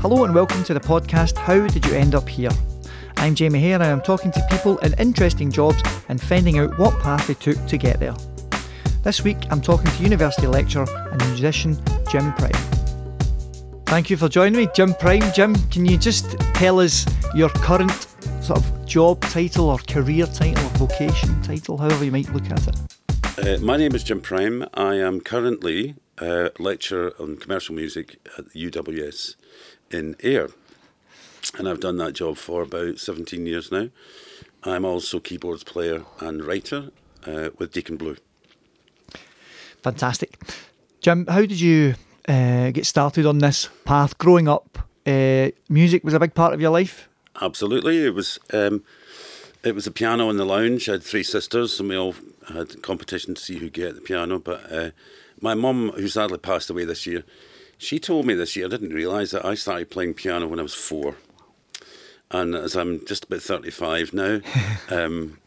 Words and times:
Hello 0.00 0.22
and 0.22 0.32
welcome 0.32 0.62
to 0.62 0.74
the 0.74 0.78
podcast 0.78 1.36
How 1.36 1.66
Did 1.66 1.84
You 1.84 1.94
End 1.94 2.14
Up 2.14 2.28
Here? 2.28 2.52
I'm 3.16 3.34
Jamie 3.34 3.58
Hare 3.58 3.74
and 3.74 3.82
I'm 3.82 4.00
talking 4.00 4.30
to 4.30 4.46
people 4.48 4.78
in 4.78 4.94
interesting 4.94 5.50
jobs 5.50 5.82
and 6.08 6.22
finding 6.22 6.60
out 6.60 6.78
what 6.78 6.96
path 7.00 7.26
they 7.26 7.34
took 7.34 7.66
to 7.66 7.76
get 7.76 7.98
there. 7.98 8.14
This 9.02 9.24
week 9.24 9.38
I'm 9.50 9.60
talking 9.60 9.90
to 9.90 10.02
university 10.04 10.46
lecturer 10.46 10.86
and 11.10 11.18
musician 11.26 11.76
Jim 12.12 12.32
Prime. 12.34 12.52
Thank 13.86 14.08
you 14.08 14.16
for 14.16 14.28
joining 14.28 14.56
me, 14.60 14.68
Jim 14.72 14.94
Prime. 14.94 15.32
Jim, 15.34 15.56
can 15.68 15.84
you 15.84 15.98
just 15.98 16.38
tell 16.54 16.78
us 16.78 17.04
your 17.34 17.48
current 17.48 18.06
sort 18.40 18.60
of 18.60 18.86
job 18.86 19.20
title 19.22 19.68
or 19.68 19.78
career 19.78 20.26
title 20.26 20.64
or 20.64 20.70
vocation 20.78 21.42
title, 21.42 21.76
however 21.76 22.04
you 22.04 22.12
might 22.12 22.32
look 22.32 22.48
at 22.52 22.68
it? 22.68 22.98
Uh, 23.36 23.60
my 23.60 23.76
name 23.76 23.96
is 23.96 24.04
Jim 24.04 24.20
Prime. 24.20 24.64
I 24.74 24.94
am 24.94 25.20
currently 25.20 25.96
a 26.18 26.52
lecturer 26.60 27.14
on 27.18 27.36
commercial 27.36 27.74
music 27.74 28.20
at 28.38 28.44
UWS 28.50 29.34
in 29.90 30.16
Ayr. 30.22 30.50
And 31.56 31.68
I've 31.68 31.80
done 31.80 31.96
that 31.98 32.12
job 32.12 32.36
for 32.36 32.62
about 32.62 32.98
17 32.98 33.46
years 33.46 33.72
now. 33.72 33.88
I'm 34.64 34.84
also 34.84 35.20
keyboards 35.20 35.64
player 35.64 36.04
and 36.20 36.44
writer 36.44 36.90
uh, 37.26 37.50
with 37.58 37.72
Deacon 37.72 37.96
Blue. 37.96 38.16
Fantastic. 39.82 40.38
Jim, 41.00 41.26
how 41.26 41.40
did 41.40 41.60
you 41.60 41.94
uh, 42.28 42.70
get 42.70 42.86
started 42.86 43.24
on 43.24 43.38
this 43.38 43.68
path 43.84 44.18
growing 44.18 44.48
up? 44.48 44.78
Uh, 45.06 45.50
music 45.68 46.04
was 46.04 46.14
a 46.14 46.20
big 46.20 46.34
part 46.34 46.52
of 46.52 46.60
your 46.60 46.70
life? 46.70 47.08
Absolutely. 47.40 48.04
It 48.04 48.14
was 48.14 48.38
um, 48.52 48.82
it 49.62 49.74
was 49.74 49.86
a 49.86 49.92
piano 49.92 50.28
in 50.28 50.36
the 50.36 50.44
lounge. 50.44 50.88
I 50.88 50.92
had 50.92 51.02
three 51.02 51.22
sisters 51.22 51.78
and 51.78 51.88
we 51.88 51.96
all 51.96 52.14
had 52.48 52.82
competition 52.82 53.34
to 53.34 53.40
see 53.40 53.58
who 53.58 53.70
get 53.70 53.94
the 53.94 54.00
piano. 54.00 54.38
But 54.38 54.72
uh, 54.72 54.90
my 55.40 55.54
mum, 55.54 55.92
who 55.94 56.08
sadly 56.08 56.38
passed 56.38 56.68
away 56.68 56.84
this 56.84 57.06
year, 57.06 57.24
she 57.78 57.98
told 57.98 58.26
me 58.26 58.34
this 58.34 58.56
year, 58.56 58.66
I 58.66 58.68
didn't 58.68 58.92
realise 58.92 59.30
that 59.30 59.44
I 59.44 59.54
started 59.54 59.90
playing 59.90 60.14
piano 60.14 60.46
when 60.46 60.58
I 60.58 60.62
was 60.62 60.74
four. 60.74 61.16
And 62.30 62.54
as 62.54 62.76
I'm 62.76 63.04
just 63.06 63.24
about 63.24 63.40
35 63.40 64.12
now, 64.12 64.40
um, 64.90 65.38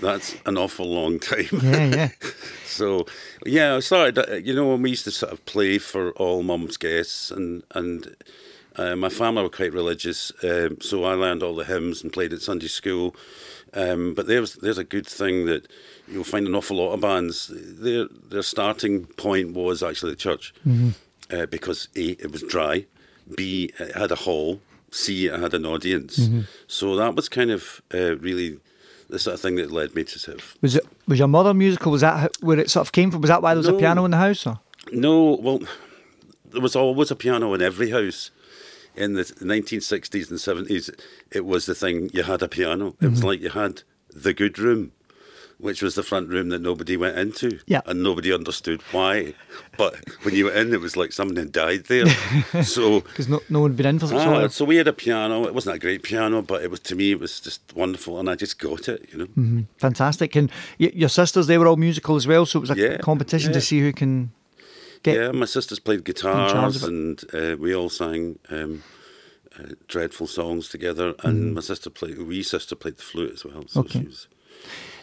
that's 0.00 0.36
an 0.46 0.58
awful 0.58 0.86
long 0.86 1.18
time. 1.18 1.48
Yeah, 1.62 1.84
yeah. 1.86 2.08
so, 2.66 3.06
yeah, 3.44 3.76
I 3.76 3.80
started, 3.80 4.18
uh, 4.18 4.34
you 4.36 4.54
know, 4.54 4.68
when 4.68 4.82
we 4.82 4.90
used 4.90 5.04
to 5.04 5.10
sort 5.10 5.32
of 5.32 5.44
play 5.46 5.78
for 5.78 6.12
all 6.12 6.42
mum's 6.42 6.76
guests, 6.76 7.30
and, 7.30 7.62
and 7.72 8.14
uh, 8.76 8.94
my 8.96 9.08
family 9.08 9.42
were 9.42 9.48
quite 9.48 9.72
religious, 9.72 10.30
um, 10.44 10.80
so 10.80 11.04
I 11.04 11.14
learned 11.14 11.42
all 11.42 11.54
the 11.54 11.64
hymns 11.64 12.02
and 12.02 12.12
played 12.12 12.32
at 12.32 12.42
Sunday 12.42 12.68
school. 12.68 13.16
Um, 13.74 14.12
but 14.14 14.26
there's 14.26 14.54
there's 14.56 14.78
a 14.78 14.84
good 14.84 15.06
thing 15.06 15.46
that 15.46 15.66
you'll 16.06 16.24
find 16.24 16.46
an 16.46 16.54
awful 16.54 16.76
lot 16.76 16.92
of 16.92 17.00
bands. 17.00 17.50
Their 17.54 18.06
their 18.06 18.42
starting 18.42 19.06
point 19.06 19.54
was 19.54 19.82
actually 19.82 20.12
the 20.12 20.16
church, 20.16 20.52
mm-hmm. 20.66 20.90
Uh, 21.32 21.46
because 21.46 21.88
a 21.96 22.10
it 22.24 22.30
was 22.32 22.42
dry, 22.42 22.86
b 23.36 23.70
it 23.78 23.94
had 23.96 24.10
a 24.12 24.16
hall, 24.16 24.60
c 24.90 25.26
it 25.26 25.38
had 25.40 25.54
an 25.54 25.64
audience. 25.66 26.18
Mm-hmm. 26.18 26.40
So 26.66 26.96
that 26.96 27.14
was 27.14 27.28
kind 27.28 27.50
of 27.50 27.80
uh, 27.94 28.16
really 28.18 28.58
the 29.08 29.18
sort 29.18 29.34
of 29.34 29.40
thing 29.40 29.56
that 29.56 29.70
led 29.70 29.94
me 29.94 30.04
to 30.04 30.18
sort 30.18 30.38
of. 30.38 30.54
Was 30.62 30.76
it 30.76 30.84
was 31.06 31.18
your 31.18 31.28
mother 31.28 31.54
musical? 31.54 31.92
Was 31.92 32.00
that 32.02 32.36
where 32.40 32.58
it 32.58 32.70
sort 32.70 32.86
of 32.86 32.92
came 32.92 33.10
from? 33.10 33.20
Was 33.20 33.28
that 33.28 33.42
why 33.42 33.54
there 33.54 33.58
was 33.58 33.68
No. 33.68 33.76
a 33.76 33.78
piano 33.78 34.04
in 34.04 34.10
the 34.12 34.16
house? 34.16 34.46
Or? 34.46 34.60
No, 34.92 35.38
well, 35.40 35.60
there 36.50 36.60
was 36.62 36.76
always 36.76 37.10
a 37.10 37.16
piano 37.16 37.52
in 37.54 37.62
every 37.62 37.90
house. 37.90 38.30
In 38.94 39.14
the 39.14 39.22
1960s 39.24 40.28
and 40.30 40.38
70s, 40.38 40.90
it 41.30 41.46
was 41.46 41.64
the 41.64 41.74
thing, 41.74 42.10
you 42.12 42.24
had 42.24 42.42
a 42.42 42.48
piano. 42.48 42.88
It 42.88 42.92
Mm-hmm. 42.98 43.10
was 43.10 43.24
like 43.24 43.40
you 43.40 43.48
had 43.50 43.82
the 44.14 44.34
good 44.34 44.58
room, 44.58 44.92
which 45.62 45.80
was 45.80 45.94
the 45.94 46.02
front 46.02 46.28
room 46.28 46.48
that 46.50 46.60
nobody 46.60 46.96
went 46.96 47.16
into. 47.16 47.58
Yeah. 47.66 47.80
And 47.86 48.02
nobody 48.02 48.32
understood 48.34 48.82
why. 48.92 49.34
But 49.78 49.94
when 50.24 50.34
you 50.34 50.44
went 50.46 50.56
in, 50.58 50.74
it 50.74 50.80
was 50.80 50.96
like 50.96 51.12
somebody 51.12 51.40
had 51.40 51.52
died 51.52 51.84
there. 51.86 52.06
so. 52.64 53.00
Because 53.00 53.28
no, 53.28 53.40
no 53.48 53.60
one 53.60 53.70
had 53.70 53.76
been 53.76 53.86
in 53.86 53.98
for 54.00 54.08
such 54.08 54.16
Ah, 54.26 54.48
so 54.48 54.64
we 54.64 54.76
had 54.76 54.88
a 54.88 54.92
piano. 54.92 55.46
It 55.46 55.54
wasn't 55.54 55.76
a 55.76 55.78
great 55.78 56.02
piano, 56.02 56.42
but 56.42 56.62
it 56.62 56.70
was 56.70 56.80
to 56.80 56.94
me 56.96 57.12
it 57.12 57.20
was 57.20 57.40
just 57.40 57.60
wonderful, 57.74 58.18
and 58.18 58.28
I 58.28 58.34
just 58.34 58.58
got 58.58 58.88
it. 58.88 59.08
You 59.12 59.18
know, 59.36 59.64
Fantastic. 59.78 60.36
And 60.36 60.50
y- 60.78 60.92
your 60.94 61.08
sisters, 61.08 61.46
they 61.46 61.58
were 61.58 61.66
all 61.68 61.76
musical 61.76 62.16
as 62.16 62.26
well, 62.26 62.44
so 62.44 62.58
it 62.58 62.62
was 62.68 62.70
a 62.70 62.76
Yeah, 62.76 62.96
competition 62.98 63.52
to 63.52 63.60
see 63.60 63.80
who 63.80 63.92
can 63.92 64.32
get. 65.04 65.14
yeah. 65.16 65.30
My 65.32 65.46
sisters 65.46 65.78
played 65.78 66.04
guitars, 66.04 66.82
and 66.82 67.22
uh, 67.32 67.56
we 67.58 67.74
all 67.74 67.88
sang 67.88 68.38
um, 68.50 68.82
uh, 69.58 69.74
dreadful 69.86 70.26
songs 70.26 70.68
together. 70.68 71.14
And 71.22 71.54
my 71.54 71.60
sister 71.60 71.88
played. 71.90 72.18
Wee 72.18 72.42
sister 72.42 72.74
played 72.74 72.96
the 72.96 73.02
flute 73.02 73.32
as 73.34 73.44
well. 73.44 73.62
So 73.68 73.80
Mm-hmm. 73.82 73.98
Okay. 73.98 74.00
she 74.00 74.06
was. 74.06 74.26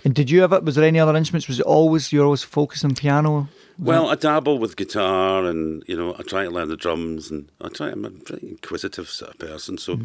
And 0.05 0.13
did 0.15 0.29
you 0.29 0.43
ever? 0.43 0.59
Was 0.61 0.75
there 0.75 0.85
any 0.85 0.99
other 0.99 1.15
instruments? 1.15 1.47
Was 1.47 1.59
it 1.59 1.65
always 1.65 2.11
you 2.13 2.23
always 2.23 2.43
focused 2.43 2.85
on 2.85 2.95
piano? 2.95 3.49
Well, 3.77 4.09
I 4.09 4.15
dabble 4.15 4.57
with 4.59 4.75
guitar, 4.75 5.45
and 5.45 5.83
you 5.87 5.95
know, 5.97 6.15
I 6.17 6.23
try 6.23 6.43
to 6.43 6.49
learn 6.49 6.67
the 6.69 6.75
drums, 6.77 7.31
and 7.31 7.49
I 7.61 7.69
try. 7.69 7.89
I'm 7.89 8.05
a 8.05 8.09
very 8.09 8.41
inquisitive 8.43 9.07
sort 9.09 9.31
of 9.31 9.39
person, 9.39 9.77
so 9.77 9.99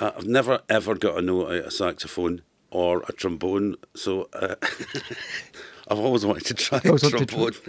uh, 0.00 0.10
I've 0.16 0.26
never 0.26 0.60
ever 0.68 0.94
got 0.94 1.18
a 1.18 1.22
note 1.22 1.46
out 1.48 1.52
of 1.54 1.66
a 1.66 1.70
saxophone 1.70 2.42
or 2.70 3.02
a 3.08 3.12
trombone. 3.12 3.76
So 3.94 4.28
uh, 4.32 4.54
I've 5.88 5.98
always 5.98 6.24
wanted 6.24 6.44
to 6.46 6.54
try 6.54 6.80
a 6.84 6.88
Always 6.88 7.02
wanted 7.02 7.18
to 7.18 7.26
try. 7.26 7.36
trombone. 7.50 7.60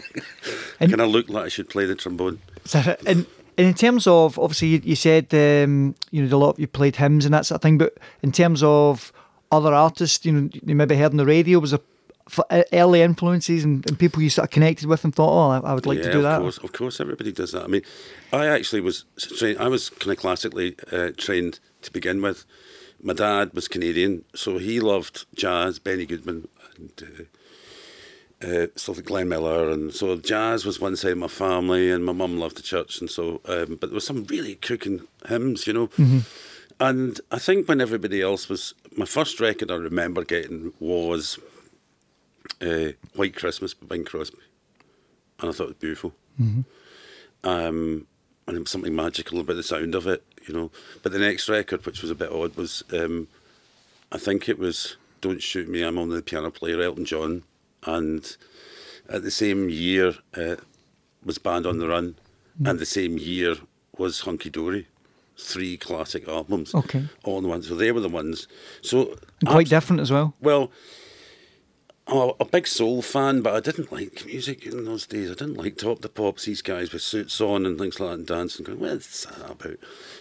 And- 0.79 0.89
Can 0.91 1.01
I 1.01 1.05
look 1.05 1.29
like 1.29 1.45
I 1.45 1.49
should 1.49 1.69
play 1.69 1.85
the 1.85 1.95
trombone? 1.95 2.39
And, 2.73 3.25
and 3.57 3.67
in 3.67 3.73
terms 3.73 4.07
of 4.07 4.37
obviously 4.39 4.67
you, 4.69 4.81
you 4.83 4.95
said 4.95 5.33
um, 5.33 5.95
you 6.11 6.23
know 6.25 6.35
a 6.35 6.37
lot 6.37 6.49
of, 6.51 6.59
you 6.59 6.67
played 6.67 6.95
hymns 6.97 7.25
and 7.25 7.33
that 7.33 7.45
sort 7.45 7.57
of 7.57 7.61
thing, 7.61 7.77
but 7.77 7.97
in 8.21 8.31
terms 8.31 8.61
of 8.63 9.11
other 9.51 9.73
artists, 9.73 10.25
you 10.25 10.31
know 10.31 10.49
you 10.63 10.75
maybe 10.75 10.95
heard 10.95 11.11
on 11.11 11.17
the 11.17 11.25
radio 11.25 11.59
was 11.59 11.73
e, 11.73 11.77
early 12.73 13.01
influences 13.01 13.63
and, 13.63 13.85
and 13.87 13.99
people 13.99 14.21
you 14.21 14.29
sort 14.29 14.47
of 14.47 14.51
connected 14.51 14.87
with 14.87 15.03
and 15.03 15.13
thought, 15.13 15.31
oh, 15.31 15.65
I, 15.65 15.73
would 15.73 15.85
like 15.85 15.99
yeah, 15.99 16.05
to 16.05 16.11
do 16.11 16.21
that. 16.21 16.35
Of 16.37 16.41
course, 16.41 16.57
of 16.59 16.71
course, 16.71 16.99
everybody 16.99 17.31
does 17.31 17.51
that. 17.51 17.63
I 17.63 17.67
mean, 17.67 17.83
I 18.31 18.47
actually 18.47 18.81
was 18.81 19.05
trained. 19.17 19.59
I 19.59 19.67
was 19.67 19.89
kind 19.89 20.11
of 20.11 20.17
classically 20.17 20.75
uh, 20.91 21.11
trained 21.17 21.59
to 21.81 21.91
begin 21.91 22.21
with. 22.21 22.45
My 23.03 23.13
dad 23.13 23.53
was 23.53 23.67
Canadian, 23.67 24.25
so 24.35 24.57
he 24.59 24.79
loved 24.79 25.25
jazz, 25.35 25.79
Benny 25.79 26.05
Goodman, 26.05 26.47
and 26.77 27.03
uh, 28.43 28.47
uh, 28.47 28.67
stuff 28.75 28.97
like 28.97 29.05
Glenn 29.05 29.29
Miller, 29.29 29.69
and 29.69 29.93
so 29.93 30.15
jazz 30.17 30.65
was 30.65 30.79
one 30.79 30.95
side 30.95 31.13
of 31.13 31.17
my 31.17 31.27
family, 31.27 31.89
and 31.89 32.05
my 32.05 32.11
mum 32.11 32.37
loved 32.37 32.57
the 32.57 32.61
church, 32.61 33.01
and 33.01 33.09
so. 33.09 33.41
Um, 33.45 33.77
but 33.79 33.89
there 33.89 33.95
was 33.95 34.05
some 34.05 34.25
really 34.25 34.55
cooking 34.55 35.07
hymns, 35.27 35.65
you 35.65 35.73
know. 35.73 35.89
And 36.79 37.21
I 37.31 37.37
think 37.37 37.67
when 37.67 37.79
everybody 37.79 38.21
else 38.23 38.49
was, 38.49 38.73
my 38.95 39.05
first 39.05 39.39
record 39.39 39.71
I 39.71 39.75
remember 39.75 40.23
getting 40.23 40.73
was 40.79 41.39
uh, 42.61 42.89
White 43.15 43.35
Christmas 43.35 43.73
by 43.73 43.87
Bing 43.95 44.05
Crosby, 44.05 44.37
and 45.39 45.49
I 45.49 45.53
thought 45.53 45.63
it 45.65 45.67
was 45.69 45.77
beautiful. 45.77 46.13
Um, 47.43 48.07
and 48.47 48.55
there 48.55 48.59
was 48.59 48.69
something 48.69 48.95
magical 48.95 49.39
about 49.39 49.55
the 49.55 49.63
sound 49.63 49.95
of 49.95 50.07
it, 50.07 50.23
you 50.47 50.53
know. 50.53 50.71
But 51.03 51.11
the 51.11 51.19
next 51.19 51.47
record, 51.49 51.85
which 51.85 52.01
was 52.01 52.11
a 52.11 52.15
bit 52.15 52.31
odd, 52.31 52.55
was 52.55 52.83
um, 52.93 53.27
I 54.11 54.17
think 54.17 54.49
it 54.49 54.59
was 54.59 54.97
"Don't 55.21 55.41
Shoot 55.41 55.69
Me, 55.69 55.81
I'm 55.83 55.97
Only 55.97 56.17
the 56.17 56.21
Piano 56.21 56.51
Player," 56.51 56.81
Elton 56.81 57.05
John, 57.05 57.43
and 57.85 58.35
at 59.09 59.23
the 59.23 59.31
same 59.31 59.69
year 59.69 60.15
uh, 60.35 60.55
was 61.23 61.37
Band 61.37 61.65
on 61.65 61.77
the 61.77 61.87
Run, 61.87 62.15
and 62.65 62.79
the 62.79 62.85
same 62.85 63.17
year 63.17 63.55
was 63.97 64.21
Hunky 64.21 64.49
Dory. 64.49 64.87
Three 65.43 65.75
classic 65.75 66.27
albums, 66.27 66.73
Okay. 66.75 67.05
all 67.23 67.39
in 67.39 67.47
one. 67.47 67.63
So 67.63 67.75
they 67.75 67.91
were 67.91 67.99
the 67.99 68.09
ones. 68.09 68.47
So 68.81 69.17
And 69.39 69.49
quite 69.49 69.61
abs- 69.61 69.69
different 69.71 70.01
as 70.01 70.11
well. 70.11 70.35
well, 70.39 70.71
I'm 72.07 72.17
a, 72.17 72.33
a 72.41 72.45
big 72.45 72.67
soul 72.67 73.01
fan, 73.01 73.41
but 73.41 73.53
I 73.55 73.59
didn't 73.59 73.91
like 73.91 74.25
music 74.25 74.65
in 74.65 74.85
those 74.85 75.05
days. 75.07 75.29
I 75.31 75.33
didn't 75.33 75.55
like 75.57 75.77
Top 75.77 76.01
the 76.01 76.09
Pops, 76.09 76.45
these 76.45 76.61
guys 76.61 76.91
with 76.93 77.01
suits 77.01 77.39
on 77.41 77.65
and 77.65 77.77
things 77.79 77.99
like 77.99 78.09
that 78.09 78.15
and 78.19 78.27
dancing. 78.27 78.65
Going, 78.65 78.79
what's 78.79 79.25
that 79.25 79.49
about? 79.51 79.77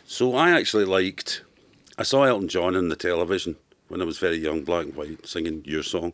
So 0.06 0.34
I 0.34 0.50
actually 0.50 0.84
liked. 0.84 1.42
I 1.98 2.02
saw 2.02 2.24
Elton 2.24 2.48
John 2.48 2.76
on 2.76 2.88
the 2.88 2.96
television 2.96 3.56
when 3.88 4.00
I 4.00 4.04
was 4.04 4.18
very 4.18 4.36
young, 4.38 4.62
black 4.62 4.86
and 4.86 4.94
white, 4.96 5.26
singing 5.26 5.62
Your 5.66 5.82
Song, 5.82 6.12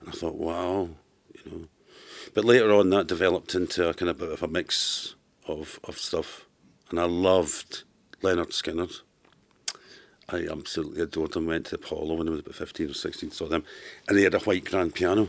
and 0.00 0.08
I 0.08 0.12
thought, 0.12 0.36
wow, 0.36 0.88
you 1.44 1.50
know. 1.50 1.64
But 2.32 2.44
later 2.44 2.72
on, 2.72 2.90
that 2.90 3.06
developed 3.06 3.54
into 3.54 3.88
a 3.88 3.94
kind 3.94 4.08
of 4.08 4.18
bit 4.18 4.30
of 4.32 4.42
a 4.42 4.48
mix 4.48 5.14
of 5.46 5.80
of 5.84 5.98
stuff, 5.98 6.46
and 6.90 7.00
I 7.00 7.04
loved 7.04 7.82
Lynyrd 8.22 8.50
Skynyrd. 8.50 9.00
I 10.28 10.46
absolutely 10.50 11.02
adored 11.02 11.32
them. 11.32 11.46
Went 11.46 11.66
to 11.66 11.76
Apollo 11.76 12.14
when 12.14 12.28
I 12.28 12.30
was 12.30 12.40
about 12.40 12.54
15 12.54 12.90
or 12.90 12.94
16, 12.94 13.30
saw 13.32 13.46
them. 13.46 13.64
And 14.08 14.16
they 14.16 14.22
had 14.22 14.34
a 14.34 14.38
white 14.40 14.64
grand 14.64 14.94
piano. 14.94 15.28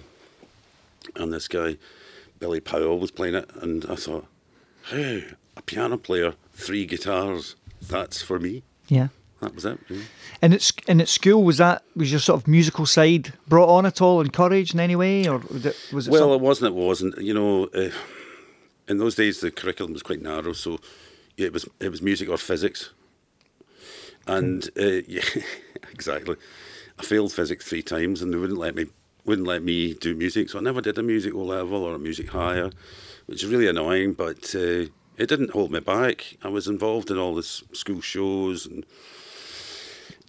And 1.16 1.34
this 1.34 1.48
guy, 1.48 1.78
Billy 2.40 2.60
Powell, 2.60 3.00
was 3.00 3.12
playing 3.12 3.36
it. 3.36 3.50
And 3.56 3.86
I 3.90 3.96
thought, 3.96 4.28
hey, 4.90 5.26
a 5.58 5.62
piano 5.62 5.98
player, 5.98 6.36
three 6.54 6.86
guitars, 6.86 7.56
that's 7.82 8.22
for 8.22 8.40
me. 8.40 8.64
Yeah. 8.88 9.08
That 9.42 9.56
was 9.56 9.66
it. 9.66 9.80
really. 9.90 10.04
And 10.44 10.54
at 10.54 10.72
and 10.88 11.02
at 11.02 11.08
school 11.08 11.44
was 11.44 11.58
that 11.58 11.84
was 11.96 12.12
your 12.12 12.20
sort 12.20 12.40
of 12.40 12.48
musical 12.48 12.86
side 12.86 13.34
brought 13.48 13.70
on 13.70 13.88
at 13.88 14.00
all, 14.00 14.22
encouraged 14.22 14.76
in 14.76 14.80
any 14.80 14.96
way, 14.96 15.28
or 15.28 15.40
was 15.40 15.66
it? 15.66 15.76
Was 15.92 16.08
it 16.08 16.12
Well, 16.12 16.34
it 16.36 16.42
wasn't, 16.42 16.76
it 16.76 16.80
wasn't. 16.80 17.18
You 17.18 17.34
know, 17.34 17.66
uh, 17.74 17.90
in 18.88 19.00
those 19.00 19.16
days, 19.16 19.40
the 19.40 19.50
curriculum 19.50 19.94
was 19.94 20.04
quite 20.04 20.22
narrow. 20.22 20.54
So 20.54 20.80
it 21.38 21.54
was, 21.54 21.68
it 21.80 21.89
was 21.89 22.01
music 22.01 22.30
or 22.30 22.38
physics. 22.38 22.92
And 24.28 24.69
uh, 24.80 24.86
yeah, 25.07 25.24
exactly. 25.92 26.36
I 27.00 27.04
failed 27.04 27.33
physics 27.33 27.68
three 27.68 27.81
times, 27.81 28.22
and 28.22 28.33
they 28.33 28.38
wouldn't 28.38 28.60
let 28.60 28.75
me 28.75 28.88
wouldn't 29.25 29.48
let 29.48 29.63
me 29.63 29.94
do 29.94 30.16
music. 30.16 30.50
So 30.50 30.60
I 30.60 30.62
never 30.62 30.81
did 30.81 30.98
a 30.98 31.04
music 31.04 31.33
O 31.33 31.44
level 31.44 31.83
or 31.83 31.95
a 31.95 32.00
music 32.00 32.30
higher, 32.30 32.72
which 33.28 33.44
is 33.44 33.50
really 33.50 33.68
annoying. 33.68 34.13
But 34.13 34.54
uh, 34.56 34.89
it 35.18 35.28
didn't 35.28 35.51
hold 35.51 35.72
me 35.72 35.80
back. 35.80 36.38
I 36.44 36.48
was 36.48 36.68
involved 36.68 37.12
in 37.12 37.18
all 37.18 37.36
the 37.36 37.44
school 37.44 38.01
shows, 38.01 38.66
and 38.66 38.86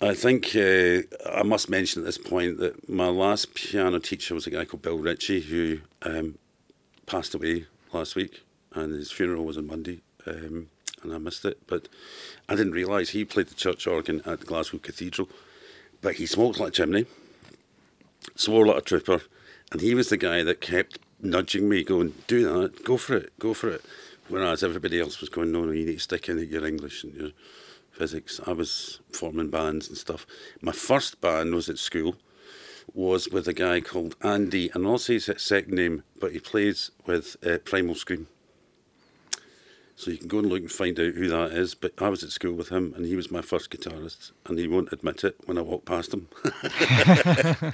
I 0.00 0.14
think 0.14 0.56
uh, 0.56 1.02
I 1.30 1.42
must 1.42 1.70
mention 1.70 2.02
at 2.02 2.06
this 2.06 2.18
point 2.18 2.58
that 2.58 2.88
my 2.88 3.08
last 3.08 3.54
piano 3.54 3.98
teacher 3.98 4.34
was 4.34 4.46
a 4.46 4.50
guy 4.50 4.64
called 4.64 4.82
Bill 4.82 4.98
Ritchie, 4.98 5.42
who 5.42 5.78
um, 6.02 6.38
passed 7.06 7.34
away 7.34 7.66
last 7.92 8.16
week, 8.16 8.42
and 8.74 8.92
his 8.92 9.10
funeral 9.10 9.44
was 9.44 9.56
on 9.56 9.66
Monday, 9.66 10.02
um, 10.26 10.68
and 11.02 11.12
I 11.12 11.18
missed 11.18 11.44
it. 11.44 11.58
But 11.66 11.88
I 12.48 12.54
didn't 12.54 12.72
realise 12.72 13.10
he 13.10 13.24
played 13.24 13.48
the 13.48 13.54
church 13.54 13.86
organ 13.86 14.22
at 14.24 14.46
Glasgow 14.46 14.78
Cathedral, 14.78 15.28
but 16.00 16.16
he 16.16 16.26
smoked 16.26 16.58
like 16.58 16.68
a 16.68 16.72
chimney, 16.72 17.06
swore 18.36 18.66
like 18.66 18.78
a 18.78 18.82
trooper, 18.82 19.22
and 19.70 19.80
he 19.80 19.94
was 19.94 20.08
the 20.08 20.16
guy 20.16 20.42
that 20.42 20.60
kept 20.60 20.98
nudging 21.20 21.68
me, 21.68 21.82
going, 21.84 22.14
"Do 22.26 22.42
that, 22.44 22.84
go 22.84 22.96
for 22.96 23.16
it, 23.16 23.32
go 23.38 23.54
for 23.54 23.70
it." 23.70 23.82
Whereas 24.28 24.62
everybody 24.62 25.00
else 25.00 25.20
was 25.20 25.28
going, 25.28 25.52
"No, 25.52 25.64
no, 25.64 25.72
you 25.72 25.84
need 25.84 25.94
to 25.94 26.00
stick 26.00 26.28
in 26.28 26.38
at 26.38 26.48
your 26.48 26.66
English 26.66 27.04
and 27.04 27.14
your 27.14 27.30
physics." 27.90 28.40
I 28.46 28.52
was 28.52 29.00
forming 29.12 29.50
bands 29.50 29.88
and 29.88 29.96
stuff. 29.96 30.26
My 30.60 30.72
first 30.72 31.20
band 31.20 31.54
was 31.54 31.68
at 31.68 31.78
school 31.78 32.16
was 32.94 33.28
with 33.30 33.48
a 33.48 33.52
guy 33.52 33.80
called 33.80 34.16
Andy, 34.22 34.70
and 34.74 34.86
I'll 34.86 34.98
say 34.98 35.14
his 35.14 35.30
second 35.36 35.74
name, 35.74 36.02
but 36.18 36.32
he 36.32 36.40
plays 36.40 36.90
with 37.06 37.36
uh, 37.46 37.58
Primal 37.58 37.94
Scream. 37.94 38.26
So 40.02 40.10
you 40.10 40.18
can 40.18 40.26
go 40.26 40.38
and 40.40 40.48
look 40.48 40.62
and 40.62 40.70
find 40.72 40.98
out 40.98 41.14
who 41.14 41.28
that 41.28 41.52
is. 41.52 41.74
But 41.76 41.92
I 41.98 42.08
was 42.08 42.24
at 42.24 42.30
school 42.30 42.54
with 42.54 42.70
him, 42.70 42.92
and 42.96 43.06
he 43.06 43.14
was 43.14 43.30
my 43.30 43.40
first 43.40 43.70
guitarist, 43.70 44.32
and 44.46 44.58
he 44.58 44.66
won't 44.66 44.92
admit 44.92 45.22
it 45.22 45.36
when 45.44 45.56
I 45.58 45.60
walk 45.62 45.84
past 45.84 46.12
him. 46.12 46.26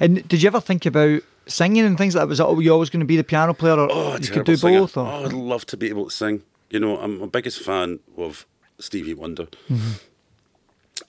And 0.00 0.26
did 0.26 0.42
you 0.42 0.48
ever 0.48 0.60
think 0.60 0.86
about 0.86 1.22
singing 1.46 1.84
and 1.84 1.96
things 1.96 2.14
like 2.16 2.22
that? 2.22 2.28
Was 2.28 2.38
that 2.38 2.52
were 2.52 2.62
you 2.62 2.72
always 2.72 2.90
going 2.90 3.00
to 3.00 3.06
be 3.06 3.16
the 3.16 3.22
piano 3.24 3.54
player, 3.54 3.74
or 3.78 3.88
Oh, 3.90 4.16
you 4.20 4.28
could 4.28 4.44
do 4.44 4.56
singer. 4.56 4.80
both? 4.80 4.96
Or? 4.96 5.06
Oh, 5.06 5.24
I'd 5.24 5.32
love 5.32 5.64
to 5.66 5.76
be 5.76 5.88
able 5.88 6.06
to 6.06 6.10
sing. 6.10 6.42
You 6.70 6.80
know, 6.80 6.98
I'm 6.98 7.18
my 7.20 7.26
biggest 7.26 7.60
fan 7.62 8.00
of 8.16 8.44
Stevie 8.80 9.14
Wonder, 9.14 9.44
Mm-hmm. 9.70 9.92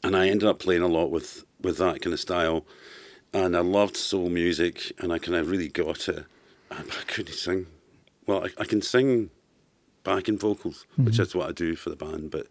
and 0.03 0.15
I 0.15 0.27
ended 0.29 0.47
up 0.47 0.59
playing 0.59 0.83
a 0.83 0.87
lot 0.87 1.07
with 1.09 1.45
with 1.61 1.77
that 1.79 2.01
kind 2.01 2.13
of 2.13 2.19
style. 2.19 2.65
And 3.33 3.57
I 3.57 3.61
loved 3.61 3.97
soul 3.97 4.29
music, 4.29 4.91
and 4.99 5.11
I 5.11 5.17
kind 5.17 5.35
of 5.35 5.49
really 5.49 5.67
got 5.67 6.07
it. 6.07 6.25
But 6.69 6.79
I 6.79 7.03
couldn't 7.07 7.33
sing. 7.33 7.65
Well, 8.27 8.45
I, 8.45 8.49
I 8.61 8.65
can 8.65 8.81
sing 8.83 9.29
backing 10.05 10.37
vocals, 10.37 10.85
which 10.95 11.15
Mm-hmm. 11.15 11.21
is 11.23 11.35
what 11.35 11.49
I 11.49 11.51
do 11.51 11.75
for 11.75 11.89
the 11.89 11.95
band, 11.97 12.31
but 12.31 12.47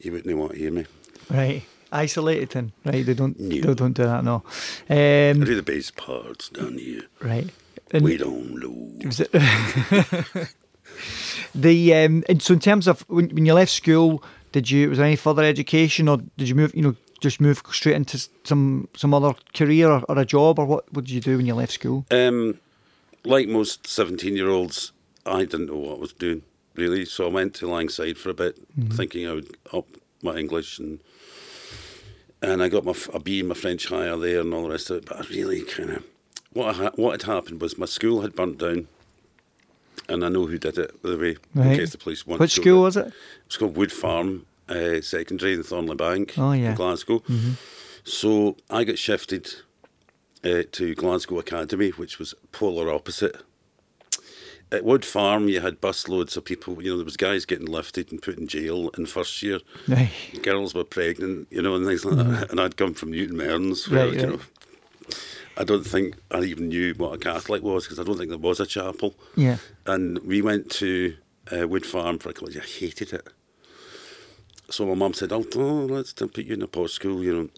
you 0.00 0.10
wouldn't 0.12 0.36
want 0.36 0.52
to 0.52 0.58
hear 0.58 0.72
me. 0.72 0.86
Right, 1.30 1.62
isolated 1.92 2.56
and 2.56 2.72
right. 2.84 3.06
They 3.06 3.14
don't. 3.14 3.38
No. 3.38 3.60
They 3.60 3.74
don't 3.74 3.92
do 3.92 4.02
that. 4.04 4.24
No. 4.24 4.42
I 4.88 5.30
Um, 5.30 5.44
do 5.44 5.54
the 5.54 5.62
bass 5.62 5.90
parts 5.92 6.48
down 6.48 6.78
here. 6.78 7.02
right. 7.20 7.48
And 7.92 8.04
We 8.04 8.16
don't 8.16 8.54
lose. 8.54 9.20
the 11.54 11.94
um, 11.94 12.24
and 12.28 12.42
so 12.42 12.54
in 12.54 12.60
terms 12.60 12.86
of 12.88 13.02
when, 13.08 13.28
when 13.30 13.46
you 13.46 13.54
left 13.54 13.72
school, 13.72 14.22
did 14.52 14.70
you 14.70 14.88
was 14.90 14.98
there 14.98 15.06
any 15.06 15.16
further 15.16 15.42
education 15.44 16.08
or 16.08 16.18
did 16.36 16.48
you 16.48 16.54
move? 16.54 16.74
You 16.74 16.82
know, 16.82 16.96
just 17.20 17.40
move 17.40 17.62
straight 17.72 17.96
into 17.96 18.18
some 18.44 18.88
some 18.96 19.12
other 19.14 19.34
career 19.54 19.90
or, 19.90 20.02
or 20.08 20.18
a 20.18 20.24
job 20.24 20.58
or 20.58 20.66
what? 20.66 20.92
What 20.92 21.04
did 21.04 21.12
you 21.14 21.20
do 21.20 21.36
when 21.36 21.46
you 21.46 21.54
left 21.54 21.72
school? 21.72 22.06
Um, 22.10 22.58
like 23.24 23.48
most 23.48 23.86
17 23.86 24.36
year 24.36 24.48
olds, 24.48 24.92
I 25.30 25.44
didn't 25.44 25.66
know 25.66 25.76
what 25.76 25.96
I 25.96 26.00
was 26.00 26.12
doing 26.12 26.42
really. 26.74 27.04
So 27.04 27.26
I 27.26 27.28
went 27.30 27.54
to 27.56 27.68
Langside 27.68 28.16
for 28.18 28.30
a 28.30 28.34
bit, 28.34 28.58
thinking 28.90 29.26
I 29.28 29.32
would 29.34 29.56
up 29.72 29.86
my 30.22 30.36
English 30.36 30.78
and 30.78 31.00
and 32.42 32.62
I 32.62 32.68
got 32.68 32.84
my 32.84 32.94
a 33.12 33.20
B 33.20 33.40
in 33.40 33.48
my 33.48 33.54
French 33.54 33.86
higher 33.88 34.16
there 34.16 34.40
and 34.40 34.52
all 34.54 34.64
the 34.64 34.70
rest 34.70 34.90
of 34.90 34.98
it. 34.98 35.06
But 35.06 35.18
I 35.18 35.28
really 35.28 35.62
kind 35.62 35.90
of 35.90 36.04
what 36.52 36.74
I 36.74 36.78
ha- 36.84 36.92
what 36.96 37.12
had 37.12 37.30
happened 37.30 37.60
was 37.60 37.76
my 37.78 37.86
school 37.86 38.22
had 38.22 38.34
burnt 38.34 38.58
down, 38.58 38.88
and 40.08 40.24
I 40.24 40.28
know 40.28 40.46
who 40.46 40.58
did 40.58 40.78
it. 40.78 41.02
By 41.02 41.10
the 41.10 41.18
way, 41.18 41.36
Right. 41.54 41.72
in 41.72 41.76
case 41.78 41.90
the 41.92 41.98
police 41.98 42.26
want. 42.26 42.40
Which 42.40 42.52
school 42.54 42.82
was 42.82 42.96
it? 42.96 43.12
It's 43.46 43.56
called 43.56 43.76
Wood 43.76 43.92
Farm 43.92 44.46
uh, 44.68 45.00
Secondary 45.02 45.52
in 45.54 45.62
Thornliebank, 45.62 46.38
Oh, 46.38 46.52
in 46.52 46.62
yeah. 46.62 46.74
Glasgow. 46.74 47.22
So 48.04 48.56
I 48.70 48.84
got 48.84 48.98
shifted 48.98 49.48
uh, 50.44 50.62
to 50.72 50.94
Glasgow 50.94 51.38
Academy, 51.38 51.90
which 51.90 52.18
was 52.18 52.34
polar 52.52 52.90
opposite. 52.92 53.36
At 54.72 54.84
Wood 54.84 55.04
Farm, 55.04 55.48
you 55.48 55.60
had 55.60 55.80
busloads 55.80 56.36
of 56.36 56.44
people. 56.44 56.80
You 56.82 56.90
know, 56.92 56.96
there 56.98 57.04
was 57.04 57.16
guys 57.16 57.44
getting 57.44 57.66
lifted 57.66 58.12
and 58.12 58.22
put 58.22 58.38
in 58.38 58.46
jail 58.46 58.90
in 58.96 59.06
first 59.06 59.42
year. 59.42 59.58
Right. 59.88 60.10
Girls 60.42 60.74
were 60.74 60.84
pregnant, 60.84 61.48
you 61.50 61.60
know, 61.60 61.74
and 61.74 61.84
things 61.84 62.04
like 62.04 62.16
that. 62.16 62.50
And 62.50 62.60
I'd 62.60 62.76
come 62.76 62.94
from 62.94 63.10
Newton 63.10 63.36
Mearns, 63.36 63.88
where 63.88 64.06
Right, 64.06 64.14
you 64.14 64.20
right. 64.20 64.28
know, 64.28 64.40
I 65.56 65.64
don't 65.64 65.84
think 65.84 66.14
I 66.30 66.42
even 66.42 66.68
knew 66.68 66.94
what 66.94 67.14
a 67.14 67.18
Catholic 67.18 67.62
was 67.62 67.84
because 67.84 67.98
I 67.98 68.04
don't 68.04 68.16
think 68.16 68.30
there 68.30 68.38
was 68.38 68.60
a 68.60 68.66
chapel. 68.66 69.14
Yeah. 69.34 69.56
And 69.86 70.18
we 70.20 70.40
went 70.40 70.70
to 70.72 71.16
uh, 71.52 71.66
Wood 71.66 71.84
Farm 71.84 72.18
for 72.18 72.30
a 72.30 72.34
years. 72.50 72.64
I 72.64 72.66
hated 72.80 73.12
it. 73.12 73.26
So 74.70 74.86
my 74.86 74.94
mum 74.94 75.14
said, 75.14 75.32
oh, 75.32 75.44
oh, 75.56 75.86
let's 75.90 76.12
put 76.12 76.38
you 76.38 76.54
in 76.54 76.62
a 76.62 76.68
post 76.68 76.94
school, 76.94 77.24
you 77.24 77.34
know. 77.34 77.48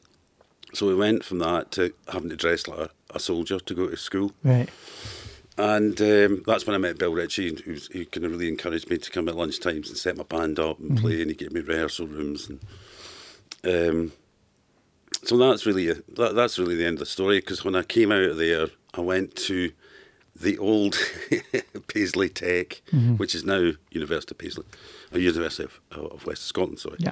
So 0.73 0.87
we 0.87 0.95
went 0.95 1.25
from 1.25 1.41
that 1.41 1.71
to 1.73 1.93
having 2.11 2.31
to 2.31 2.37
dress 2.37 2.67
like 2.67 2.79
a, 2.79 2.91
a 3.15 3.21
soldier 3.21 3.59
to 3.59 3.75
go 3.75 3.89
to 3.89 3.97
school. 3.99 4.33
Right. 4.43 4.71
And 5.59 6.01
um, 6.01 6.43
that's 6.47 6.67
when 6.67 6.75
I 6.75 6.79
met 6.79 6.99
Bill 6.99 7.13
Ritchie, 7.13 7.61
who, 7.65 7.77
who 7.93 8.07
kind 8.07 8.25
of 8.25 8.33
really 8.33 8.49
encouraged 8.49 8.89
me 8.89 8.97
to 8.99 9.11
come 9.11 9.29
at 9.29 9.35
lunchtimes 9.35 9.89
and 9.89 9.97
set 9.99 10.17
my 10.17 10.23
band 10.25 10.59
up 10.59 10.81
and 10.81 10.99
play, 10.99 11.21
and 11.21 11.31
he 11.31 11.37
gave 11.37 11.53
me 11.53 11.61
rehearsal 11.61 12.07
rooms. 12.07 12.49
And 12.49 12.61
um, 13.65 14.13
so 15.25 15.37
that's 15.37 15.67
really 15.67 15.91
a, 15.91 15.95
that, 16.17 16.35
that's 16.35 16.59
really 16.59 16.75
the 16.77 16.87
end 16.87 16.95
of 16.95 17.01
the 17.01 17.07
story. 17.07 17.39
Because 17.39 17.65
when 17.65 17.77
I 17.77 17.83
came 17.83 18.11
out 18.11 18.23
of 18.23 18.37
there, 18.39 18.69
I 18.95 19.01
went 19.01 19.37
to 19.37 19.73
the 20.35 20.57
old 20.59 20.97
Paisley 21.89 22.29
Tech, 22.31 22.81
which 23.19 23.35
is 23.35 23.45
now 23.45 23.73
University 23.91 24.33
of 24.35 24.39
Paisley, 24.39 24.65
or 25.13 25.19
University 25.19 25.65
of, 25.65 25.81
of 25.91 26.27
West 26.27 26.45
Scotland. 26.47 26.79
Sorry, 26.79 26.97
Yeah. 26.99 27.11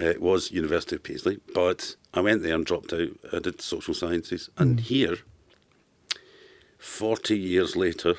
uh, 0.00 0.04
it 0.04 0.20
was 0.20 0.50
University 0.50 0.96
of 0.96 1.04
Paisley, 1.04 1.38
but 1.54 1.94
I 2.12 2.20
went 2.20 2.42
there 2.42 2.54
and 2.56 2.66
dropped 2.66 2.92
out. 2.92 3.08
I 3.32 3.38
did 3.38 3.62
social 3.62 3.94
sciences, 3.94 4.50
and 4.58 4.80
here, 4.80 5.18
forty 6.82 7.38
years 7.38 7.76
later, 7.76 8.14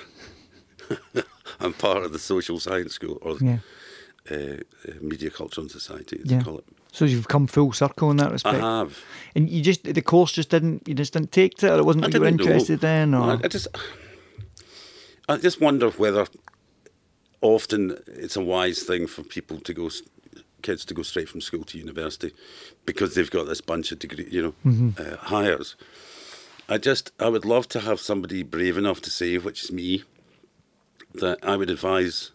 I'm 1.59 1.73
part 1.73 2.03
of 2.03 2.11
the 2.13 2.19
social 2.19 2.59
science 2.59 2.93
school 2.93 3.17
or 3.21 3.37
Yeah. 3.41 3.59
uh, 4.31 4.35
uh, 4.35 4.93
media 5.01 5.29
culture 5.29 5.61
and 5.61 5.69
society, 5.71 6.19
as 6.23 6.31
Yeah. 6.31 6.37
they 6.39 6.43
call 6.43 6.57
it. 6.59 6.65
So 6.91 7.05
you've 7.05 7.27
come 7.27 7.47
full 7.47 7.73
circle 7.73 8.11
in 8.11 8.17
that 8.17 8.31
respect. 8.31 8.55
I 8.55 8.59
have. 8.79 8.97
And 9.35 9.49
you 9.49 9.61
just 9.63 9.83
the 9.83 10.01
course 10.01 10.31
just 10.31 10.49
didn't 10.49 10.87
you 10.87 10.93
just 10.93 11.13
didn't 11.13 11.31
take 11.31 11.55
to 11.57 11.67
it, 11.67 11.71
or 11.71 11.79
it 11.79 11.85
wasn't 11.85 12.05
I 12.05 12.07
what 12.07 12.13
you 12.13 12.19
were 12.19 12.25
didn't 12.27 12.39
know. 12.45 12.53
interested 12.53 12.83
in, 12.83 13.13
or 13.13 13.31
I, 13.31 13.39
I 13.43 13.47
just, 13.47 13.67
I 15.29 15.37
just 15.37 15.59
wonder 15.61 15.89
whether 15.89 16.25
often 17.41 17.97
it's 18.07 18.35
a 18.37 18.41
wise 18.41 18.83
thing 18.83 19.07
for 19.07 19.23
people 19.23 19.59
to 19.59 19.73
go, 19.73 19.89
kids 20.61 20.85
to 20.85 20.93
go 20.93 21.03
straight 21.03 21.27
from 21.29 21.41
school 21.41 21.63
to 21.63 21.77
university, 21.77 22.31
because 22.85 23.15
they've 23.15 23.31
got 23.31 23.47
this 23.47 23.61
bunch 23.61 23.91
of 23.91 23.99
degree, 23.99 24.27
you 24.31 24.41
know, 24.41 24.53
Mm-hmm. 24.65 24.89
uh, 25.01 25.17
hires. 25.17 25.75
I 26.69 26.77
just, 26.77 27.11
I 27.19 27.29
would 27.29 27.45
love 27.45 27.67
to 27.69 27.81
have 27.81 27.99
somebody 27.99 28.41
brave 28.43 28.77
enough 28.77 29.01
to 29.01 29.09
say, 29.09 29.37
which 29.37 29.63
is 29.65 29.71
me, 29.71 30.03
that 31.15 31.39
I 31.43 31.55
would 31.57 31.69
advise 31.69 32.31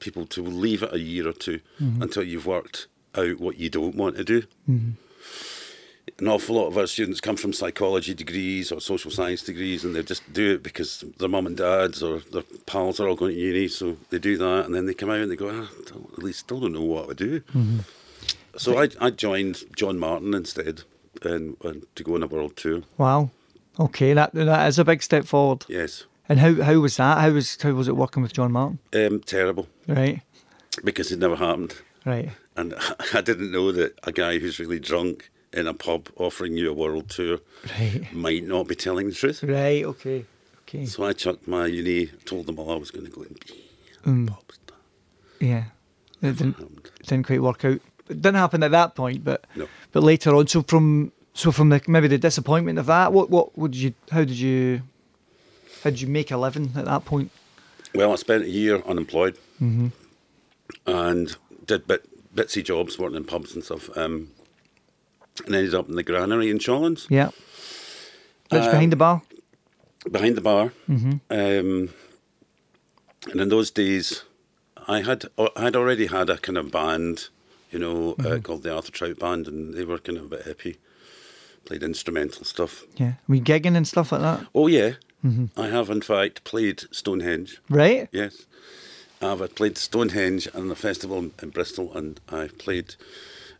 people 0.00 0.26
to 0.26 0.42
leave 0.42 0.82
it 0.82 0.92
a 0.92 0.98
year 0.98 1.28
or 1.28 1.32
2 1.32 1.60
Mm-hmm. 1.80 2.02
until 2.02 2.22
you've 2.22 2.46
worked 2.46 2.86
out 3.14 3.38
what 3.40 3.58
you 3.58 3.70
don't 3.70 3.94
want 3.94 4.16
to 4.16 4.24
do. 4.24 4.42
An 6.18 6.28
awful 6.28 6.56
lot 6.56 6.66
of 6.66 6.76
our 6.76 6.86
students 6.86 7.20
come 7.20 7.36
from 7.36 7.52
psychology 7.52 8.12
degrees 8.14 8.72
or 8.72 8.80
social 8.80 9.10
science 9.10 9.42
degrees 9.42 9.84
and 9.84 9.94
they 9.94 10.02
just 10.02 10.30
do 10.32 10.54
it 10.54 10.62
because 10.62 11.04
their 11.18 11.28
mum 11.28 11.46
and 11.46 11.56
dads 11.56 12.02
or 12.02 12.20
their 12.32 12.42
pals 12.66 12.98
are 13.00 13.08
all 13.08 13.14
going 13.14 13.34
to 13.34 13.40
uni 13.40 13.68
so 13.68 13.96
they 14.10 14.18
do 14.18 14.36
that 14.36 14.66
and 14.66 14.74
then 14.74 14.86
they 14.86 14.92
come 14.94 15.08
out 15.10 15.18
and 15.20 15.30
they 15.30 15.36
go 15.36 15.48
ah, 15.48 15.68
don't- 15.86 16.12
at 16.12 16.18
least 16.22 16.40
still 16.40 16.60
don't 16.60 16.72
know 16.72 16.82
what 16.82 17.08
to 17.08 17.14
do. 17.14 17.42
So 18.56 18.78
I, 18.82 18.88
I 19.00 19.10
joined 19.10 19.62
John 19.76 19.98
Martyn 19.98 20.34
instead 20.34 20.82
and, 21.22 21.56
and 21.62 21.86
to 21.94 22.02
go 22.04 22.16
on 22.16 22.22
a 22.22 22.26
world 22.26 22.56
tour. 22.56 22.82
Wow, 22.98 23.30
okay, 23.78 24.12
that 24.14 24.32
that 24.34 24.68
is 24.68 24.78
a 24.78 24.84
big 24.84 25.02
step 25.02 25.24
forward. 25.24 25.64
yes 25.68 26.04
And 26.28 26.38
how 26.40 26.54
how 26.62 26.78
was 26.80 26.96
that? 26.96 27.18
How 27.18 27.30
was 27.30 27.56
how 27.62 27.72
was 27.72 27.88
it 27.88 27.96
working 27.96 28.22
with 28.22 28.32
John 28.32 28.52
Martyn? 28.52 28.78
um, 28.94 29.20
terrible 29.20 29.66
Right, 29.88 30.20
because 30.84 31.10
it 31.12 31.18
never 31.18 31.36
happened 31.36 31.74
right, 32.06 32.30
and 32.56 32.74
I 33.14 33.20
didn't 33.20 33.50
know 33.52 33.72
that 33.72 33.98
a 34.04 34.12
guy 34.12 34.38
who's 34.38 34.58
really 34.60 34.78
drunk 34.80 35.30
in 35.52 35.66
a 35.66 35.74
pub 35.74 36.08
offering 36.16 36.56
you 36.56 36.70
a 36.70 36.74
world 36.74 37.08
tour 37.10 37.38
right, 37.78 38.12
might 38.26 38.44
not 38.46 38.68
be 38.68 38.74
telling 38.76 39.08
the 39.08 39.14
truth 39.14 39.42
right. 39.42 39.84
Okay, 39.84 40.24
okay. 40.62 40.86
So 40.86 41.04
I 41.04 41.12
chucked 41.12 41.48
my 41.48 41.66
uni, 41.66 42.06
told 42.24 42.46
them 42.46 42.58
all 42.58 42.70
I 42.72 42.76
was 42.78 42.90
going 42.92 43.06
to 43.06 43.10
go 43.12 43.22
and 43.22 43.38
be 43.40 43.64
a 44.04 44.08
Mm. 44.08 44.28
pop 44.28 44.50
star. 44.52 44.78
Yeah, 45.40 45.64
it 46.22 46.36
didn't 46.38 46.56
didn't 47.06 47.26
quite 47.26 47.42
work 47.42 47.64
out. 47.64 47.80
It 48.08 48.22
didn't 48.22 48.36
happen 48.36 48.62
at 48.62 48.70
that 48.70 48.94
point, 48.94 49.24
but 49.24 49.46
No. 49.56 49.66
but 49.92 50.02
later 50.02 50.34
on. 50.34 50.46
So 50.46 50.62
from 50.62 51.12
so 51.40 51.50
from 51.52 51.68
the 51.70 51.80
maybe 51.88 52.08
the 52.08 52.18
disappointment 52.18 52.78
of 52.78 52.86
that, 52.86 53.12
what 53.12 53.30
what 53.30 53.56
would 53.58 53.74
you? 53.74 53.94
How 54.10 54.20
did 54.24 54.38
you? 54.38 54.82
How 55.82 55.90
did 55.90 56.00
you 56.00 56.08
make 56.08 56.30
a 56.30 56.36
living 56.36 56.72
at 56.76 56.84
that 56.84 57.04
point? 57.04 57.30
well, 57.94 58.12
I 58.12 58.16
spent 58.16 58.44
a 58.44 58.48
year 58.50 58.82
unemployed 58.86 59.36
and 60.86 61.36
did 61.66 61.86
bit, 61.86 62.06
bitsy 62.34 62.62
jobs 62.64 62.98
working 62.98 63.16
in 63.16 63.24
pubs 63.24 63.54
and 63.54 63.64
stuff. 63.64 63.88
Um, 63.96 64.28
and 65.46 65.54
ended 65.54 65.74
up 65.74 65.88
in 65.88 65.96
the 65.96 66.02
granary 66.02 66.50
in 66.50 66.58
Shawlands, 66.58 67.06
Yeah, 67.08 67.30
that's 68.50 68.66
Um, 68.66 68.72
behind 68.72 68.92
the 68.92 68.96
bar. 68.96 69.22
behind 70.10 70.36
the 70.36 70.40
bar. 70.42 70.72
Um, 70.88 71.14
and 73.30 73.40
in 73.40 73.48
those 73.48 73.70
days, 73.70 74.24
I 74.86 75.00
had 75.02 75.24
I 75.38 75.62
had 75.62 75.76
already 75.76 76.06
had 76.06 76.28
a 76.30 76.36
kind 76.38 76.58
of 76.58 76.70
band, 76.70 77.28
you 77.70 77.78
know, 77.78 78.14
uh, 78.24 78.38
called 78.38 78.62
the 78.64 78.74
Arthur 78.74 78.92
Trout 78.92 79.18
Band, 79.18 79.48
and 79.48 79.74
they 79.74 79.84
were 79.84 79.98
kind 79.98 80.18
of 80.18 80.24
a 80.24 80.28
bit 80.28 80.44
hippie. 80.46 80.76
Played 81.64 81.82
instrumental 81.82 82.44
stuff. 82.44 82.84
Yeah. 82.96 83.12
We 83.28 83.40
gigging 83.40 83.76
and 83.76 83.86
stuff 83.86 84.12
like 84.12 84.22
that. 84.22 84.46
Oh 84.54 84.66
yeah, 84.66 84.94
I 85.56 85.68
have 85.68 85.90
in 85.90 86.00
fact 86.00 86.44
played 86.44 86.82
Stonehenge. 86.90 87.60
Right. 87.68 88.08
Yes, 88.12 88.46
I've 89.22 89.42
uh, 89.42 89.48
played 89.48 89.76
Stonehenge 89.78 90.48
and 90.54 90.70
a 90.72 90.74
festival 90.74 91.18
in, 91.18 91.32
in 91.42 91.50
Bristol, 91.50 91.92
and 91.96 92.20
I 92.30 92.48
played 92.48 92.94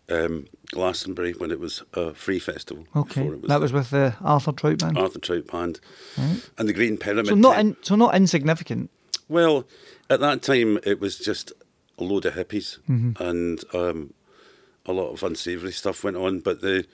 um, 0.09 0.47
Glastonbury 0.73 1.33
when 1.33 1.51
it 1.51 1.61
was 1.61 1.83
a 1.95 2.15
free 2.15 2.39
festival. 2.39 2.87
Okay. 2.97 3.27
it 3.27 3.43
that 3.43 3.49
the 3.49 3.61
was 3.61 3.73
with 3.73 3.91
the 3.91 4.15
Arthur 4.23 4.53
Trout 4.53 4.79
band. 4.79 4.99
Arthur 4.99 5.19
Trout 5.19 5.47
Band 5.47 5.81
and 6.17 6.69
the 6.69 6.73
Green 6.73 6.97
Pyramid. 6.97 7.29
so 7.29 7.35
not 7.35 7.59
in, 7.59 7.77
so 7.83 7.95
not 7.97 8.15
insignificant. 8.15 8.91
Well, 9.29 9.67
at 10.09 10.21
that 10.21 10.43
time, 10.43 10.79
it 10.85 11.01
was 11.01 11.19
just 11.19 11.53
a 11.99 12.05
load 12.05 12.27
of 12.27 12.35
hippies 12.35 12.79
and 13.21 13.63
um, 13.75 14.15
a 14.87 14.93
lot 14.93 15.11
of 15.11 15.23
unsavoury 15.23 15.73
stuff 15.73 16.03
went 16.03 16.17
on. 16.17 16.41
But 16.41 16.63
the 16.63 16.87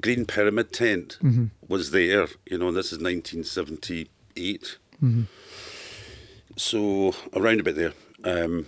Green 0.00 0.24
Pyramid 0.26 0.72
tent 0.72 1.18
was 1.68 1.90
there. 1.92 2.26
You 2.50 2.58
know, 2.58 2.72
this 2.72 2.92
is 2.92 2.98
1978. 2.98 4.76
So 6.56 7.14
around 7.34 7.60
about 7.60 7.74
there. 7.76 7.92
Um, 8.24 8.66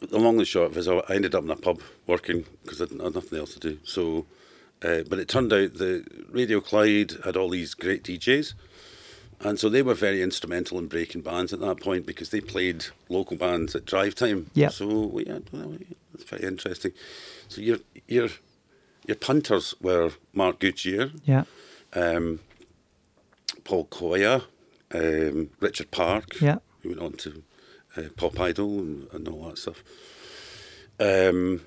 the 0.00 0.18
long 0.18 0.38
and 0.38 0.46
short 0.46 0.70
of 0.70 0.76
it 0.76 0.80
is, 0.80 0.88
I 0.88 1.00
ended 1.10 1.34
up 1.34 1.44
in 1.44 1.50
a 1.50 1.56
pub 1.56 1.80
working 2.06 2.44
because 2.62 2.80
I 2.80 2.86
didn't- 2.86 3.04
had 3.04 3.14
nothing 3.14 3.38
else 3.38 3.54
to 3.54 3.60
do. 3.60 3.78
So, 3.84 4.26
uh, 4.82 5.02
but 5.08 5.18
it 5.18 5.28
turned 5.28 5.52
out 5.52 5.74
the 5.74 6.04
Radio 6.28 6.60
Clyde 6.60 7.12
had 7.24 7.36
all 7.36 7.48
these 7.50 7.74
great 7.74 8.02
DJs. 8.02 8.54
And 9.40 9.58
so 9.58 9.68
they 9.68 9.82
were 9.82 9.94
very 9.94 10.22
instrumental 10.22 10.78
in 10.78 10.86
breaking 10.86 11.22
bands 11.22 11.52
at 11.52 11.60
that 11.60 11.80
point 11.80 12.06
because 12.06 12.30
they 12.30 12.40
played 12.40 12.86
local 13.08 13.36
bands 13.36 13.74
at 13.74 13.84
drive 13.84 14.14
time. 14.14 14.50
Yeah. 14.54 14.68
So 14.68 14.86
we 15.06 15.24
had, 15.24 15.44
well, 15.52 15.76
it's 16.14 16.24
very 16.24 16.44
interesting. 16.44 16.92
So 17.48 17.60
your 17.60 17.78
your 18.08 18.28
your 19.06 19.16
punters 19.16 19.74
were 19.80 20.12
Mark 20.32 20.58
Goodier, 20.60 21.10
Yeah. 21.24 21.44
um, 21.92 22.40
Paul 23.64 23.86
Coia, 23.86 24.44
um, 24.92 25.50
Richard 25.60 25.90
Park, 25.90 26.40
Yeah. 26.40 26.58
who 26.82 26.90
went 26.90 27.00
on 27.00 27.12
to 27.14 27.42
uh, 27.96 28.02
Pop 28.16 28.38
Idol 28.40 28.78
and, 28.80 29.08
and 29.12 29.28
all 29.28 29.48
that 29.48 29.58
stuff. 29.58 29.82
Um, 30.98 31.62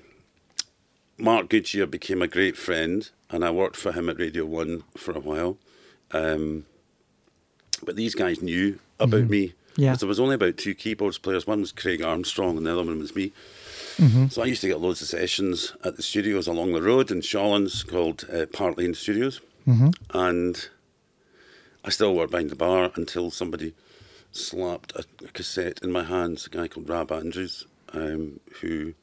Mark 1.18 1.48
Goodier 1.48 1.86
became 1.86 2.20
a 2.22 2.28
great 2.28 2.56
friend, 2.56 3.08
and 3.30 3.44
I 3.44 3.50
worked 3.50 3.76
for 3.76 3.92
him 3.92 4.08
at 4.08 4.18
Radio 4.18 4.44
One 4.44 4.82
for 4.96 5.12
a 5.12 5.20
while. 5.20 5.58
Um, 6.12 6.66
but 7.84 7.96
these 7.96 8.14
guys 8.14 8.42
knew 8.42 8.78
about 8.98 9.28
me. 9.28 9.48
Mm-hmm. 9.48 9.82
Yeah. 9.82 9.90
'Cause 9.92 10.00
there 10.00 10.08
was 10.08 10.20
only 10.20 10.34
about 10.36 10.56
two 10.56 10.74
keyboards 10.74 11.18
players. 11.18 11.46
One 11.46 11.60
was 11.60 11.72
Craig 11.72 12.02
Armstrong, 12.02 12.56
and 12.56 12.66
the 12.66 12.72
other 12.72 12.82
one 12.84 12.98
was 12.98 13.14
me. 13.14 13.32
Mm-hmm. 13.98 14.28
So 14.28 14.42
I 14.42 14.46
used 14.46 14.60
to 14.60 14.68
get 14.68 14.80
loads 14.80 15.00
of 15.00 15.08
sessions 15.08 15.74
at 15.84 15.96
the 15.96 16.02
studios 16.02 16.46
along 16.46 16.72
the 16.72 16.82
road 16.82 17.10
in 17.10 17.20
Shawlands 17.20 17.86
called 17.86 18.24
uh, 18.32 18.46
Park 18.46 18.78
Lane 18.78 18.94
Studios. 18.94 19.40
Mm-hmm. 19.66 19.90
And 20.10 20.68
I 21.84 21.90
still 21.90 22.14
worked 22.14 22.30
behind 22.30 22.50
the 22.50 22.56
bar 22.56 22.92
until 22.94 23.30
somebody 23.30 23.74
slapped 24.32 24.92
a, 24.94 25.04
a 25.24 25.28
cassette 25.28 25.80
in 25.82 25.90
my 25.92 26.04
hands, 26.04 26.46
a 26.46 26.50
guy 26.50 26.68
called 26.68 26.88
Rab 26.88 27.10
Andrews, 27.10 27.66
um, 27.92 28.40
who 28.60 28.94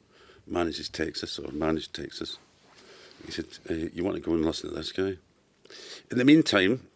manages 0.46 0.88
Texas 0.88 1.38
or 1.38 1.50
managed 1.50 1.94
Texas. 1.94 2.38
He 3.26 3.32
said, 3.32 3.46
uh, 3.70 3.74
You 3.92 4.04
want 4.04 4.16
to 4.16 4.22
go 4.22 4.32
and 4.32 4.44
listen 4.44 4.70
to 4.70 4.76
this 4.76 4.92
guy? 4.92 5.16
In 6.10 6.18
the 6.18 6.24
meantime, 6.24 6.86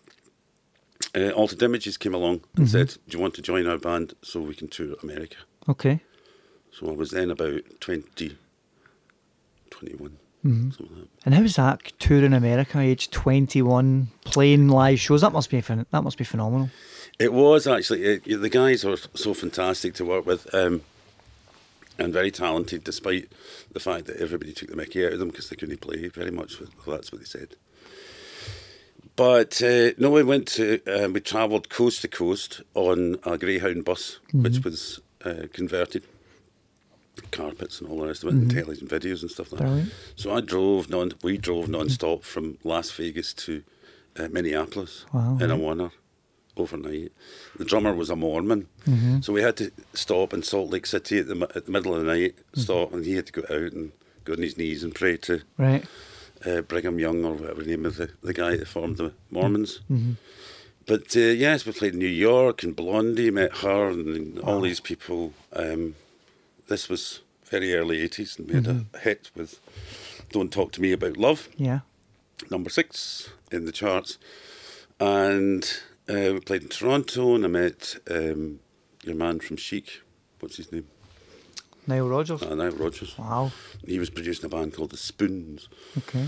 uh, 1.17 1.31
Altered 1.31 1.63
Images 1.63 1.97
came 1.97 2.15
along 2.15 2.43
and 2.57 2.69
said, 2.69 2.89
Do 3.09 3.17
you 3.17 3.19
want 3.19 3.35
to 3.35 3.43
join 3.43 3.67
our 3.67 3.79
band 3.79 4.15
so 4.23 4.41
we 4.41 4.55
can 4.55 4.69
tour 4.69 4.95
America? 5.03 5.37
Okay. 5.69 6.01
So 6.79 6.89
I 6.89 6.93
was 6.93 7.11
then 7.11 7.31
about 7.31 7.63
20, 7.81 8.37
21, 9.71 10.17
Mm-hmm. 10.47 10.83
like 10.85 10.95
that. 10.95 11.09
And 11.27 11.35
how's 11.35 11.57
that 11.57 11.93
touring 11.99 12.33
America, 12.33 12.79
age 12.79 13.11
twenty 13.11 13.61
one, 13.61 14.09
playing 14.25 14.69
live 14.69 15.01
shows? 15.01 15.23
That 15.23 15.33
must 15.33 15.51
be 15.51 15.61
that 15.61 16.05
must 16.05 16.17
be 16.17 16.23
phenomenal. 16.23 16.71
It 17.19 17.33
was 17.33 17.67
actually 17.67 18.05
it, 18.05 18.41
the 18.41 18.49
guys 18.49 18.85
were 18.85 18.97
so 19.15 19.35
fantastic 19.35 19.95
to 19.95 20.05
work 20.05 20.25
with, 20.27 20.55
um, 20.55 20.83
and 21.99 22.13
very 22.13 22.31
talented, 22.31 22.85
despite 22.85 23.33
the 23.73 23.81
fact 23.81 24.07
that 24.07 24.19
everybody 24.19 24.53
took 24.53 24.71
the 24.71 24.77
Mickey 24.77 25.05
out 25.05 25.15
of 25.15 25.19
them 25.19 25.29
because 25.31 25.49
they 25.51 25.57
couldn't 25.57 25.81
play 25.81 26.07
very 26.07 26.31
much. 26.31 26.61
Well, 26.61 26.97
that's 26.97 27.11
what 27.11 27.21
they 27.21 27.25
said. 27.27 27.57
But 29.17 29.61
uh, 29.61 29.91
no, 29.99 30.11
we 30.11 30.23
went 30.23 30.47
to 30.49 30.81
um, 30.87 31.15
we 31.15 31.21
travelled 31.21 31.69
coast 31.69 32.03
to 32.03 32.09
coast 32.09 32.63
on 32.75 33.17
a 33.25 33.37
Greyhound 33.37 33.85
bus, 33.85 34.21
which 34.33 34.63
was 34.63 35.01
uh, 35.25 35.49
converted, 35.53 36.05
carpets 37.31 37.81
and 37.81 37.89
all 37.91 38.01
the 38.01 38.07
rest 38.07 38.23
of 38.25 38.29
it, 38.31 38.35
and 38.35 38.51
television 38.51 38.89
videos 38.89 39.23
and 39.23 39.31
stuff 39.31 39.53
like 39.53 39.61
that. 39.63 39.91
So 40.17 40.33
I 40.35 40.41
drove 40.41 40.89
non, 40.91 41.13
we 41.23 41.39
drove 41.39 41.69
non-stop 41.69 42.23
from 42.25 42.59
Las 42.65 42.91
Vegas 42.93 43.33
to 43.35 43.63
uh, 44.19 44.29
Minneapolis 44.31 45.05
Wow, 45.13 45.39
in 45.41 45.51
a 45.51 45.57
oneer 45.57 45.91
overnight. 46.57 47.13
The 47.57 47.65
drummer 47.65 47.95
was 47.95 48.11
a 48.11 48.17
Mormon, 48.17 48.67
Mm-hmm. 48.87 49.21
so 49.21 49.33
we 49.33 49.43
had 49.43 49.57
to 49.59 49.71
stop 49.95 50.33
in 50.33 50.43
Salt 50.43 50.71
Lake 50.71 50.87
City 50.87 51.19
at 51.19 51.29
the 51.29 51.51
at 51.55 51.67
the 51.67 51.73
middle 51.73 51.95
of 51.95 52.01
the 52.05 52.07
night, 52.13 52.37
Mm-hmm. 52.37 52.61
stop, 52.61 52.93
and 52.93 53.05
he 53.05 53.15
had 53.15 53.27
to 53.27 53.33
go 53.33 53.43
out 53.55 53.73
and 53.73 53.93
go 54.25 54.33
on 54.33 54.43
his 54.43 54.57
knees 54.59 54.83
and 54.83 54.95
pray 54.95 55.17
to 55.19 55.43
Right. 55.57 55.85
uh, 56.47 56.63
Brigham 56.63 56.99
Young 56.99 57.25
or 57.25 57.35
whatever 57.35 57.63
the 57.63 57.71
name 57.71 57.87
of 57.87 57.97
the, 57.97 58.11
the 58.23 58.33
guy 58.35 58.57
that 58.57 58.69
formed 58.69 58.97
the 58.97 59.13
Mormons. 59.31 59.81
Mm-hmm. 59.91 60.13
But 60.87 61.15
uh, 61.17 61.21
yes, 61.21 61.67
we 61.67 61.73
played 61.73 61.93
in 61.93 61.99
New 61.99 62.07
York 62.07 62.63
and 62.63 62.75
Blondie, 62.75 63.31
met 63.31 63.59
her 63.59 63.89
and 63.91 64.39
all 64.41 64.63
these 64.63 64.81
people. 64.81 65.35
Um, 65.53 65.95
this 66.69 66.89
was 66.89 67.21
very 67.51 67.75
early 67.75 68.07
80s 68.09 68.39
and 68.39 68.49
we 68.49 68.55
had 68.55 68.65
Mm-hmm. 68.65 68.97
a 68.97 68.99
hit 69.01 69.31
with 69.35 69.61
Don't 70.31 70.53
Talk 70.53 70.73
to 70.73 70.81
Me 70.83 70.93
About 70.93 71.17
Love, 71.17 71.49
Yeah. 71.57 71.81
number 72.51 72.71
six 72.71 73.31
in 73.51 73.65
the 73.65 73.73
charts. 73.73 74.19
And 75.01 75.65
uh, 76.09 76.33
we 76.35 76.41
played 76.41 76.63
in 76.63 76.69
Toronto 76.69 77.35
and 77.35 77.45
I 77.45 77.49
met 77.49 77.97
um, 78.11 78.61
your 79.05 79.15
man 79.15 79.41
from 79.41 79.57
Chic. 79.57 80.03
What's 80.41 80.57
his 80.57 80.73
name? 80.73 80.87
Nile 81.87 82.07
Rodgers. 82.09 82.43
Uh, 82.43 82.55
Nile 82.55 82.73
Rodgers. 82.73 83.17
Wow. 83.17 83.51
He 83.87 83.99
was 83.99 84.11
producing 84.11 84.45
a 84.45 84.49
band 84.49 84.75
called 84.75 84.91
The 84.91 84.97
Spoons. 84.97 85.69
Okay. 85.97 86.27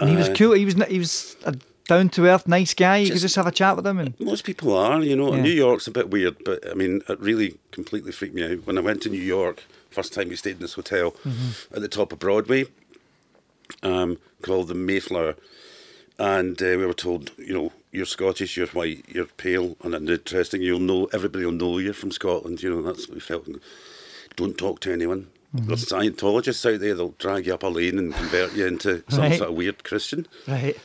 And 0.00 0.10
he 0.10 0.16
was 0.16 0.28
Uh, 0.30 0.34
cool. 0.34 0.52
He 0.52 0.64
was 0.64 0.74
he 0.88 0.98
was 0.98 1.36
a 1.44 1.56
down 1.86 2.08
to 2.10 2.26
earth, 2.26 2.48
nice 2.48 2.74
guy. 2.74 2.96
You 2.98 3.06
could 3.06 3.12
Just- 3.14 3.22
just 3.22 3.36
have 3.36 3.46
a 3.46 3.52
chat 3.52 3.76
with 3.76 3.86
him 3.86 3.98
and 4.00 4.18
Most 4.18 4.44
people 4.44 4.74
are, 4.76 5.00
you 5.02 5.14
know. 5.14 5.32
Yeah. 5.34 5.42
New 5.42 5.52
York's 5.52 5.86
a 5.86 5.92
bit 5.92 6.10
weird, 6.10 6.42
but 6.44 6.68
I 6.68 6.74
mean, 6.74 7.02
it 7.08 7.20
really 7.20 7.58
completely 7.70 8.10
freaked 8.10 8.34
me 8.34 8.42
out 8.42 8.66
when 8.66 8.76
I 8.76 8.80
went 8.80 9.02
to 9.02 9.08
New 9.08 9.20
York. 9.22 9.62
First 9.96 10.12
time 10.12 10.28
we 10.28 10.36
stayed 10.36 10.56
in 10.56 10.60
this 10.60 10.74
hotel 10.74 11.12
Mm-hmm. 11.24 11.74
at 11.74 11.80
the 11.80 11.88
top 11.88 12.12
of 12.12 12.18
Broadway, 12.18 12.66
um, 13.82 14.18
called 14.42 14.68
the 14.68 14.74
Mayflower, 14.74 15.36
and 16.18 16.60
uh, 16.60 16.66
we 16.66 16.84
were 16.84 16.92
told, 16.92 17.30
you 17.38 17.54
know, 17.54 17.72
you're 17.92 18.04
Scottish, 18.04 18.58
you're 18.58 18.66
white, 18.68 19.06
you're 19.08 19.24
pale 19.24 19.74
and 19.82 19.94
uninteresting. 19.94 20.60
You'll 20.60 20.80
know 20.80 21.06
everybody 21.14 21.46
will 21.46 21.52
know 21.52 21.78
you're 21.78 21.94
from 21.94 22.10
Scotland. 22.10 22.62
You 22.62 22.68
know, 22.68 22.82
that's 22.82 23.08
what 23.08 23.14
we 23.14 23.20
felt. 23.20 23.48
Don't 24.36 24.58
talk 24.58 24.80
to 24.80 24.92
anyone. 24.92 25.28
Mm-hmm. 25.54 25.66
There's 25.68 25.86
Scientologists 25.86 26.70
out 26.74 26.80
there. 26.80 26.94
They'll 26.94 27.14
drag 27.18 27.46
you 27.46 27.54
up 27.54 27.62
a 27.62 27.68
lane 27.68 27.98
and 27.98 28.14
convert 28.14 28.54
you 28.54 28.66
into 28.66 29.02
some 29.08 29.20
Right. 29.20 29.38
sort 29.38 29.48
of 29.48 29.56
weird 29.56 29.82
Christian 29.82 30.26
right. 30.46 30.76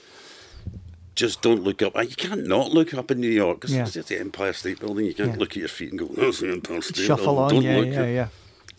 just 1.15 1.41
don't 1.41 1.63
look 1.63 1.82
up. 1.82 1.94
You 2.01 2.15
can't 2.15 2.48
not 2.48 2.72
look 2.72 2.94
up 2.94 3.12
in 3.12 3.20
New 3.20 3.27
York 3.30 3.60
because 3.60 3.75
Yeah. 3.75 3.84
it's 3.94 4.08
the 4.08 4.20
Empire 4.22 4.53
State 4.53 4.80
Building. 4.80 5.06
You 5.06 5.13
can't 5.13 5.32
Yeah. 5.34 5.38
look 5.39 5.51
at 5.51 5.58
your 5.58 5.68
feet 5.68 5.89
and 5.89 6.00
go, 6.00 6.06
"That's 6.08 6.39
the 6.39 6.51
Empire 6.51 6.82
State." 6.82 7.06
Shuffle 7.08 7.36
Building." 7.36 7.44
on. 7.44 7.50
Don't 7.50 7.63
Yeah, 7.63 7.77
look 7.77 7.88
yeah, 7.94 8.01
at- 8.03 8.13
yeah. 8.13 8.27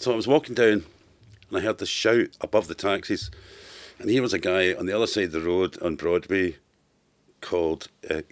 So 0.02 0.12
I 0.12 0.16
was 0.16 0.26
walking 0.26 0.56
down, 0.56 0.84
and 1.48 1.58
I 1.58 1.60
heard 1.60 1.78
this 1.78 1.88
shout 1.88 2.30
above 2.40 2.66
the 2.66 2.74
taxis, 2.74 3.30
and 4.00 4.10
here 4.10 4.20
was 4.20 4.32
a 4.32 4.38
guy 4.40 4.74
on 4.74 4.86
the 4.86 4.92
other 4.96 5.06
side 5.06 5.26
of 5.26 5.30
the 5.32 5.40
road 5.40 5.80
on 5.80 5.94
Broadway 5.94 6.56
called 7.40 7.86
uh, 8.10 8.22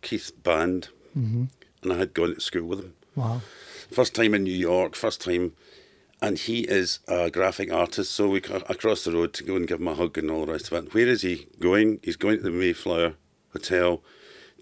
Keith 0.00 0.30
Band, 0.44 0.90
Mm-hmm. 1.18 1.44
and 1.82 1.92
I 1.92 1.96
had 1.98 2.14
gone 2.14 2.34
to 2.36 2.40
school 2.40 2.66
with 2.68 2.78
him. 2.78 2.94
Wow. 3.16 3.42
First 3.90 4.14
time 4.14 4.32
in 4.32 4.44
New 4.44 4.54
York, 4.56 4.94
first 4.94 5.20
time, 5.20 5.54
and 6.22 6.38
he 6.38 6.60
is 6.60 7.00
a 7.08 7.30
graphic 7.30 7.70
artist. 7.72 8.12
So 8.12 8.28
we 8.28 8.38
across 8.38 9.02
the 9.04 9.10
road 9.12 9.34
to 9.34 9.44
go 9.44 9.56
and 9.56 9.66
give 9.66 9.80
him 9.80 9.88
a 9.88 9.94
hug 9.94 10.16
and 10.16 10.30
all 10.30 10.46
the 10.46 10.52
rest 10.52 10.72
of 10.72 10.84
it. 10.84 10.94
Where 10.94 11.08
is 11.08 11.22
he 11.22 11.48
going? 11.58 11.98
He's 12.04 12.16
going 12.16 12.36
to 12.38 12.44
the 12.44 12.50
Mayflower 12.52 13.14
Hotel 13.52 14.00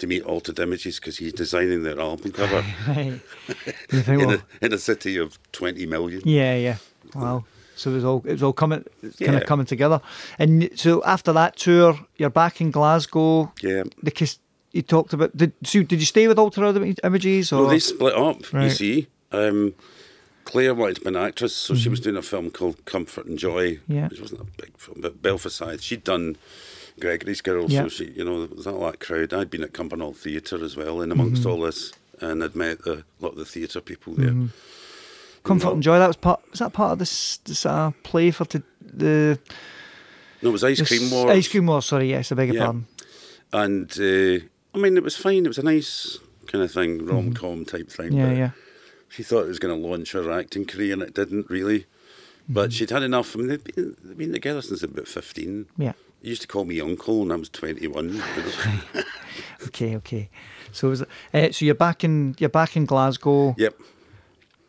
to 0.00 0.06
meet 0.06 0.22
Altered 0.24 0.58
Images 0.58 0.98
because 0.98 1.18
he's 1.18 1.32
designing 1.32 1.82
their 1.84 1.98
album 2.00 2.32
cover 2.32 2.64
Right. 2.88 3.20
Think, 3.88 4.08
in, 4.08 4.18
well, 4.26 4.30
a, 4.60 4.64
in 4.66 4.72
a 4.72 4.78
city 4.78 5.16
of 5.16 5.38
twenty 5.52 5.86
million. 5.86 6.22
yeah, 6.24 6.54
yeah. 6.56 6.76
Wow. 7.14 7.44
So 7.76 7.90
it 7.90 7.94
was 7.94 8.04
all 8.04 8.22
it 8.26 8.32
was 8.32 8.42
all 8.42 8.52
coming 8.52 8.84
kind 9.02 9.14
Yeah. 9.18 9.32
of 9.36 9.46
coming 9.46 9.66
together. 9.66 10.00
And 10.38 10.68
so 10.74 11.02
after 11.04 11.32
that 11.32 11.56
tour, 11.56 11.98
you're 12.16 12.28
back 12.30 12.60
in 12.60 12.70
Glasgow. 12.70 13.52
Yeah. 13.62 13.84
The 14.02 14.10
kiss 14.10 14.38
you 14.72 14.82
talked 14.82 15.12
about. 15.12 15.34
Did 15.36 15.52
so 15.64 15.82
did 15.82 15.98
you 16.00 16.06
stay 16.06 16.28
with 16.28 16.38
Altered 16.38 16.76
Images 17.04 17.52
or 17.52 17.60
Well, 17.62 17.70
they 17.70 17.78
split 17.78 18.14
up. 18.14 18.52
You 18.52 18.70
see, 18.70 19.06
um, 19.32 19.74
Claire 20.44 20.74
wanted 20.74 20.96
to 20.96 21.00
be 21.02 21.08
an 21.08 21.16
actress, 21.16 21.54
so 21.56 21.74
she 21.74 21.88
was 21.88 22.00
doing 22.00 22.16
a 22.16 22.22
film 22.22 22.50
called 22.50 22.84
Comfort 22.84 23.26
and 23.26 23.38
Joy, 23.38 23.76
Mm-hmm. 23.76 23.94
Yeah. 23.94 24.08
which 24.08 24.20
wasn't 24.20 24.40
a 24.42 24.44
big 24.62 24.76
film, 24.76 24.98
but 25.00 25.22
Belfast 25.22 25.56
Side. 25.56 25.82
She'd 25.82 26.04
done 26.04 26.36
Gregory's 27.00 27.40
Girl, 27.40 27.70
Yeah. 27.70 27.82
so 27.82 27.88
she, 27.88 28.10
you 28.10 28.24
know, 28.24 28.46
there 28.46 28.54
was 28.56 28.66
all 28.66 28.80
that 28.86 29.00
crowd. 29.00 29.32
I'd 29.32 29.50
been 29.50 29.62
at 29.62 29.72
Cumbernauld 29.72 30.16
Theatre 30.16 30.62
as 30.64 30.76
well, 30.76 31.00
in 31.00 31.10
Mm-hmm. 31.10 31.20
amongst 31.20 31.46
all 31.46 31.60
this, 31.60 31.92
and 32.20 32.44
I'd 32.44 32.54
met 32.54 32.80
a 32.86 33.04
lot 33.20 33.32
of 33.32 33.36
the 33.38 33.44
theatre 33.44 33.80
people 33.80 34.14
there. 34.14 34.34
Comfort 35.42 35.66
know. 35.68 35.72
and 35.74 35.82
Joy. 35.82 35.98
That 35.98 36.06
was 36.08 36.16
part. 36.16 36.40
Was 36.50 36.58
that 36.60 36.72
part 36.72 36.92
of 36.92 36.98
this 36.98 37.38
this 37.38 37.64
uh, 37.64 37.92
play 38.02 38.30
for 38.30 38.44
to, 38.46 38.62
the 38.82 39.38
No, 40.42 40.50
it 40.50 40.52
was 40.52 40.64
Ice 40.64 40.86
Cream 40.86 41.10
Wars. 41.10 41.30
Ice 41.30 41.48
Cream 41.48 41.66
Wars. 41.66 41.86
Sorry, 41.86 42.10
yes, 42.10 42.30
I 42.30 42.34
beg 42.34 42.48
your 42.48 42.56
Yeah. 42.56 42.64
pardon. 42.66 42.86
And 43.52 43.90
uh, 43.98 44.44
I 44.74 44.78
mean, 44.78 44.96
it 44.96 45.02
was 45.02 45.16
fine. 45.16 45.44
It 45.44 45.48
was 45.48 45.58
a 45.58 45.62
nice 45.62 46.18
kind 46.46 46.62
of 46.62 46.70
thing, 46.70 47.06
rom 47.06 47.32
com 47.32 47.64
type 47.64 47.90
thing. 47.90 48.08
Mm-hmm. 48.10 48.16
Yeah, 48.18 48.28
but 48.28 48.36
yeah. 48.36 48.50
She 49.08 49.22
thought 49.22 49.44
it 49.44 49.48
was 49.48 49.58
going 49.58 49.80
to 49.80 49.88
launch 49.88 50.12
her 50.12 50.30
acting 50.30 50.66
career, 50.66 50.92
and 50.92 51.02
it 51.02 51.14
didn't 51.14 51.48
really. 51.48 51.80
Mm-hmm. 51.80 52.52
But 52.54 52.72
she'd 52.72 52.90
had 52.90 53.02
enough. 53.02 53.34
I 53.34 53.38
mean, 53.38 53.48
they'd 53.48 53.64
been, 53.64 53.96
they'd 54.04 54.18
been 54.18 54.32
together 54.32 54.60
since 54.62 54.82
about 54.82 55.08
15. 55.08 55.66
Yeah. 55.78 55.92
He 56.22 56.28
used 56.28 56.42
to 56.42 56.48
call 56.48 56.64
me 56.64 56.80
uncle, 56.80 57.22
and 57.22 57.32
I 57.32 57.36
was 57.36 57.48
21. 57.48 58.22
Okay, 59.66 59.94
okay. 59.96 60.28
So 60.72 60.88
was 60.88 61.02
uh, 61.02 61.52
so 61.52 61.64
you're 61.64 61.74
back 61.74 62.02
in 62.02 62.34
you're 62.38 62.48
back 62.48 62.76
in 62.76 62.86
Glasgow. 62.86 63.54
yep. 63.58 63.74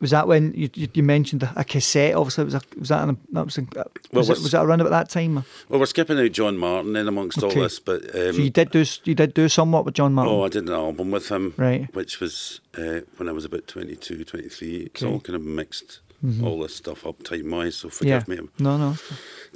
Was 0.02 0.12
that 0.12 0.28
when 0.28 0.54
you 0.54 0.70
you, 0.74 0.88
you 0.94 1.04
mentioned 1.04 1.48
a 1.56 1.64
cassette? 1.64 2.14
Obviously, 2.16 2.44
was, 2.46 2.56
a, 2.56 2.62
was 2.78 2.90
that 2.90 3.08
an, 3.08 3.18
that 3.32 3.46
was 3.46 3.58
a, 3.58 3.62
was, 3.62 3.86
Well, 4.12 4.24
it, 4.38 4.42
was 4.42 4.52
that 4.52 4.64
around 4.66 4.82
about 4.82 4.90
that 4.92 5.10
time? 5.10 5.36
Well, 5.70 5.80
we're 5.80 5.86
skipping 5.86 6.20
out 6.20 6.32
John 6.32 6.58
Martyn 6.58 6.96
in 6.96 7.08
amongst 7.08 7.42
Okay. 7.42 7.56
all 7.56 7.64
this, 7.64 7.80
but 7.80 8.04
um, 8.16 8.34
so 8.34 8.42
you 8.42 8.50
did 8.50 8.72
do 8.72 8.84
you 9.06 9.16
did 9.16 9.34
do 9.34 9.48
somewhat 9.48 9.86
with 9.86 9.94
John 9.94 10.14
Martyn. 10.14 10.34
Oh, 10.34 10.44
I 10.44 10.50
did 10.50 10.68
an 10.68 10.74
album 10.74 11.12
with 11.12 11.30
him, 11.30 11.54
Right. 11.58 11.94
which 11.96 12.20
was 12.20 12.60
uh, 12.78 13.02
when 13.18 13.30
I 13.30 13.32
was 13.32 13.46
about 13.46 13.68
22, 13.68 14.24
23. 14.26 14.76
It's 14.76 15.02
Okay. 15.04 15.12
all 15.14 15.20
kind 15.22 15.36
of 15.36 15.42
mixed, 15.44 16.00
all 16.44 16.60
this 16.60 16.76
stuff 16.76 17.06
up 17.06 17.24
time 17.24 17.50
wise, 17.52 17.76
so 17.78 17.88
yeah. 18.02 18.20
forgive 18.20 18.28
me. 18.28 18.50
No, 18.60 18.78
no. 18.78 18.96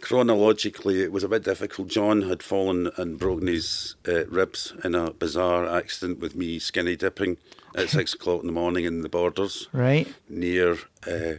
Chronologically, 0.02 1.02
it 1.02 1.12
was 1.12 1.24
a 1.24 1.28
bit 1.30 1.44
difficult. 1.44 1.88
John 1.88 2.24
had 2.24 2.42
fallen 2.44 2.92
and 2.98 3.18
broken 3.20 3.48
his 3.48 3.96
uh, 4.08 4.26
ribs 4.28 4.74
in 4.84 4.96
a 4.96 5.12
bizarre 5.12 5.66
accident 5.68 6.20
with 6.20 6.36
me 6.36 6.60
skinny 6.60 6.96
dipping 6.96 7.38
at 7.76 7.90
six 7.98 8.14
o'clock 8.14 8.42
in 8.42 8.48
the 8.48 8.54
morning 8.54 8.86
in 8.86 9.02
the 9.02 9.10
borders 9.10 9.68
Right. 9.72 10.08
near. 10.30 10.78
Uh, 11.08 11.36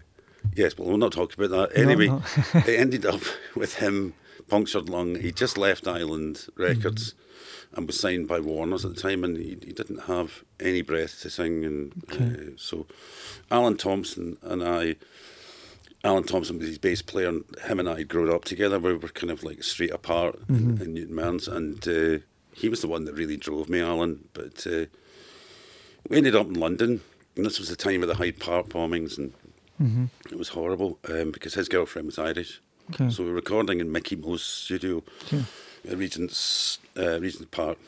yes, 0.54 0.76
well, 0.78 0.88
we'll 0.88 0.98
not 0.98 1.12
talk 1.12 1.34
about 1.34 1.50
that. 1.50 1.78
Anyway, 1.78 2.08
no. 2.08 2.22
it 2.54 2.80
ended 2.80 3.04
up 3.06 3.20
with 3.54 3.76
him 3.76 4.14
punctured 4.48 4.88
lung. 4.88 5.16
He 5.16 5.32
just 5.32 5.58
left 5.58 5.86
Island 5.88 6.46
Records 6.56 7.14
Mm-hmm. 7.14 7.76
and 7.78 7.86
was 7.88 7.98
signed 8.00 8.28
by 8.28 8.38
Warner's 8.40 8.84
at 8.84 8.94
the 8.94 9.00
time, 9.00 9.24
and 9.24 9.36
he, 9.36 9.56
he 9.64 9.72
didn't 9.72 10.04
have 10.04 10.44
any 10.60 10.82
breath 10.82 11.20
to 11.22 11.30
sing. 11.30 11.64
And 11.64 11.92
uh, 12.12 12.52
so, 12.56 12.86
Alan 13.50 13.76
Thomson 13.76 14.36
and 14.42 14.62
I. 14.62 14.96
Alan 16.04 16.22
Thomson 16.22 16.58
was 16.58 16.68
his 16.68 16.78
bass 16.78 17.02
player, 17.02 17.28
and 17.28 17.44
him 17.64 17.80
and 17.80 17.88
I 17.88 17.98
had 17.98 18.08
grown 18.08 18.30
up 18.30 18.44
together. 18.44 18.78
We 18.78 18.94
were 18.94 19.08
kind 19.08 19.32
of 19.32 19.42
like 19.42 19.64
straight 19.64 19.90
apart 19.92 20.38
Mm-hmm. 20.46 20.76
in, 20.76 20.82
in 20.82 20.94
Newton 20.94 21.14
Mearns, 21.16 21.48
and 21.48 21.88
uh, 21.88 22.18
he 22.54 22.68
was 22.68 22.80
the 22.80 22.88
one 22.88 23.04
that 23.06 23.14
really 23.14 23.36
drove 23.36 23.68
me, 23.68 23.80
Alan. 23.80 24.28
But 24.32 24.64
uh, 24.66 24.86
we 26.08 26.18
ended 26.18 26.36
up 26.36 26.46
in 26.46 26.54
London, 26.54 27.00
and 27.36 27.44
this 27.44 27.58
was 27.58 27.68
the 27.68 27.76
time 27.76 28.02
of 28.02 28.08
the 28.08 28.14
Hyde 28.14 28.38
Park 28.38 28.68
bombings, 28.68 29.18
and 29.18 29.32
it 29.78 30.38
was 30.38 30.49
horrible 30.50 30.99
um, 31.09 31.30
because 31.30 31.54
his 31.54 31.68
girlfriend 31.68 32.06
was 32.06 32.18
Irish. 32.18 32.61
Okay. 32.95 33.11
So 33.11 33.23
we 33.25 33.30
were 33.30 33.35
recording 33.37 33.80
in 33.80 33.90
Mickie 33.90 34.16
Most's 34.16 34.47
studio 34.49 35.02
Okay. 35.25 35.42
at 35.90 35.99
Regent's, 35.99 36.78
uh, 36.97 37.18
Regent's 37.21 37.49
Park, 37.50 37.78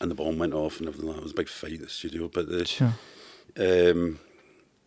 and 0.00 0.10
the 0.10 0.14
bomb 0.14 0.38
went 0.38 0.52
off 0.52 0.78
and 0.80 0.88
everything. 0.88 1.06
like 1.08 1.16
that. 1.16 1.20
It 1.20 1.24
was 1.24 1.32
a 1.32 1.36
big 1.36 1.48
fight 1.48 1.72
in 1.74 1.82
the 1.82 1.88
studio, 1.88 2.28
but 2.28 2.48
the, 2.48 2.64
Sure. 2.64 2.94
um, 3.56 4.18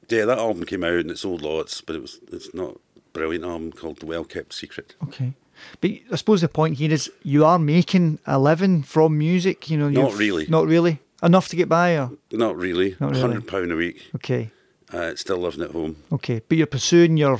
yeah, 0.09 0.25
that 0.25 0.37
album 0.37 0.65
came 0.65 0.83
out 0.83 0.93
and 0.99 1.11
it 1.11 1.17
sold 1.17 1.41
lots, 1.41 1.81
but 1.81 1.95
it 1.95 2.01
was 2.01 2.19
it's 2.31 2.53
not 2.53 2.75
a 2.95 2.99
brilliant 3.13 3.45
album 3.45 3.71
called 3.71 3.99
The 3.99 4.05
Well 4.05 4.23
Kept 4.25 4.53
Secret. 4.53 4.95
Okay. 5.03 5.33
But 5.81 5.91
I 6.11 6.15
suppose 6.17 6.41
the 6.41 6.47
point 6.49 6.77
here 6.77 6.91
is 6.91 7.09
you 7.23 7.43
are 7.43 7.57
making 7.57 8.19
a 8.27 8.37
living 8.37 8.83
from 8.83 9.17
music. 9.17 9.69
You 9.71 9.77
know. 9.77 9.89
Not 9.89 10.13
really. 10.15 10.45
Not 10.47 10.67
really. 10.67 10.99
Enough 11.23 11.47
to 11.49 11.55
get 11.55 11.67
by. 11.67 11.97
Or 11.97 12.11
Not 12.31 12.55
really, 12.57 12.95
Not 12.99 13.09
really. 13.11 13.21
hundred 13.21 13.47
pound 13.47 13.71
a 13.71 13.75
week. 13.75 14.05
okay. 14.15 14.51
Uh, 14.91 15.15
still 15.15 15.37
living 15.37 15.63
at 15.63 15.71
home. 15.71 15.97
Okay. 16.13 16.41
But 16.47 16.57
you're 16.57 16.67
pursuing 16.67 17.17
your 17.17 17.39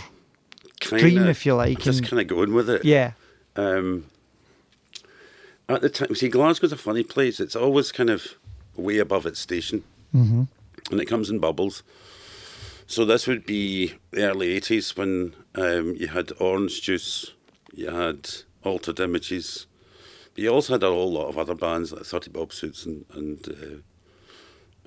Kinda, 0.80 1.02
Dream, 1.02 1.28
if 1.28 1.46
you 1.46 1.56
like, 1.56 1.80
Just 1.80 2.04
kind 2.06 2.20
of 2.20 2.28
going 2.28 2.54
with 2.54 2.70
it. 2.70 2.84
yeah. 2.86 3.12
Um, 3.56 4.06
at 5.70 5.82
the 5.82 5.90
time, 5.90 6.16
see, 6.16 6.30
Glasgow's 6.30 6.72
a 6.72 6.78
funny 6.78 7.04
place. 7.04 7.40
It's 7.40 7.56
always 7.56 7.92
kind 7.92 8.10
of 8.10 8.36
way 8.76 9.00
above 9.00 9.26
its 9.26 9.40
station, 9.40 9.84
mm-hmm. 10.16 10.44
and 10.92 11.02
it 11.02 11.06
comes 11.06 11.30
in 11.30 11.40
bubbles. 11.40 11.84
So 12.86 13.04
this 13.04 13.28
would 13.28 13.46
be 13.46 13.96
the 14.12 14.24
early 14.24 14.60
'80s 14.60 14.96
when 14.96 15.34
um, 15.56 15.96
you 15.96 16.08
had 16.08 16.32
Orange 16.40 16.82
Juice, 16.82 17.32
you 17.74 17.90
had 17.90 18.30
Altered 18.64 19.00
Images, 19.00 19.66
but 20.36 20.44
you 20.44 20.50
also 20.50 20.74
had 20.74 20.84
a 20.84 20.88
whole 20.88 21.12
lot 21.12 21.28
of 21.28 21.38
other 21.38 21.56
bands 21.56 21.92
like 21.92 22.06
Thirty 22.06 22.30
Bob 22.30 22.54
Suits 22.54 22.86
and 22.86 23.06
and. 23.14 23.48
Uh, 23.50 23.82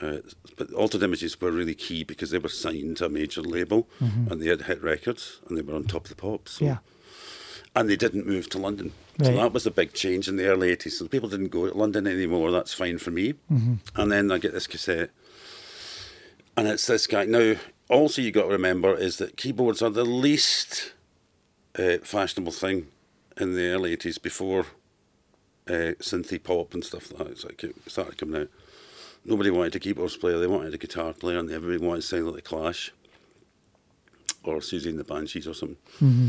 uh, 0.01 0.19
but 0.57 0.73
Altered 0.73 1.03
Images 1.03 1.41
were 1.41 1.51
really 1.51 1.75
key 1.75 2.05
because 2.05 2.31
they 2.31 2.39
were 2.39 2.49
signed 2.49 2.97
to 2.99 3.07
a 3.07 3.09
major 3.09 3.43
label 3.43 3.89
and 4.01 4.41
they 4.41 4.49
had 4.49 4.63
hit 4.63 4.83
records 4.83 5.41
and 5.49 5.57
they 5.59 5.63
were 5.63 5.75
on 5.75 5.85
top 5.85 6.05
of 6.05 6.09
the 6.11 6.17
pops. 6.17 6.53
So 6.53 6.65
Yeah. 6.65 6.79
and 7.77 7.89
they 7.89 7.97
didn't 7.97 8.27
move 8.27 8.49
to 8.51 8.59
London. 8.59 8.93
So 9.23 9.33
that 9.33 9.53
was 9.53 9.67
a 9.67 9.71
big 9.71 9.93
change 9.93 10.29
in 10.29 10.37
the 10.37 10.47
early 10.47 10.75
80s. 10.75 10.93
So 10.93 11.07
people 11.07 11.29
didn't 11.29 11.49
go 11.49 11.69
to 11.69 11.77
London 11.77 12.07
anymore. 12.07 12.51
That's 12.51 12.73
fine 12.73 12.97
for 12.99 13.11
me. 13.11 13.35
Mm-hmm. 13.53 13.75
And 13.95 14.11
then 14.11 14.31
I 14.33 14.39
get 14.39 14.55
this 14.55 14.67
cassette, 14.67 15.11
and 16.57 16.67
it's 16.67 16.87
this 16.87 17.07
guy. 17.07 17.27
Now, 17.27 17.57
also, 17.91 18.23
you 18.23 18.31
got 18.33 18.45
to 18.45 18.49
remember 18.49 18.95
is 18.95 19.19
that 19.19 19.37
keyboards 19.37 19.83
are 19.83 19.91
the 19.91 20.05
least 20.07 20.95
uh, 21.79 21.99
fashionable 22.03 22.53
thing 22.53 22.87
in 23.37 23.55
the 23.55 23.67
early 23.69 23.95
80s 23.97 24.21
before 24.21 24.67
uh, 25.69 25.93
synthy 26.01 26.43
pop 26.43 26.73
and 26.75 26.83
stuff 26.85 27.11
like 27.13 27.19
that. 27.19 27.31
It's 27.33 27.45
like 27.45 27.63
it 27.63 27.75
started 27.87 28.17
coming 28.19 28.43
out. 28.43 28.49
Nobody 29.25 29.51
wanted 29.51 29.77
a 29.77 29.79
keyboards 29.81 30.17
player, 30.17 30.39
they 30.39 30.47
wanted 30.47 30.73
a 30.75 30.79
guitar 30.79 31.13
player, 31.13 31.39
and 31.39 31.51
everybody 31.51 31.85
wanted 31.85 32.01
to 32.03 32.07
sound 32.07 32.27
like 32.27 32.37
the 32.37 32.43
Clash 32.43 32.93
or 34.43 34.57
Siouxsie 34.59 34.87
and 34.89 34.99
the 34.99 35.05
Banshees 35.05 35.47
or 35.47 35.55
something. 35.55 35.77
Mm-hmm. 36.01 36.29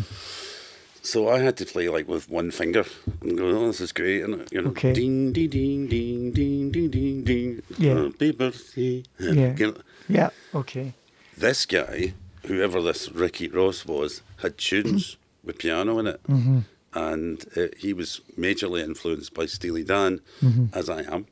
So 1.04 1.30
I 1.30 1.40
had 1.40 1.58
to 1.58 1.66
play 1.66 1.90
like 1.90 2.08
with 2.08 2.30
one 2.30 2.52
finger 2.52 2.86
and 3.22 3.38
go, 3.38 3.48
oh, 3.48 3.68
this 3.68 3.82
is 3.82 3.92
great. 3.92 4.24
And, 4.24 4.48
you 4.52 4.62
know, 4.62 4.70
Okay. 4.70 4.94
ding, 4.94 5.32
ding, 5.34 5.50
ding, 5.50 5.88
ding, 5.88 6.32
ding, 6.32 6.72
ding, 6.72 6.90
ding, 6.92 7.24
ding. 7.24 7.62
Yeah. 7.78 8.04
Happy 8.04 8.32
birthday. 8.32 9.04
Yeah. 9.20 9.56
You 9.58 9.68
know, 9.68 9.78
Yeah. 10.08 10.30
Okay. 10.54 10.94
this 11.36 11.66
guy, 11.66 12.14
whoever 12.46 12.82
this 12.84 13.10
Ricky 13.12 13.48
Ross 13.48 13.86
was, 13.86 14.22
had 14.42 14.58
tunes 14.60 15.18
with 15.44 15.58
piano 15.58 15.98
in 15.98 16.08
it. 16.08 16.22
Mm-hmm. 16.24 16.60
And 16.94 17.46
uh, 17.56 17.68
he 17.80 17.94
was 17.94 18.20
majorly 18.38 18.84
influenced 18.84 19.34
by 19.34 19.46
Steely 19.48 19.84
Dan, 19.84 20.20
Mm-hmm. 20.44 20.66
as 20.78 20.88
I 20.90 21.02
am. 21.04 21.26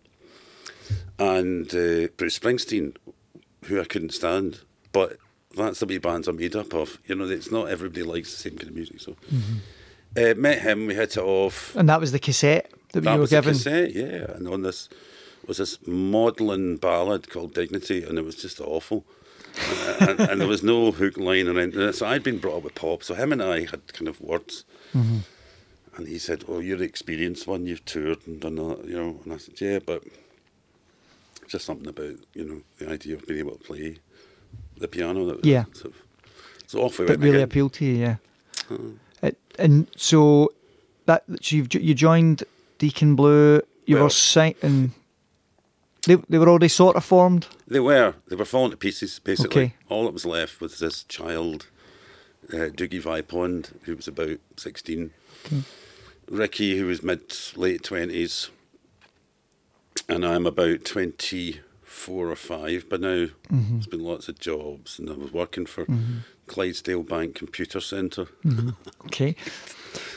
And 1.19 1.67
uh, 1.69 2.07
Bruce 2.17 2.39
Springsteen, 2.39 2.95
who 3.65 3.79
I 3.79 3.83
couldn't 3.85 4.13
stand. 4.13 4.61
But 4.91 5.17
that's 5.55 5.79
the 5.79 5.85
way 5.85 5.97
bands 5.97 6.27
are 6.29 6.33
made 6.33 6.55
up 6.55 6.73
of. 6.73 6.97
You 7.07 7.15
know, 7.15 7.25
it's 7.25 7.51
not 7.51 7.69
everybody 7.69 8.03
likes 8.03 8.31
the 8.31 8.37
same 8.49 8.57
kind 8.57 8.69
of 8.69 8.75
music. 8.75 8.99
So 9.01 9.15
Mm-hmm. 9.31 9.57
uh, 10.17 10.33
met 10.41 10.61
him, 10.61 10.87
we 10.87 10.95
hit 10.95 11.17
it 11.17 11.21
off. 11.23 11.75
And 11.75 11.87
that 11.89 11.99
was 11.99 12.11
the 12.11 12.19
cassette 12.19 12.71
that, 12.93 13.01
That 13.01 13.13
you 13.15 13.19
were 13.19 13.27
given. 13.27 13.53
cassette, 13.53 13.93
yeah. 13.93 14.31
And 14.35 14.47
on 14.47 14.61
this 14.63 14.89
was 15.47 15.57
this 15.57 15.77
maudlin 15.87 16.77
ballad 16.77 17.29
called 17.29 17.53
Dignity, 17.53 18.03
and 18.03 18.17
it 18.17 18.23
was 18.25 18.35
just 18.35 18.61
awful. 18.61 19.05
Uh, 19.57 19.95
and, 20.09 20.19
and 20.19 20.41
there 20.41 20.47
was 20.47 20.61
no 20.63 20.91
hook 20.91 21.17
line 21.17 21.47
or 21.47 21.59
anything. 21.59 21.91
So 21.93 22.05
I'd 22.05 22.23
been 22.23 22.37
brought 22.37 22.57
up 22.57 22.63
with 22.63 22.75
pop, 22.75 23.03
so 23.03 23.15
him 23.15 23.31
and 23.33 23.41
I 23.41 23.61
had 23.61 23.91
kind 23.93 24.07
of 24.07 24.21
words. 24.21 24.63
Mm-hmm. 24.95 25.17
And 25.97 26.07
he 26.07 26.17
said, 26.19 26.47
"Well, 26.47 26.61
you're 26.61 26.77
the 26.77 26.83
experienced 26.85 27.47
one. 27.47 27.65
You've 27.65 27.83
toured 27.83 28.19
and 28.27 28.39
done 28.39 28.55
that, 28.55 28.85
you 28.85 28.95
know." 28.95 29.19
And 29.25 29.33
I 29.33 29.37
said, 29.37 29.59
"Yeah, 29.59 29.79
but 29.83 30.03
just 31.49 31.65
something 31.65 31.87
about 31.87 32.15
you 32.33 32.43
know 32.45 32.61
the 32.77 32.89
idea 32.89 33.15
of 33.15 33.25
being 33.27 33.39
able 33.39 33.57
to 33.57 33.63
play 33.63 33.97
the 34.77 34.87
piano 34.87 35.25
that 35.25 35.37
was 35.37 35.45
Yeah. 35.45 35.65
sort 35.73 35.93
of, 35.93 35.95
so 36.67 36.81
off 36.81 36.99
we 36.99 37.05
that 37.05 37.19
really 37.19 37.35
again. 37.37 37.41
appealed 37.43 37.73
to 37.73 37.85
you, 37.85 37.93
yeah. 37.95 38.15
It, 39.21 39.37
and 39.57 39.87
so 39.97 40.53
that 41.05 41.23
so 41.41 41.55
you've, 41.57 41.73
you 41.73 41.93
joined 41.93 42.43
Deacon 42.77 43.15
Blue. 43.15 43.61
You 43.85 43.95
were 43.95 44.01
Well- 44.03 44.09
signed, 44.11 44.55
and 44.61 44.91
they 46.05 46.15
they 46.29 46.37
were 46.37 46.47
already 46.47 46.67
sort 46.69 46.95
of 46.95 47.03
formed. 47.03 47.47
They 47.67 47.79
were. 47.79 48.13
They 48.27 48.35
were 48.35 48.45
falling 48.45 48.71
to 48.71 48.77
pieces, 48.77 49.19
basically. 49.19 49.61
Okay. 49.63 49.73
All 49.89 50.05
that 50.05 50.13
was 50.13 50.25
left 50.25 50.61
was 50.61 50.79
this 50.79 51.03
child, 51.03 51.67
uh, 52.53 52.69
Dougie 52.69 53.01
Vipond, 53.01 53.71
who 53.83 53.95
was 53.95 54.07
about 54.07 54.39
16. 54.57 55.11
Ricky, 56.29 56.77
who 56.77 56.85
was 56.85 57.01
mid, 57.03 57.21
late 57.55 57.81
20s. 57.81 58.49
And 60.09 60.25
I'm 60.25 60.45
about 60.47 60.85
24 60.85 62.29
or 62.29 62.35
5 62.35 62.85
but 62.89 63.01
now. 63.01 63.27
There's 63.49 63.87
been 63.87 64.03
lots 64.03 64.27
of 64.27 64.39
jobs, 64.39 64.97
and 64.99 65.09
I 65.09 65.13
was 65.13 65.31
working 65.31 65.65
for 65.65 65.85
Clydesdale 66.47 67.03
Bank 67.03 67.35
Computer 67.35 67.79
Centre. 67.79 68.27
Okay, 69.05 69.35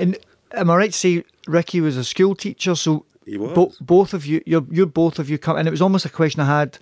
and 0.01 0.17
am 0.53 0.71
I 0.71 0.77
right 0.77 0.93
to 0.93 0.99
say 0.99 1.25
Ricky 1.47 1.81
was 1.81 1.97
a 1.97 2.05
school 2.05 2.35
teacher? 2.35 2.75
So 2.75 3.05
He 3.25 3.37
was. 3.39 3.53
bo- 3.55 3.73
both 3.81 4.13
of 4.15 4.27
you, 4.27 4.43
you're 4.47 4.67
you're 4.71 4.87
both 4.87 5.19
of 5.19 5.31
you 5.31 5.39
come, 5.39 5.57
and 5.57 5.67
it 5.69 5.71
was 5.71 5.83
almost 5.83 6.05
a 6.05 6.11
question 6.11 6.41
I 6.41 6.47
had. 6.61 6.79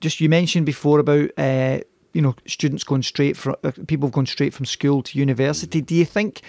Just 0.00 0.20
you 0.20 0.28
mentioned 0.28 0.66
before 0.66 0.98
about 0.98 1.30
uh, 1.38 1.78
you 2.12 2.20
know 2.22 2.34
students 2.46 2.84
going 2.84 3.02
straight 3.02 3.36
from 3.36 3.56
uh, 3.64 3.72
people 3.86 4.08
going 4.10 4.26
straight 4.26 4.52
from 4.54 4.66
school 4.66 5.02
to 5.02 5.18
university. 5.18 5.80
Do 5.80 5.94
you 5.94 6.04
think 6.04 6.42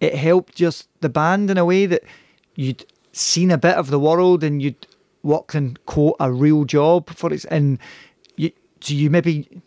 it 0.00 0.14
helped 0.14 0.54
just 0.56 0.88
the 1.00 1.08
band 1.08 1.50
in 1.50 1.56
a 1.58 1.64
way 1.64 1.86
that 1.86 2.02
you'd 2.56 2.84
seen 3.12 3.50
a 3.50 3.58
bit 3.58 3.76
of 3.76 3.88
the 3.90 3.98
world 4.00 4.42
and 4.44 4.60
you'd 4.62 4.86
worked 5.22 5.54
in 5.54 5.76
quote 5.86 6.16
a 6.20 6.32
real 6.32 6.64
job 6.64 7.10
for 7.10 7.32
it, 7.32 7.44
and 7.50 7.78
you 8.36 8.52
so 8.80 8.94
you 8.94 9.10
maybe 9.10 9.62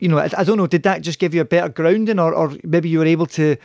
you 0.00 0.08
know, 0.08 0.18
I, 0.18 0.28
I, 0.36 0.44
don't 0.44 0.58
know, 0.58 0.66
did 0.66 0.82
that 0.82 1.02
just 1.02 1.18
give 1.18 1.34
you 1.34 1.40
a 1.40 1.44
better 1.44 1.68
grounding, 1.68 2.18
or, 2.18 2.34
or 2.34 2.52
maybe 2.64 2.88
you 2.88 2.98
were 2.98 3.06
able 3.06 3.26
to 3.26 3.56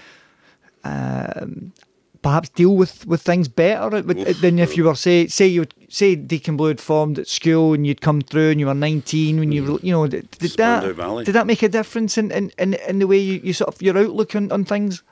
um, 0.84 1.74
perhaps 2.22 2.50
deal 2.50 2.76
with, 2.76 3.06
with 3.08 3.22
things 3.22 3.48
better 3.48 4.02
than 4.02 4.60
if 4.60 4.78
you 4.78 4.86
were 4.86 4.96
say 4.96 5.28
say 5.28 5.48
you 5.48 5.66
say 5.90 6.16
Deacon 6.16 6.58
Blue 6.58 6.70
had 6.70 6.82
formed 6.82 7.20
at 7.20 7.28
school 7.28 7.74
and 7.74 7.86
you'd 7.86 8.02
come 8.02 8.22
through 8.22 8.52
and 8.52 8.60
you 8.60 8.68
were 8.68 8.74
nineteen 8.74 9.40
when 9.40 9.52
you 9.52 9.64
were, 9.64 9.80
you 9.82 9.92
know 9.92 10.08
did, 10.08 10.30
did 10.32 10.52
that 10.52 10.84
did 11.26 11.34
that 11.34 11.48
make 11.48 11.64
a 11.64 11.70
difference 11.70 12.18
in, 12.18 12.32
in, 12.32 12.52
in, 12.58 12.74
in 12.74 13.00
the 13.00 13.08
way 13.08 13.18
you, 13.18 13.42
you 13.44 13.54
sort 13.54 13.74
of 13.74 13.82
your 13.82 13.98
outlook 13.98 14.36
on, 14.36 14.52
on 14.52 14.66
things? 14.66 15.04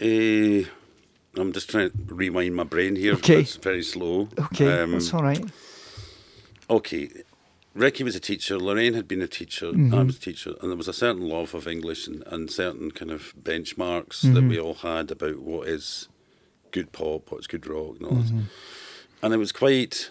Uh, 0.00 0.68
I'm 1.36 1.52
just 1.52 1.70
trying 1.70 1.90
to 1.90 2.14
rewind 2.14 2.54
my 2.54 2.64
brain 2.64 2.96
here. 2.96 3.14
Okay, 3.14 3.40
it's 3.40 3.56
very 3.56 3.82
slow. 3.82 4.28
Okay, 4.38 4.82
um, 4.82 4.92
that's 4.92 5.12
all 5.12 5.22
right. 5.22 5.44
Okay, 6.70 7.10
Ricky 7.74 8.04
was 8.04 8.14
a 8.14 8.20
teacher, 8.20 8.58
Lorraine 8.58 8.94
had 8.94 9.08
been 9.08 9.20
a 9.20 9.26
teacher, 9.26 9.66
mm-hmm. 9.66 9.94
I 9.94 10.04
was 10.04 10.16
a 10.16 10.20
teacher, 10.20 10.54
and 10.60 10.70
there 10.70 10.76
was 10.76 10.88
a 10.88 10.92
certain 10.92 11.28
love 11.28 11.54
of 11.54 11.66
English 11.66 12.06
and, 12.06 12.22
and 12.26 12.48
certain 12.48 12.92
kind 12.92 13.10
of 13.10 13.34
benchmarks 13.40 14.24
mm-hmm. 14.24 14.34
that 14.34 14.44
we 14.44 14.60
all 14.60 14.74
had 14.74 15.10
about 15.10 15.40
what 15.40 15.68
is 15.68 16.08
good 16.70 16.92
pop, 16.92 17.32
what's 17.32 17.48
good 17.48 17.66
rock, 17.66 17.96
and 17.96 18.06
all 18.06 18.12
mm-hmm. 18.12 18.40
And 19.22 19.34
it 19.34 19.38
was 19.38 19.52
quite 19.52 20.10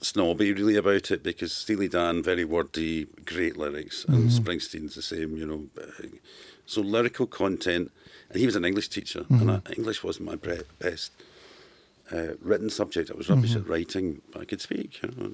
snobby 0.00 0.52
really 0.52 0.76
about 0.76 1.10
it 1.10 1.22
because 1.22 1.52
Steely 1.52 1.88
Dan, 1.88 2.22
very 2.22 2.44
wordy, 2.44 3.06
great 3.26 3.56
lyrics, 3.56 4.04
and 4.06 4.30
mm-hmm. 4.30 4.44
Springsteen's 4.44 4.94
the 4.94 5.02
same, 5.02 5.36
you 5.36 5.46
know. 5.46 5.66
So 6.64 6.80
lyrical 6.80 7.26
content, 7.26 7.92
and 8.34 8.40
he 8.40 8.46
was 8.46 8.56
an 8.56 8.64
English 8.64 8.88
teacher, 8.88 9.24
and 9.30 9.48
I, 9.48 9.60
English 9.76 10.02
wasn't 10.02 10.26
my 10.26 10.34
best 10.80 11.12
uh, 12.12 12.34
written 12.42 12.68
subject. 12.68 13.08
I 13.12 13.14
was 13.14 13.30
rubbish 13.30 13.50
mm-hmm. 13.50 13.60
at 13.60 13.68
writing, 13.68 14.22
but 14.32 14.42
I 14.42 14.44
could 14.44 14.60
speak, 14.60 15.00
you 15.02 15.14
know. 15.16 15.32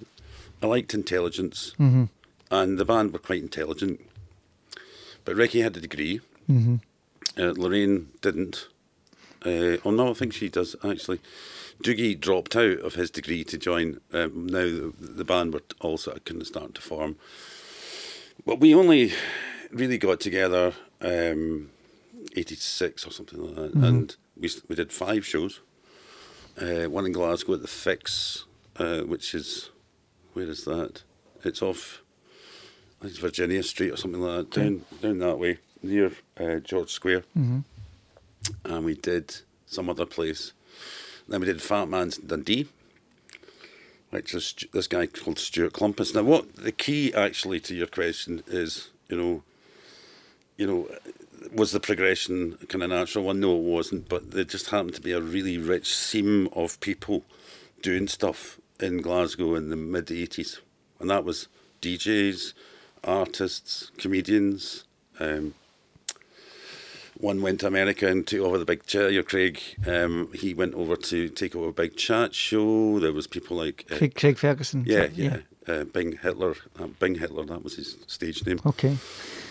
I 0.63 0.67
liked 0.67 0.93
intelligence, 0.93 1.73
mm-hmm. 1.81 2.05
and 2.51 2.79
the 2.79 2.85
band 2.85 3.15
were 3.15 3.19
quite 3.19 3.41
intelligent. 3.41 4.03
But 5.25 5.37
Ricky 5.37 5.63
had 5.63 5.79
a 5.79 5.81
degree. 5.81 6.21
Mm-hmm. 6.51 6.77
Uh, 7.39 7.55
Lorraine 7.57 8.09
didn't. 8.21 8.69
Uh, 9.47 9.81
oh 9.83 9.93
no, 9.93 10.11
I 10.11 10.13
think 10.13 10.35
she 10.35 10.51
does 10.51 10.77
actually. 10.85 11.21
Dougie 11.83 12.21
dropped 12.21 12.55
out 12.55 12.81
of 12.81 12.97
his 12.97 13.11
degree 13.11 13.45
to 13.45 13.57
join. 13.57 13.99
Um, 14.13 14.47
now 14.47 14.65
the, 14.65 14.93
the, 15.01 15.25
band 15.25 15.55
were 15.55 15.63
also 15.81 16.19
kind 16.27 16.43
of 16.43 16.47
starting 16.47 16.75
to 16.75 16.83
form. 16.83 17.17
But 18.45 18.61
we 18.61 18.75
only 18.75 19.15
really 19.71 19.97
got 19.97 20.21
together 20.21 20.75
um, 21.01 21.71
86 22.37 23.07
or 23.07 23.11
something 23.11 23.41
like 23.41 23.55
that. 23.57 23.71
Mm-hmm. 23.73 23.85
And 23.85 24.17
we, 24.37 24.51
we 24.69 24.77
did 24.77 24.93
five 24.93 25.27
shows. 25.27 25.61
Uh, 26.61 26.85
one 26.85 27.07
in 27.07 27.13
Glasgow 27.13 27.55
at 27.55 27.63
the 27.63 27.69
Fix, 27.69 28.45
uh, 28.77 29.01
which 29.01 29.35
is 29.35 29.71
where 30.33 30.49
is 30.49 30.65
that? 30.65 31.03
It's 31.45 31.63
off. 31.63 32.03
I 32.99 33.03
think 33.03 33.13
it's 33.13 33.21
Virginia 33.21 33.63
Street 33.63 33.91
or 33.93 33.97
something 33.97 34.21
like 34.21 34.51
that. 34.51 34.61
Down 34.61 34.85
down 35.01 35.19
that 35.19 35.39
way 35.39 35.59
near 35.83 36.13
uh, 36.39 36.57
George 36.57 36.91
Square. 36.91 37.25
Mm-hmm. 37.37 37.61
And 38.65 38.85
we 38.85 38.95
did 38.95 39.37
some 39.67 39.89
other 39.89 40.07
place. 40.07 40.53
Then 41.29 41.41
we 41.41 41.47
did 41.47 41.63
Fat 41.63 41.89
Sam's 41.89 42.19
Dundee, 42.19 42.69
which 44.11 44.35
is 44.35 44.55
this 44.73 44.87
guy 44.87 45.07
called 45.07 45.39
Stuart 45.39 45.73
Clumpas. 45.73 46.15
Now, 46.15 46.23
what 46.23 46.57
the 46.57 46.73
key 46.73 47.15
actually 47.15 47.61
to 47.61 47.75
your 47.75 47.87
question 47.87 48.43
is, 48.49 48.91
you 49.09 49.17
know, 49.17 49.43
you 50.57 50.67
know, 50.67 50.89
was 51.53 51.73
the 51.73 51.81
progression 51.81 52.57
kind 52.69 52.83
of 52.83 52.91
natural 52.91 53.25
one? 53.25 53.41
No, 53.41 53.57
it 53.57 53.63
wasn't. 53.63 54.09
But 54.09 54.31
there 54.33 54.45
just 54.45 54.71
happened 54.71 54.95
to 54.95 55.01
be 55.01 55.13
a 55.13 55.21
really 55.21 55.59
rich 55.59 55.95
seam 55.95 56.49
of 56.53 56.81
people 56.81 57.25
doing 57.83 58.09
stuff 58.09 58.61
in 58.79 59.01
Glasgow 59.01 59.55
in 59.55 59.71
the 59.71 59.77
mid 59.77 60.07
80s. 60.07 60.59
And 60.99 61.11
that 61.11 61.25
was 61.25 61.49
DJs, 61.83 62.53
artists, 63.05 63.91
comedians. 63.99 64.85
Um, 65.19 65.55
one 67.19 67.43
went 67.43 67.61
to 67.61 67.67
America 67.67 68.09
and 68.09 68.27
took 68.27 68.41
over 68.41 68.59
the 68.59 68.65
big 68.65 68.87
chat. 68.87 69.27
Craig, 69.27 69.61
um, 69.87 70.31
he 70.35 70.55
went 70.55 70.75
over 70.75 70.97
to 70.97 71.29
take 71.29 71.55
over 71.55 71.69
a 71.69 71.73
big 71.73 71.97
chat 71.97 72.35
show. 72.35 72.99
There 72.99 73.13
was 73.13 73.27
people 73.27 73.57
like 73.57 73.85
uh, 73.91 73.97
Craig, 73.97 74.15
Craig, 74.15 74.39
Ferguson. 74.39 74.85
Yeah, 74.87 75.09
yeah. 75.15 75.25
yeah. 75.25 75.37
Uh, 75.67 75.85
Bing 75.85 76.19
Hitler. 76.23 76.55
Uh, 76.79 76.87
Bing 76.87 77.17
Hitler. 77.17 77.45
That 77.45 77.63
was 77.63 77.77
his 77.77 77.97
stage 78.07 78.47
name. 78.47 78.61
Okay. 78.65 78.97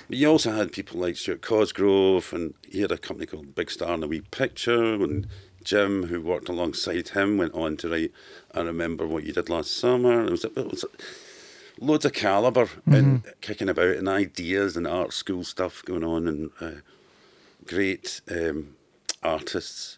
But 0.07 0.17
you 0.17 0.27
also 0.27 0.51
had 0.51 0.71
people 0.71 0.99
like 0.99 1.17
Stuart 1.17 1.41
Cosgrove, 1.41 2.33
and 2.33 2.55
he 2.67 2.81
had 2.81 2.91
a 2.91 2.97
company 2.97 3.27
called 3.27 3.53
Big 3.55 3.69
Star 3.69 3.93
and 3.93 4.03
a 4.03 4.07
Wee 4.07 4.21
Picture, 4.21 4.95
and 4.95 5.27
Jim, 5.63 6.07
who 6.07 6.21
worked 6.21 6.49
alongside 6.49 7.09
him, 7.09 7.37
went 7.37 7.53
on 7.53 7.77
to 7.77 7.89
write 7.89 8.11
I 8.53 8.61
Remember 8.61 9.05
What 9.05 9.23
You 9.23 9.33
Did 9.33 9.49
Last 9.49 9.77
Summer. 9.77 10.25
It 10.25 10.31
was, 10.31 10.45
it 10.45 10.55
was 10.55 10.85
loads 11.79 12.05
of 12.05 12.13
caliber 12.13 12.65
mm-hmm. 12.65 12.93
and 12.93 13.23
kicking 13.41 13.69
about 13.69 13.97
and 13.97 14.09
ideas 14.09 14.75
and 14.75 14.87
art 14.87 15.13
school 15.13 15.43
stuff 15.43 15.83
going 15.85 16.03
on 16.03 16.27
and 16.27 16.51
uh, 16.59 16.81
great 17.65 18.21
um, 18.31 18.75
artists. 19.23 19.97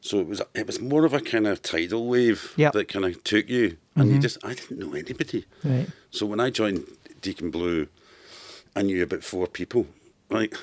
So 0.00 0.18
it 0.18 0.26
was 0.26 0.42
it 0.54 0.66
was 0.66 0.80
more 0.80 1.04
of 1.04 1.12
a 1.12 1.20
kind 1.20 1.46
of 1.46 1.62
tidal 1.62 2.06
wave 2.06 2.54
yep. 2.56 2.72
that 2.72 2.88
kind 2.88 3.04
of 3.04 3.22
took 3.22 3.48
you, 3.48 3.76
and 4.00 4.08
mm-hmm. 4.08 4.16
you 4.16 4.22
just 4.22 4.44
I 4.44 4.54
didn't 4.54 4.78
know 4.78 4.92
anybody. 4.94 5.44
Right. 5.62 5.86
So 6.10 6.26
when 6.26 6.40
I 6.40 6.50
joined 6.50 6.84
Deacon 7.20 7.50
Blue, 7.50 7.86
I 8.74 8.82
knew 8.82 9.02
about 9.02 9.22
four 9.22 9.46
people, 9.46 9.86
like, 10.30 10.56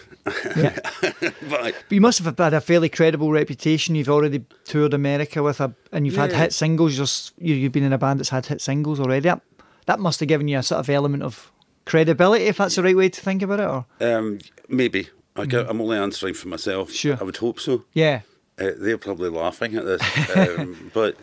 yeah. 0.55 0.79
but, 1.01 1.35
but, 1.49 1.75
you 1.89 2.01
must 2.01 2.23
have 2.23 2.37
had 2.37 2.53
a 2.53 2.61
fairly 2.61 2.89
credible 2.89 3.31
reputation. 3.31 3.95
You've 3.95 4.09
already 4.09 4.45
toured 4.65 4.93
America 4.93 5.43
with 5.43 5.59
a, 5.59 5.73
and 5.91 6.05
you've 6.05 6.15
yeah. 6.15 6.21
had 6.21 6.33
hit 6.33 6.53
singles. 6.53 6.95
Just 6.95 7.33
you, 7.37 7.53
you've 7.53 7.73
been 7.73 7.83
in 7.83 7.93
a 7.93 7.97
band 7.97 8.19
that's 8.19 8.29
had 8.29 8.45
hit 8.45 8.61
singles 8.61 8.99
already. 8.99 9.27
That, 9.27 9.41
that 9.85 9.99
must 9.99 10.19
have 10.21 10.29
given 10.29 10.47
you 10.47 10.57
a 10.57 10.63
sort 10.63 10.79
of 10.79 10.89
element 10.89 11.23
of 11.23 11.51
credibility, 11.85 12.45
if 12.45 12.57
that's 12.57 12.75
the 12.75 12.83
right 12.83 12.95
way 12.95 13.09
to 13.09 13.21
think 13.21 13.41
about 13.41 13.59
it. 13.59 13.67
Or 13.67 13.85
um, 14.17 14.39
maybe 14.67 15.09
I 15.35 15.45
mm. 15.45 15.69
I'm 15.69 15.81
only 15.81 15.97
answering 15.97 16.33
for 16.33 16.47
myself. 16.47 16.91
Sure, 16.91 17.17
I 17.19 17.23
would 17.23 17.37
hope 17.37 17.59
so. 17.59 17.83
Yeah, 17.93 18.21
uh, 18.59 18.71
they're 18.77 18.97
probably 18.97 19.29
laughing 19.29 19.75
at 19.75 19.85
this, 19.85 20.01
um, 20.35 20.91
but 20.93 21.17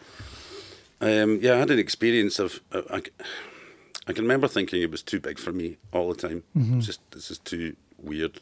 um, 1.05 1.39
yeah, 1.43 1.55
I 1.55 1.59
had 1.59 1.71
an 1.71 1.79
experience 1.79 2.39
of. 2.39 2.61
Uh, 2.73 2.83
I, 2.91 3.03
I 4.07 4.13
can 4.13 4.25
remember 4.25 4.49
thinking 4.49 4.83
it 4.83 4.91
was 4.91 5.03
too 5.03 5.21
big 5.21 5.39
for 5.39 5.53
me 5.53 5.79
all 5.93 6.13
the 6.13 6.29
time. 6.29 6.43
Mm-hmm. 6.57 6.81
just 6.81 7.01
this 7.13 7.31
is 7.31 7.39
too 7.39 7.77
weird. 7.99 8.41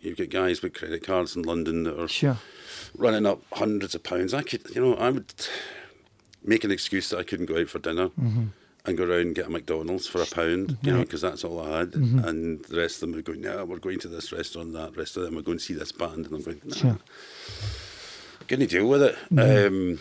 You've 0.00 0.18
got 0.18 0.30
guys 0.30 0.62
with 0.62 0.74
credit 0.74 1.06
cards 1.06 1.36
in 1.36 1.42
London 1.42 1.84
that 1.84 2.00
are 2.00 2.08
sure. 2.08 2.38
running 2.96 3.26
up 3.26 3.42
hundreds 3.52 3.94
of 3.94 4.02
pounds. 4.02 4.34
I 4.34 4.42
could, 4.42 4.68
you 4.74 4.84
know, 4.84 4.94
I 4.94 5.10
would 5.10 5.32
make 6.44 6.64
an 6.64 6.72
excuse 6.72 7.10
that 7.10 7.18
I 7.18 7.22
couldn't 7.22 7.46
go 7.46 7.60
out 7.60 7.68
for 7.68 7.78
dinner 7.78 8.08
mm-hmm. 8.08 8.46
and 8.84 8.98
go 8.98 9.04
around 9.04 9.20
and 9.20 9.34
get 9.36 9.46
a 9.46 9.50
McDonald's 9.50 10.08
for 10.08 10.20
a 10.20 10.26
pound, 10.26 10.76
you 10.82 10.92
know, 10.92 11.02
because 11.02 11.20
that's 11.20 11.44
all 11.44 11.60
I 11.60 11.78
had. 11.78 11.92
Mm-hmm. 11.92 12.18
And 12.18 12.64
the 12.64 12.78
rest 12.78 12.96
of 12.96 13.00
them 13.02 13.12
were 13.12 13.22
going, 13.22 13.44
yeah, 13.44 13.62
we're 13.62 13.78
going 13.78 14.00
to 14.00 14.08
this 14.08 14.32
restaurant, 14.32 14.72
that. 14.72 14.94
The 14.94 14.98
rest 14.98 15.16
of 15.16 15.22
them 15.22 15.38
are 15.38 15.42
going 15.42 15.58
to 15.58 15.64
see 15.64 15.74
this 15.74 15.92
band. 15.92 16.26
And 16.26 16.34
I'm 16.34 16.42
going, 16.42 16.60
nah, 16.64 16.74
sure. 16.74 16.98
couldn't 18.48 18.70
deal 18.70 18.88
with 18.88 19.04
it. 19.04 19.16
Mm-hmm. 19.32 19.92
Um, 19.92 20.00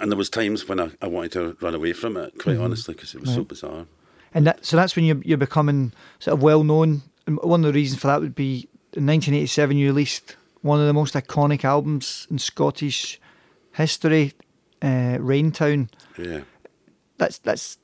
and 0.00 0.10
there 0.10 0.18
was 0.18 0.30
times 0.30 0.68
when 0.68 0.80
I, 0.80 0.90
I 1.00 1.06
wanted 1.06 1.32
to 1.32 1.56
run 1.60 1.74
away 1.74 1.92
from 1.92 2.16
it, 2.16 2.34
quite 2.38 2.54
mm-hmm. 2.54 2.64
honestly, 2.64 2.94
because 2.94 3.14
it 3.14 3.20
was 3.20 3.30
right. 3.30 3.36
so 3.36 3.44
bizarre. 3.44 3.86
And 4.32 4.46
that, 4.46 4.64
so 4.64 4.76
that's 4.76 4.96
when 4.96 5.04
you're, 5.04 5.22
you're 5.24 5.38
becoming 5.38 5.92
sort 6.18 6.36
of 6.36 6.42
well 6.42 6.64
known 6.64 7.02
and 7.26 7.38
one 7.42 7.64
of 7.64 7.72
the 7.72 7.78
reasons 7.78 8.00
for 8.00 8.08
that 8.08 8.20
would 8.20 8.34
be 8.34 8.68
in 8.92 9.06
1987 9.06 9.76
you 9.76 9.86
released 9.88 10.36
one 10.62 10.80
of 10.80 10.86
the 10.86 10.92
most 10.92 11.14
iconic 11.14 11.64
albums 11.64 12.26
in 12.30 12.38
Scottish 12.38 13.20
history, 13.72 14.32
uh, 14.80 15.18
Raintown. 15.20 15.90
Yeah. 16.16 16.40
That's 17.18 17.38
that's 17.38 17.78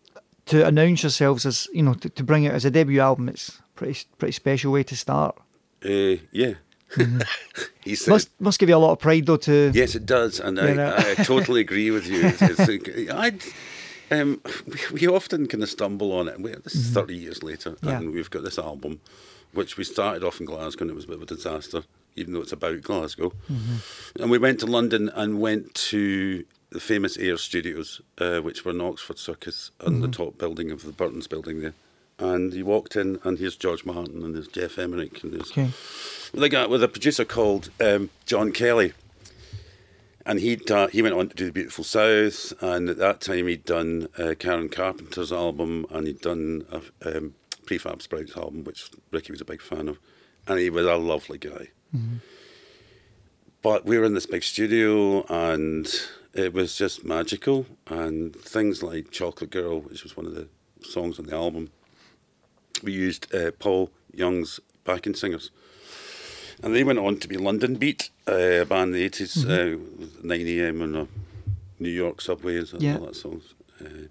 to 0.47 0.67
announce 0.67 1.03
yourselves 1.03 1.45
as 1.47 1.69
you 1.73 1.83
know 1.83 1.95
to, 1.95 2.09
to 2.09 2.25
bring 2.25 2.45
it 2.45 2.53
as 2.53 2.65
a 2.65 2.71
debut 2.71 3.01
album. 3.01 3.29
It's 3.29 3.61
pretty 3.75 4.01
pretty 4.19 4.33
special 4.33 4.73
way 4.73 4.83
to 4.85 4.97
start. 4.97 5.37
Uh, 5.85 6.17
yeah. 6.33 6.55
Mm-hmm. 6.97 7.21
he 7.81 7.95
said, 7.95 8.11
must 8.11 8.41
must 8.41 8.59
give 8.59 8.69
you 8.69 8.77
a 8.77 8.79
lot 8.79 8.93
of 8.93 8.99
pride 8.99 9.27
though 9.27 9.37
to 9.37 9.71
yes 9.73 9.95
it 9.95 10.07
does 10.07 10.41
and 10.41 10.59
I, 10.59 11.13
I, 11.13 11.15
totally 11.15 11.61
agree 11.61 11.91
with 11.93 12.07
you 12.09 12.27
it's, 12.27 12.43
it's, 12.43 13.11
I 13.13 13.33
um, 14.11 14.41
we, 14.67 15.01
we, 15.01 15.07
often 15.07 15.47
kind 15.47 15.63
of 15.63 15.71
stumble 15.71 16.13
on 16.13 16.29
it. 16.29 16.41
We, 16.41 16.53
this 16.53 16.75
is 16.75 16.87
mm-hmm. 16.87 16.95
30 16.95 17.17
years 17.17 17.43
later, 17.43 17.77
yeah. 17.83 17.99
and 17.99 18.13
we've 18.13 18.31
got 18.31 18.43
this 18.43 18.59
album, 18.59 19.01
which 19.53 19.77
we 19.77 19.85
started 19.85 20.25
off 20.25 20.41
in 20.41 20.47
Glasgow, 20.47 20.83
and 20.83 20.91
it 20.91 20.95
was 20.95 21.05
a 21.05 21.09
bit 21.09 21.17
of 21.17 21.23
a 21.23 21.27
disaster, 21.27 21.85
even 22.17 22.35
though 22.35 22.41
it's 22.41 22.53
about 22.53 22.83
Glasgow. 22.83 23.33
Mm-hmm. 23.51 24.23
And 24.23 24.31
we 24.31 24.39
went 24.39 24.61
to 24.61 24.67
London 24.67 25.11
and 25.15 25.41
went 25.41 25.75
to 25.75 26.45
the 26.71 26.81
famous 26.81 27.17
Air 27.17 27.37
Studios, 27.37 28.01
uh, 28.19 28.41
which 28.41 28.65
were 28.65 28.73
in 28.73 28.81
Oxford 28.81 29.19
Circus, 29.19 29.71
on 29.81 29.95
mm-hmm. 29.95 30.03
the 30.03 30.09
top 30.09 30.39
building 30.39 30.71
of 30.71 30.85
the 30.85 30.93
Burton's 30.93 31.27
building 31.27 31.61
there. 31.61 31.75
And 32.21 32.53
he 32.53 32.63
walked 32.63 32.97
in, 32.97 33.19
and 33.25 33.39
here's 33.39 33.57
George 33.57 33.85
Martin, 33.85 34.23
and 34.23 34.35
there's 34.35 34.47
Geoff 34.47 34.79
Emerick, 34.79 35.25
and 35.25 35.33
there's 35.33 35.51
okay. 35.51 35.71
with, 36.33 36.53
a, 36.53 36.69
with 36.69 36.83
a 36.85 36.89
producer 36.89 37.25
called 37.25 37.71
um, 37.81 38.11
John 38.27 38.53
Kelly 38.53 38.93
and 40.27 40.41
he 40.41 40.61
uh, 40.71 40.89
he 40.89 41.03
went 41.03 41.15
on 41.15 41.29
to 41.29 41.35
do 41.35 41.47
the 41.47 41.53
Beautiful 41.53 41.85
South, 41.85 42.53
and 42.63 42.89
at 42.89 42.99
that 42.99 43.21
time 43.21 43.47
he'd 43.47 43.65
done 43.65 44.09
uh, 44.19 44.35
Karen 44.39 44.69
Carpenter's 44.69 45.33
album, 45.33 45.87
and 45.91 46.07
he'd 46.07 46.21
done 46.21 46.65
a 46.71 47.17
um, 47.17 47.35
Prefab 47.67 48.03
Sprout's 48.03 48.37
album, 48.37 48.65
which 48.65 48.91
Ricky 49.11 49.33
was 49.33 49.41
a 49.41 49.45
big 49.45 49.63
fan 49.63 49.89
of, 49.89 49.99
and 50.47 50.59
he 50.59 50.71
was 50.71 50.87
a 50.87 50.97
lovely 50.97 51.39
guy. 51.39 51.69
Mm-hmm. 51.95 52.17
But 53.63 53.85
we 53.85 53.99
were 53.99 54.05
in 54.05 54.15
this 54.15 54.27
big 54.27 54.43
studio, 54.43 55.25
and 55.29 55.89
it 56.35 56.53
was 56.53 56.77
just 56.77 57.05
magical, 57.05 57.67
and 57.87 58.35
things 58.35 58.83
like 58.83 59.11
Chocolate 59.11 59.51
Girl, 59.51 59.81
which 59.81 60.03
was 60.03 60.17
one 60.17 60.27
of 60.27 60.35
the 60.35 60.49
songs 60.83 61.19
on 61.19 61.27
the 61.27 61.35
album, 61.35 61.71
we 62.83 62.93
used 62.93 63.33
uh, 63.35 63.51
Paul 63.59 63.91
Young's 64.15 64.61
backing 64.85 65.15
singers. 65.15 65.51
And 66.63 66.75
they 66.75 66.85
went 66.85 66.99
on 66.99 67.17
to 67.19 67.29
be 67.29 67.37
Londonbeat, 67.37 68.11
uh, 68.29 68.63
a 68.63 68.65
band 68.67 68.95
in 68.95 69.01
the 69.01 69.09
80s, 69.09 69.45
uh, 69.49 69.79
9 70.23 70.41
a.m. 70.47 70.83
on 70.83 70.93
the 70.93 71.09
New 71.79 71.89
York 71.91 72.21
subways 72.21 72.73
and 72.73 72.83
Yeah. 72.83 72.99
all 72.99 73.07
that 73.07 73.17
songs. 73.17 73.55
Uh, 73.81 74.09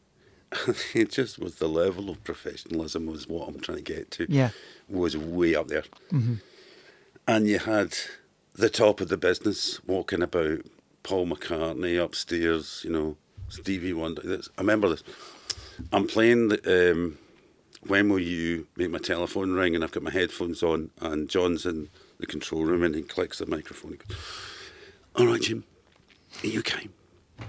it 0.95 1.11
just 1.11 1.37
was 1.37 1.55
the 1.55 1.67
level 1.69 2.09
of 2.09 2.23
professionalism 2.23 3.05
was 3.05 3.27
what 3.27 3.47
I'm 3.49 3.59
trying 3.59 3.77
to 3.83 3.83
get 3.83 4.09
to. 4.11 4.25
Yeah. 4.27 4.49
Was 4.87 5.15
way 5.15 5.53
up 5.53 5.67
there. 5.67 5.83
And 7.27 7.47
you 7.47 7.59
had 7.59 7.93
the 8.55 8.69
top 8.69 8.99
of 9.01 9.09
the 9.09 9.17
business 9.17 9.79
walking 9.85 10.23
about, 10.23 10.61
Paul 11.03 11.27
McCartney 11.27 12.03
upstairs, 12.03 12.81
you 12.83 12.89
know, 12.91 13.15
Stevie 13.47 13.93
Wonder. 13.93 14.21
I 14.57 14.61
remember 14.61 14.89
this. 14.89 15.03
I'm 15.93 16.07
playing 16.07 16.49
the, 16.49 16.91
um, 16.91 17.17
When 17.87 18.09
Will 18.09 18.19
You 18.19 18.67
Make 18.75 18.89
My 18.91 18.97
Telephone 18.99 19.53
Ring? 19.53 19.75
And 19.75 19.83
I've 19.83 19.91
got 19.91 20.03
my 20.03 20.11
headphones 20.11 20.61
on, 20.63 20.91
and 21.01 21.29
John's 21.29 21.65
in 21.65 21.89
the 22.19 22.25
control 22.27 22.63
room 22.65 22.83
and 22.83 22.93
he 22.95 23.01
clicks 23.01 23.37
the 23.37 23.45
microphone. 23.45 23.91
Goes, 24.07 24.17
All 25.15 25.27
right, 25.27 25.41
Jim, 25.41 25.63
are 26.43 26.47
you 26.47 26.59
okay? 26.59 26.87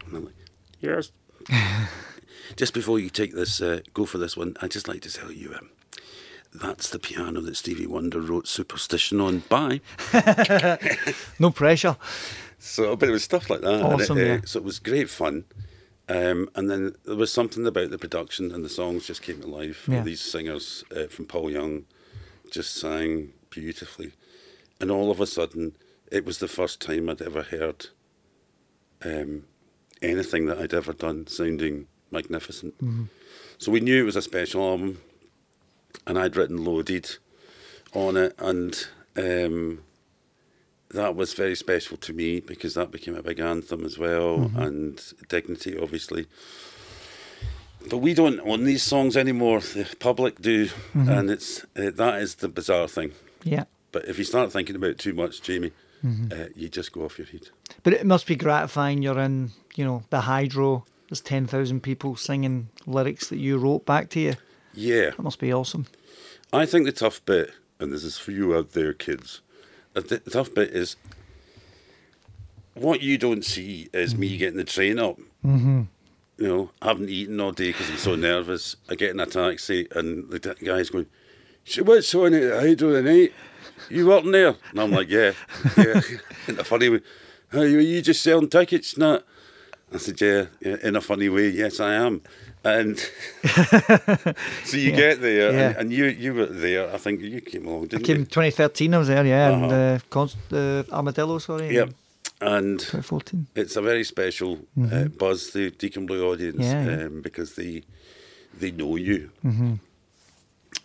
And 0.06 0.16
I'm 0.16 0.24
like, 0.26 0.34
Yes. 0.80 1.10
just 2.56 2.74
before 2.74 2.98
you 2.98 3.10
take 3.10 3.34
this, 3.34 3.60
uh, 3.60 3.80
go 3.94 4.06
for 4.06 4.18
this 4.18 4.36
one, 4.36 4.56
I'd 4.62 4.70
just 4.70 4.88
like 4.88 5.00
to 5.02 5.12
tell 5.12 5.32
you 5.32 5.54
um, 5.54 5.70
that's 6.54 6.90
the 6.90 6.98
piano 6.98 7.40
that 7.40 7.56
Stevie 7.56 7.86
Wonder 7.86 8.20
wrote 8.20 8.46
Superstition 8.48 9.20
on. 9.20 9.40
Bye. 9.48 9.80
No 11.38 11.50
pressure. 11.50 11.96
So, 12.58 12.94
but 12.94 13.08
it 13.08 13.12
was 13.12 13.24
stuff 13.24 13.48
like 13.48 13.62
that. 13.62 13.82
Awesome, 13.82 14.18
it, 14.18 14.44
uh. 14.44 14.46
So 14.46 14.58
it 14.58 14.64
was 14.64 14.78
great 14.78 15.08
fun. 15.08 15.44
Um, 16.10 16.50
and 16.56 16.68
then 16.68 16.96
there 17.04 17.14
was 17.14 17.32
something 17.32 17.64
about 17.64 17.90
the 17.90 17.98
production 17.98 18.52
and 18.52 18.64
the 18.64 18.68
songs 18.68 19.06
just 19.06 19.22
came 19.22 19.40
to 19.42 19.46
life. 19.46 19.88
Yeah. 19.88 20.02
These 20.02 20.20
singers 20.20 20.82
uh, 20.94 21.06
from 21.06 21.26
Paul 21.26 21.52
Young 21.52 21.84
just 22.50 22.74
sang 22.74 23.32
beautifully. 23.48 24.12
And 24.80 24.90
all 24.90 25.12
of 25.12 25.20
a 25.20 25.26
sudden, 25.26 25.76
it 26.10 26.24
was 26.24 26.38
the 26.38 26.48
first 26.48 26.80
time 26.80 27.08
I'd 27.08 27.22
ever 27.22 27.42
heard 27.42 27.86
um, 29.04 29.44
anything 30.02 30.46
that 30.46 30.58
I'd 30.58 30.74
ever 30.74 30.92
done 30.92 31.28
sounding 31.28 31.86
magnificent. 32.10 32.76
Mm-hmm. 32.78 33.04
So 33.58 33.70
we 33.70 33.78
knew 33.78 34.02
it 34.02 34.06
was 34.06 34.16
a 34.16 34.22
special 34.22 34.68
album, 34.68 35.00
and 36.08 36.18
I'd 36.18 36.34
written 36.34 36.64
Loaded 36.64 37.18
on 37.94 38.16
it, 38.16 38.34
and 38.38 38.84
um, 39.16 39.82
that 40.92 41.14
was 41.14 41.34
very 41.34 41.54
special 41.54 41.96
to 41.98 42.12
me 42.12 42.40
because 42.40 42.74
that 42.74 42.90
became 42.90 43.16
a 43.16 43.22
big 43.22 43.40
anthem 43.40 43.84
as 43.84 43.98
well, 43.98 44.50
and 44.56 45.00
Dignity, 45.28 45.78
obviously. 45.78 46.26
But 47.88 47.98
we 47.98 48.12
don't 48.12 48.40
own 48.40 48.64
these 48.64 48.82
songs 48.82 49.16
anymore. 49.16 49.60
The 49.60 49.86
public 49.98 50.40
do, 50.40 50.68
and 50.94 51.30
it's 51.30 51.64
uh, 51.76 51.90
that 51.94 52.20
is 52.20 52.36
the 52.36 52.48
bizarre 52.48 52.88
thing. 52.88 53.12
Yeah. 53.42 53.64
But 53.92 54.06
if 54.06 54.18
you 54.18 54.24
start 54.24 54.52
thinking 54.52 54.76
about 54.76 54.90
it 54.90 54.98
too 54.98 55.14
much, 55.14 55.40
Jamie, 55.42 55.72
uh, 56.04 56.46
you 56.54 56.68
just 56.68 56.92
go 56.92 57.04
off 57.04 57.18
your 57.18 57.26
head. 57.26 57.48
But 57.82 57.94
it 57.94 58.04
must 58.06 58.26
be 58.26 58.36
gratifying. 58.36 59.02
You're 59.02 59.18
in, 59.18 59.50
you 59.76 59.84
know, 59.84 60.02
the 60.10 60.20
hydro. 60.20 60.84
There's 61.08 61.20
10,000 61.20 61.80
people 61.80 62.14
singing 62.14 62.68
lyrics 62.86 63.28
that 63.30 63.38
you 63.38 63.58
wrote 63.58 63.84
back 63.84 64.10
to 64.10 64.20
you. 64.20 64.34
Yeah, 64.74 65.10
That 65.10 65.22
must 65.22 65.40
be 65.40 65.52
awesome. 65.52 65.86
I 66.52 66.66
think 66.66 66.84
the 66.86 66.92
tough 66.92 67.24
bit, 67.24 67.50
and 67.80 67.92
this 67.92 68.04
is 68.04 68.16
for 68.18 68.30
you 68.30 68.54
out 68.54 68.72
there, 68.72 68.92
kids. 68.92 69.40
The 69.94 70.20
tough 70.30 70.54
bit 70.54 70.70
is 70.70 70.96
what 72.74 73.02
you 73.02 73.18
don't 73.18 73.44
see 73.44 73.88
is 73.92 74.14
me 74.14 74.36
getting 74.36 74.56
the 74.56 74.64
train 74.64 74.98
up. 74.98 75.18
Mm-hmm. 75.44 75.82
You 76.38 76.48
know, 76.48 76.70
I 76.80 76.88
haven't 76.88 77.10
eaten 77.10 77.40
all 77.40 77.52
day 77.52 77.68
because 77.68 77.90
I'm 77.90 77.96
so 77.98 78.14
nervous. 78.14 78.76
I 78.88 78.94
get 78.94 79.10
in 79.10 79.20
a 79.20 79.26
taxi 79.26 79.86
and 79.94 80.30
the 80.30 80.38
t- 80.38 80.64
guy's 80.64 80.90
going, 80.90 81.06
"So 81.64 81.82
what's 81.82 82.14
on 82.14 82.32
at 82.34 82.40
the 82.40 82.60
Hydro 82.60 82.92
tonight? 82.92 83.32
You 83.90 84.06
working 84.06 84.30
there?" 84.30 84.54
And 84.70 84.80
I'm 84.80 84.90
like, 84.90 85.10
"Yeah, 85.10 85.32
yeah." 85.76 86.00
in 86.48 86.58
a 86.58 86.64
funny 86.64 86.88
way, 86.88 87.00
"Are 87.52 87.66
you, 87.66 87.80
you 87.80 88.00
just 88.00 88.22
selling 88.22 88.48
tickets?" 88.48 88.96
Not. 88.96 89.24
I 89.92 89.98
said, 89.98 90.20
yeah, 90.20 90.46
yeah, 90.60 90.76
in 90.82 90.96
a 90.96 91.00
funny 91.00 91.28
way, 91.28 91.48
yes, 91.48 91.80
I 91.80 91.94
am. 91.94 92.22
And 92.62 92.98
so 94.64 94.76
you 94.76 94.92
get 94.92 95.20
there, 95.20 95.52
Yeah. 95.52 95.68
and, 95.68 95.76
and 95.78 95.92
you 95.92 96.04
you 96.06 96.34
were 96.34 96.46
there. 96.46 96.92
I 96.94 96.98
think 96.98 97.20
you 97.22 97.40
came 97.40 97.66
along, 97.66 97.84
I 97.84 97.86
didn't 97.86 98.04
came 98.06 98.18
you? 98.18 98.24
2013, 98.26 98.94
I 98.94 98.98
was 98.98 99.08
there, 99.08 99.26
yeah, 99.26 99.50
and 99.52 99.64
Uh-huh. 99.64 99.74
uh, 99.74 99.98
Const- 100.10 100.52
uh, 100.52 100.82
Armadillo, 100.92 101.38
sorry. 101.38 101.74
Yep. 101.74 101.90
And 102.42 102.80
2014. 102.80 103.46
it's 103.54 103.76
a 103.76 103.82
very 103.82 104.04
special 104.04 104.58
uh, 104.92 105.04
buzz, 105.18 105.50
the 105.52 105.70
Deacon 105.70 106.06
Blue 106.06 106.24
audience, 106.30 106.56
Mm-hmm. 106.64 106.88
Yeah, 106.88 106.98
yeah. 106.98 107.06
Um, 107.06 107.22
because 107.22 107.54
they 107.54 107.82
they 108.60 108.70
know 108.72 108.96
you, 108.96 109.30
Mm-hmm. 109.44 109.74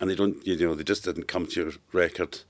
and 0.00 0.10
they 0.10 0.14
don't, 0.16 0.36
you 0.46 0.56
know, 0.66 0.74
they 0.74 0.84
just 0.84 1.04
didn't 1.04 1.28
come 1.28 1.46
to 1.46 1.60
your 1.60 1.72
record, 1.92 2.40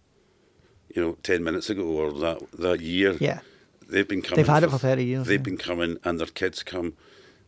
you 0.95 1.03
know, 1.03 1.17
ten 1.23 1.43
minutes 1.45 1.69
ago 1.71 1.83
or 1.85 2.13
that 2.13 2.39
that 2.59 2.81
year. 2.81 3.17
Yeah. 3.21 3.41
They've 3.89 4.07
been 4.09 4.23
coming. 4.23 4.37
They've 4.37 4.49
had 4.55 4.65
it 4.65 4.71
for 4.71 4.79
30 4.79 5.05
years, 5.05 5.27
They've 5.27 5.39
yeah. 5.41 5.43
been 5.45 5.57
coming, 5.59 5.99
and 6.05 6.19
their 6.19 6.27
kids 6.27 6.63
come, 6.63 6.95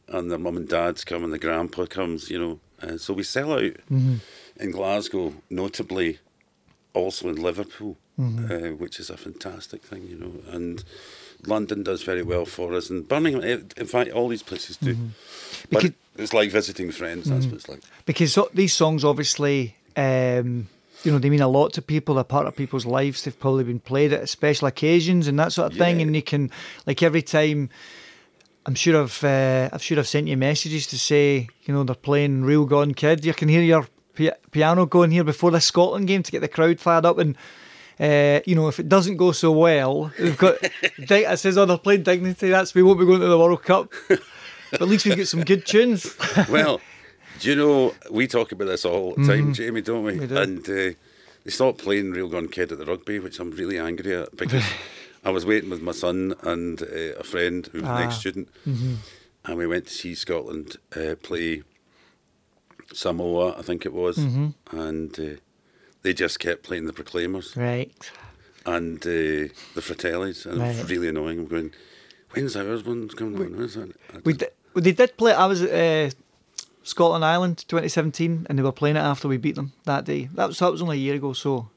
and 0.09 0.31
their 0.31 0.39
mum 0.39 0.57
and 0.57 0.69
dads 0.69 1.05
come, 1.05 1.25
and 1.25 1.33
the 1.33 1.39
grandpa 1.39 1.87
comes. 1.87 2.31
You 2.31 2.39
know, 2.39 2.61
uh, 2.83 2.97
so 2.99 3.13
we 3.15 3.23
sell 3.25 3.53
out 3.53 3.75
Mm-hmm. 3.91 4.17
in 4.61 4.71
Glasgow, 4.71 5.35
notably, 5.51 6.19
also 6.95 7.29
in 7.29 7.37
Liverpool, 7.37 7.97
Mm-hmm. 8.19 8.53
uh, 8.53 8.77
which 8.77 8.99
is 8.99 9.11
a 9.11 9.17
fantastic 9.17 9.83
thing. 9.83 10.07
You 10.09 10.17
know, 10.19 10.33
and 10.53 10.83
London 11.47 11.83
does 11.85 12.03
very 12.03 12.23
well 12.23 12.45
for 12.47 12.75
us, 12.75 12.91
and 12.91 13.07
Birmingham. 13.07 13.43
eh, 13.45 13.59
In 13.77 13.87
fact, 13.87 14.11
all 14.11 14.29
these 14.29 14.43
places 14.43 14.77
do. 14.77 14.95
But 14.95 14.97
Mm-hmm. 14.97 15.77
Because- 15.77 15.93
it's 16.19 16.33
like 16.33 16.51
visiting 16.51 16.91
friends. 16.91 17.31
That's 17.31 17.47
what 17.47 17.55
it's 17.55 17.69
like. 17.69 17.81
because 18.05 18.37
these 18.53 18.73
songs 18.75 19.05
obviously 19.05 19.77
um, 19.97 20.67
you 21.05 21.13
know 21.13 21.19
they 21.19 21.31
mean 21.31 21.41
a 21.41 21.49
lot 21.49 21.73
to 21.73 21.83
people 21.83 22.15
they're 22.15 22.25
part 22.25 22.47
of 22.47 22.57
people's 22.57 22.87
lives 22.87 23.25
they've 23.25 23.39
probably 23.39 23.65
been 23.65 23.81
played 23.81 24.13
at 24.13 24.29
special 24.29 24.69
occasions 24.69 25.29
and 25.29 25.39
that 25.39 25.53
sort 25.53 25.73
of 25.73 25.79
thing 25.79 26.03
and 26.03 26.15
you 26.15 26.23
can 26.23 26.51
like 26.87 27.03
every 27.03 27.23
time 27.23 27.71
I'm 28.67 28.75
sure 28.75 29.01
I've 29.01 29.25
uh, 29.25 29.71
I'm 29.73 29.79
sure 29.79 29.99
I've 29.99 30.09
sent 30.09 30.29
you 30.29 30.37
messages 30.37 30.87
to 30.89 30.99
say 30.99 31.49
you 31.63 31.75
know 31.75 31.85
they're 31.85 31.95
playing 31.95 32.45
Real 32.45 32.65
Gone 32.65 32.95
Kid 32.95 33.25
you 33.25 33.35
can 33.35 33.49
hear 33.49 33.63
your 33.63 33.87
pi- 34.15 34.37
piano 34.51 34.87
going 34.87 35.11
here 35.11 35.25
before 35.25 35.51
the 35.51 35.61
Scotland 35.61 36.09
game 36.09 36.23
to 36.23 36.33
get 36.33 36.41
the 36.41 36.49
crowd 36.49 36.81
fired 36.81 37.05
up 37.05 37.19
and 37.19 37.37
uh, 38.01 38.41
you 38.47 38.55
know, 38.55 38.69
if 38.69 38.79
it 38.79 38.89
doesn't 38.89 39.17
go 39.17 39.33
so 39.33 39.51
well, 39.51 40.13
we've 40.21 40.39
got. 40.39 40.61
Dig- 40.99 41.27
it 41.27 41.39
says, 41.39 41.59
"Oh, 41.59 41.65
they're 41.65 41.79
playing 41.79 42.05
Dignity." 42.05 42.49
That's 42.49 42.75
we 42.75 42.83
won't 42.83 43.01
be 43.01 43.05
going 43.05 43.21
to 43.21 43.27
the 43.27 43.39
World 43.39 43.63
Cup, 43.65 43.93
but 44.09 44.23
at 44.73 44.83
least 44.83 45.05
we 45.05 45.17
get 45.17 45.27
some 45.27 45.43
good 45.43 45.67
tunes. 45.67 46.17
well, 46.49 46.81
do 47.41 47.49
you 47.51 47.57
know 47.57 47.95
we 48.11 48.27
talk 48.27 48.53
about 48.53 48.67
this 48.67 48.85
all 48.85 49.15
the 49.15 49.27
time, 49.27 49.53
Jamie, 49.55 49.81
don't 49.83 50.05
we? 50.05 50.13
Mm-hmm. 50.13 50.21
We 50.21 50.27
do. 50.27 50.37
And 50.37 50.61
uh, 50.69 50.97
they 51.45 51.51
stopped 51.51 51.79
playing 51.79 52.11
Real 52.13 52.29
Gone 52.29 52.49
Kid 52.49 52.73
at 52.73 52.79
the 52.79 52.85
rugby, 52.87 53.19
which 53.19 53.39
I'm 53.41 53.51
really 53.53 53.79
angry 53.79 54.15
at 54.15 54.37
because 54.37 54.65
I 55.25 55.31
was 55.31 55.45
waiting 55.47 55.71
with 55.71 55.83
my 55.83 55.93
son 55.93 56.35
and 56.43 56.81
uh, 56.83 57.19
a 57.19 57.25
friend 57.25 57.67
who 57.73 57.79
was 57.81 57.89
an 57.89 57.95
Ah. 57.97 58.05
ex-student, 58.07 58.49
and 59.45 59.57
we 59.57 59.67
went 59.67 59.87
to 59.87 59.93
see 59.93 60.15
Scotland 60.15 60.77
uh, 60.97 61.15
play 61.23 61.63
Samoa, 62.93 63.59
I 63.59 63.63
think 63.63 63.85
it 63.85 63.93
was, 63.93 64.17
Mm-hmm. 64.19 64.77
and 64.79 65.21
uh, 65.21 65.37
they 66.03 66.15
just 66.15 66.39
kept 66.39 66.63
playing 66.63 66.87
the 66.87 66.93
Proclaimers 66.93 67.57
right. 67.57 68.11
and 68.65 68.99
uh, 69.05 69.53
the 69.75 69.81
Fratellis, 69.83 70.47
and 70.47 70.63
it 70.63 70.79
was 70.79 70.91
really 70.91 71.09
annoying. 71.09 71.39
I'm 71.41 71.47
going, 71.47 71.73
when's 72.33 72.57
ours 72.57 72.85
one 72.85 73.09
coming 73.09 73.37
on? 73.43 73.57
When's 73.59 73.75
that? 73.75 73.91
We 74.25 74.35
well, 74.75 74.83
they 74.83 74.93
did 74.93 75.17
play. 75.17 75.33
I 75.33 75.47
was 75.47 75.63
uh, 75.63 76.11
Scotland 76.89 77.25
Island 77.25 77.65
2017, 77.69 78.47
and 78.49 78.59
they 78.59 78.63
were 78.63 78.73
playing 78.73 78.97
it 78.97 79.01
after 79.01 79.29
we 79.29 79.37
beat 79.37 79.57
them 79.57 79.73
that 79.85 80.05
day. 80.05 80.29
That 80.35 80.49
was 80.49 80.59
that 80.59 80.73
was 80.73 80.81
only 80.83 80.97
a 80.97 81.01
year 81.01 81.17
ago. 81.17 81.33
So 81.35 81.69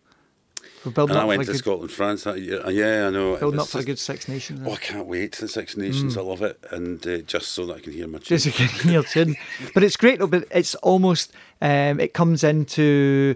we're 0.85 0.91
building 0.93 1.15
and 1.15 1.21
I 1.23 1.25
went 1.25 1.41
for 1.41 1.45
to 1.47 1.51
good, 1.51 1.57
Scotland, 1.59 1.91
France 1.91 2.23
that 2.23 2.39
year. 2.39 2.65
Uh, 2.65 2.69
Yeah, 2.69 3.07
I 3.07 3.09
know. 3.09 3.35
building 3.37 3.59
It's 3.59 3.67
up 3.67 3.71
for 3.71 3.79
a 3.79 3.83
good 3.83 3.99
Six 3.99 4.27
Nations. 4.27 4.61
Oh, 4.65 4.71
I 4.71 4.77
can't 4.77 5.07
wait 5.07 5.33
to 5.33 5.41
the 5.41 5.47
Six 5.47 5.75
Nations. 5.75 6.17
I 6.17 6.21
love 6.21 6.41
it, 6.41 6.57
and 6.71 7.05
uh, 7.05 7.17
just 7.19 7.49
so 7.51 7.65
that 7.67 7.77
I 7.77 7.79
can 7.81 7.91
hear 7.93 8.07
my 8.07 8.19
Just 8.19 8.45
tune. 8.55 8.67
get 8.67 8.85
in 8.85 8.91
your 8.91 9.03
tune. 9.03 9.35
But 9.73 9.83
it's 9.83 9.97
great 9.97 10.19
though. 10.19 10.27
But 10.27 10.47
it's 10.49 10.75
almost 10.75 11.33
um, 11.61 11.99
it 11.99 12.13
comes 12.13 12.43
into. 12.43 13.35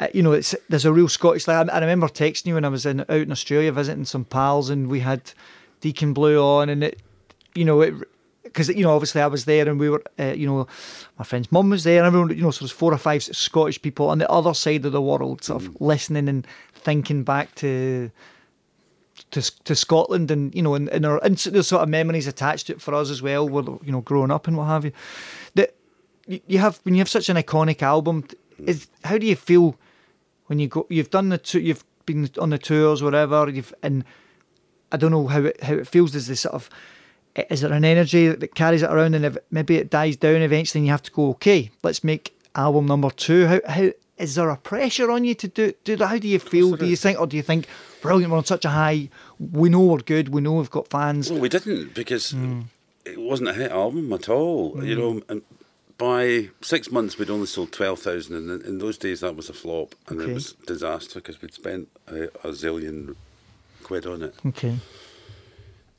Uh, 0.00 0.08
you 0.14 0.22
know, 0.22 0.32
it's 0.32 0.54
there's 0.68 0.84
a 0.84 0.92
real 0.92 1.08
Scottish. 1.08 1.46
Like, 1.48 1.68
I, 1.68 1.72
I 1.72 1.78
remember 1.80 2.06
texting 2.08 2.46
you 2.46 2.54
when 2.54 2.64
I 2.64 2.68
was 2.68 2.86
in 2.86 3.00
out 3.00 3.10
in 3.10 3.32
Australia 3.32 3.72
visiting 3.72 4.04
some 4.04 4.24
pals, 4.24 4.70
and 4.70 4.88
we 4.88 5.00
had 5.00 5.32
Deacon 5.80 6.12
Blue 6.14 6.40
on, 6.42 6.68
and 6.68 6.82
it, 6.84 7.00
you 7.54 7.64
know, 7.64 7.80
it 7.80 7.94
because 8.54 8.68
you 8.68 8.84
know 8.84 8.94
obviously 8.94 9.20
I 9.20 9.26
was 9.26 9.44
there, 9.44 9.68
and 9.68 9.80
we 9.80 9.90
were, 9.90 10.02
uh, 10.18 10.32
you 10.32 10.46
know, 10.46 10.68
my 11.18 11.24
friend's 11.24 11.50
mum 11.50 11.70
was 11.70 11.82
there, 11.82 11.98
and 11.98 12.06
everyone, 12.06 12.30
you 12.30 12.42
know, 12.42 12.52
so 12.52 12.64
there's 12.64 12.70
four 12.70 12.94
or 12.94 12.98
five 12.98 13.22
Scottish 13.22 13.82
people 13.82 14.08
on 14.08 14.18
the 14.18 14.30
other 14.30 14.54
side 14.54 14.86
of 14.86 14.92
the 14.92 15.02
world, 15.02 15.42
sort 15.42 15.62
of 15.62 15.80
listening 15.80 16.28
and 16.28 16.46
thinking 16.72 17.24
back 17.24 17.54
to 17.56 18.10
to 19.32 19.42
to 19.64 19.74
Scotland, 19.74 20.30
and 20.30 20.54
you 20.54 20.62
know, 20.62 20.76
and, 20.76 20.88
and, 20.90 21.04
our, 21.04 21.18
and 21.24 21.36
there's 21.36 21.66
sort 21.66 21.82
of 21.82 21.88
memories 21.88 22.28
attached 22.28 22.68
to 22.68 22.74
it 22.74 22.80
for 22.80 22.94
us 22.94 23.10
as 23.10 23.20
well. 23.20 23.48
We're 23.48 23.64
you 23.82 23.92
know 23.92 24.00
growing 24.00 24.30
up 24.30 24.46
and 24.46 24.56
what 24.56 24.66
have 24.66 24.84
you. 24.84 24.92
That 25.56 25.74
you 26.26 26.40
you 26.46 26.58
have 26.60 26.78
when 26.84 26.94
you 26.94 27.00
have 27.00 27.08
such 27.08 27.28
an 27.28 27.36
iconic 27.36 27.82
album, 27.82 28.24
is 28.58 28.86
how 29.02 29.18
do 29.18 29.26
you 29.26 29.36
feel 29.36 29.76
when 30.46 30.60
you 30.60 30.68
go? 30.68 30.86
You've 30.88 31.10
done 31.10 31.30
the 31.30 31.38
two, 31.38 31.60
you've 31.60 31.84
been 32.06 32.30
on 32.38 32.50
the 32.50 32.58
tours, 32.58 33.02
whatever. 33.02 33.50
You've 33.50 33.74
and 33.82 34.04
I 34.92 34.96
don't 34.96 35.10
know 35.10 35.26
how 35.26 35.40
it 35.40 35.60
how 35.64 35.74
it 35.74 35.88
feels. 35.88 36.14
as 36.14 36.28
this 36.28 36.42
sort 36.42 36.54
of 36.54 36.70
is 37.50 37.60
there 37.62 37.72
an 37.72 37.84
energy 37.84 38.28
that, 38.28 38.54
carries 38.54 38.82
it 38.82 38.90
around, 38.90 39.14
and 39.14 39.24
if 39.24 39.36
maybe 39.50 39.76
it 39.76 39.90
dies 39.90 40.16
down 40.16 40.42
eventually, 40.42 40.80
and 40.80 40.86
you 40.86 40.92
have 40.92 41.02
to 41.02 41.10
go, 41.10 41.30
okay, 41.30 41.70
let's 41.82 42.04
make 42.04 42.36
album 42.54 42.86
number 42.86 43.10
two. 43.10 43.46
How 43.46 43.60
how 43.68 43.90
is 44.16 44.36
there 44.36 44.48
a 44.50 44.56
pressure 44.56 45.10
on 45.10 45.24
you 45.24 45.34
to 45.34 45.48
do 45.48 45.72
do 45.84 45.96
that? 45.96 46.06
How 46.06 46.18
do 46.18 46.28
you 46.28 46.38
feel? 46.38 46.76
Do 46.76 46.86
you 46.86 46.96
think, 46.96 47.18
or 47.20 47.26
do 47.26 47.36
you 47.36 47.42
think, 47.42 47.66
brilliant, 48.00 48.30
we're 48.30 48.38
on 48.38 48.44
such 48.44 48.64
a 48.64 48.68
high, 48.70 49.08
we 49.38 49.68
know 49.68 49.80
we're 49.80 49.98
good, 49.98 50.28
we 50.28 50.40
know 50.40 50.52
we've 50.54 50.70
got 50.70 50.88
fans. 50.88 51.30
Well, 51.30 51.40
we 51.40 51.48
didn't 51.48 51.94
because 51.94 52.30
Hmm. 52.30 52.62
it 53.04 53.20
wasn't 53.20 53.48
a 53.50 53.54
hit 53.54 53.72
album 53.72 54.12
at 54.12 54.28
all. 54.28 54.84
You 54.84 54.94
know, 54.96 55.22
and 55.28 55.42
by 55.98 56.50
six 56.60 56.90
months 56.92 57.18
we'd 57.18 57.30
only 57.30 57.46
sold 57.46 57.72
twelve 57.72 57.98
thousand, 57.98 58.36
and 58.36 58.50
in- 58.62 58.68
in 58.68 58.78
those 58.78 58.96
days 58.98 59.20
that 59.20 59.34
was 59.34 59.48
a 59.50 59.52
flop, 59.52 59.96
and 60.08 60.20
Okay. 60.20 60.30
it 60.30 60.34
was 60.34 60.52
disaster 60.66 61.18
because 61.20 61.42
we'd 61.42 61.52
spent 61.54 61.88
a, 62.06 62.24
a 62.46 62.52
zillion 62.52 63.16
quid 63.82 64.06
on 64.06 64.22
it. 64.22 64.34
Okay. 64.46 64.76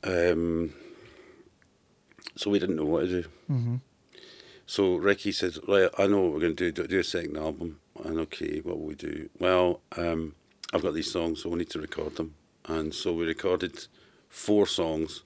Um, 0.04 0.72
so 2.36 2.50
we 2.50 2.58
didn't 2.58 2.76
know 2.76 2.84
what 2.84 3.00
to 3.00 3.22
do. 3.22 3.28
Mm-hmm. 3.50 3.76
So 4.66 4.96
Ricky 4.96 5.32
said, 5.32 5.56
"Right, 5.66 5.90
I 5.98 6.06
know 6.06 6.20
what 6.22 6.32
we're 6.32 6.40
going 6.40 6.56
to 6.56 6.70
do. 6.70 6.82
Do, 6.82 6.86
do 6.86 6.98
a 6.98 7.04
second 7.04 7.36
album." 7.36 7.80
And 8.04 8.18
okay, 8.20 8.58
what 8.58 8.78
will 8.78 8.86
we 8.86 8.94
do? 8.94 9.30
Well, 9.38 9.80
um, 9.96 10.34
I've 10.72 10.82
got 10.82 10.94
these 10.94 11.10
songs, 11.10 11.42
so 11.42 11.50
we 11.50 11.58
need 11.58 11.70
to 11.70 11.80
record 11.80 12.16
them. 12.16 12.34
And 12.66 12.94
so 12.94 13.12
we 13.12 13.24
recorded 13.26 13.86
four 14.28 14.66
songs. 14.66 15.22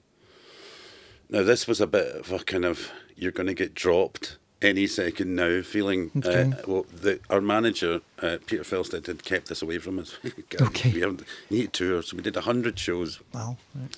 Now 1.29 1.43
this 1.43 1.67
was 1.67 1.81
a 1.81 1.87
bit 1.87 2.15
of 2.15 2.31
a 2.31 2.39
kind 2.39 2.65
of 2.65 2.91
you're 3.15 3.31
going 3.31 3.47
to 3.47 3.53
get 3.53 3.73
dropped 3.73 4.37
any 4.61 4.85
second 4.87 5.35
now 5.35 5.61
feeling. 5.61 6.11
Okay. 6.17 6.51
Uh, 6.51 6.61
well, 6.67 6.85
the, 6.93 7.19
our 7.29 7.41
manager 7.41 8.01
uh, 8.21 8.37
Peter 8.45 8.63
Felstead 8.63 9.07
had 9.07 9.23
kept 9.23 9.47
this 9.47 9.61
away 9.61 9.79
from 9.79 9.99
us. 9.99 10.17
Okay. 10.61 10.91
we 10.91 10.99
haven't 11.01 11.23
need 11.49 11.73
tour, 11.73 12.01
so 12.03 12.15
we 12.15 12.23
did 12.23 12.35
hundred 12.35 12.77
shows 12.77 13.19
Wow. 13.33 13.57
Right. 13.73 13.97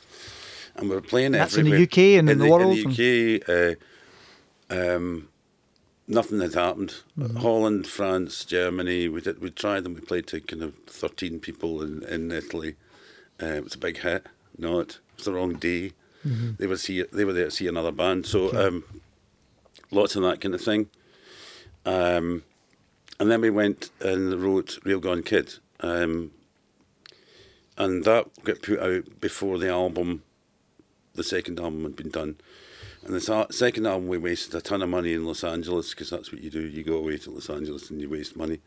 And 0.76 0.90
we 0.90 0.96
were 0.96 1.02
playing 1.02 1.32
That's 1.34 1.56
in 1.58 1.66
the. 1.70 1.84
UK 1.84 1.98
and 2.20 2.30
in 2.30 2.40
the 2.40 2.50
world 2.50 2.78
In 2.78 2.92
the 2.92 3.42
UK, 3.46 3.80
uh, 4.72 4.96
um, 4.96 5.30
nothing 6.08 6.40
had 6.42 6.54
happened. 6.54 6.96
Mm-hmm. 7.18 7.38
Holland, 7.38 7.88
France, 7.88 8.44
Germany. 8.46 9.08
We 9.10 9.22
did. 9.22 9.42
We 9.42 9.50
tried 9.52 9.84
them. 9.84 9.94
We 9.96 10.02
played 10.02 10.28
to 10.28 10.40
kind 10.42 10.64
of 10.64 10.76
thirteen 10.88 11.40
people 11.40 11.82
in 11.82 12.04
in 12.04 12.32
Italy. 12.32 12.76
Uh, 13.42 13.48
it 13.58 13.64
was 13.64 13.76
a 13.76 13.80
big 13.80 13.98
hit. 14.00 14.26
Not. 14.58 14.90
It 14.90 15.18
was 15.18 15.26
the 15.26 15.34
wrong 15.34 15.54
day. 15.56 15.92
They 16.58 16.68
were 16.68 16.78
see. 16.78 17.04
They 17.04 17.26
were 17.26 17.34
there 17.34 17.46
to 17.46 17.52
see 17.52 17.68
another 17.68 17.92
band. 17.92 18.26
So 18.26 18.48
Mm-hmm. 18.48 18.58
Okay. 18.58 18.68
um, 18.68 18.84
lots 19.92 20.16
of 20.16 20.24
that 20.24 20.40
kind 20.42 20.56
of 20.56 20.62
thing. 20.62 20.90
Um, 21.86 22.44
and 23.20 23.30
then 23.30 23.42
we 23.42 23.50
went 23.50 23.90
and 24.00 24.34
wrote 24.42 24.80
Real 24.86 25.00
Gone 25.00 25.22
Kid. 25.24 25.56
Um, 25.82 26.32
and 27.78 28.04
that 28.06 28.28
got 28.44 28.62
put 28.62 28.80
out 28.80 29.20
before 29.20 29.58
the 29.58 29.70
album, 29.70 30.24
the 31.16 31.24
second 31.24 31.60
album 31.60 31.84
had 31.84 31.96
been 31.96 32.10
done. 32.10 32.36
And 33.06 33.14
the 33.14 33.48
second 33.52 33.86
album, 33.86 34.08
we 34.08 34.18
wasted 34.18 34.56
a 34.56 34.62
ton 34.62 34.82
of 34.82 34.90
money 34.90 35.14
in 35.14 35.26
Los 35.26 35.44
Angeles 35.44 35.90
because 35.92 36.10
that's 36.10 36.32
what 36.32 36.42
you 36.42 36.50
do. 36.50 36.62
You 36.62 36.84
go 36.84 36.96
away 36.98 37.18
to 37.18 37.32
Los 37.32 37.50
Angeles 37.50 37.90
and 37.90 38.02
you 38.02 38.10
waste 38.10 38.36
money. 38.38 38.60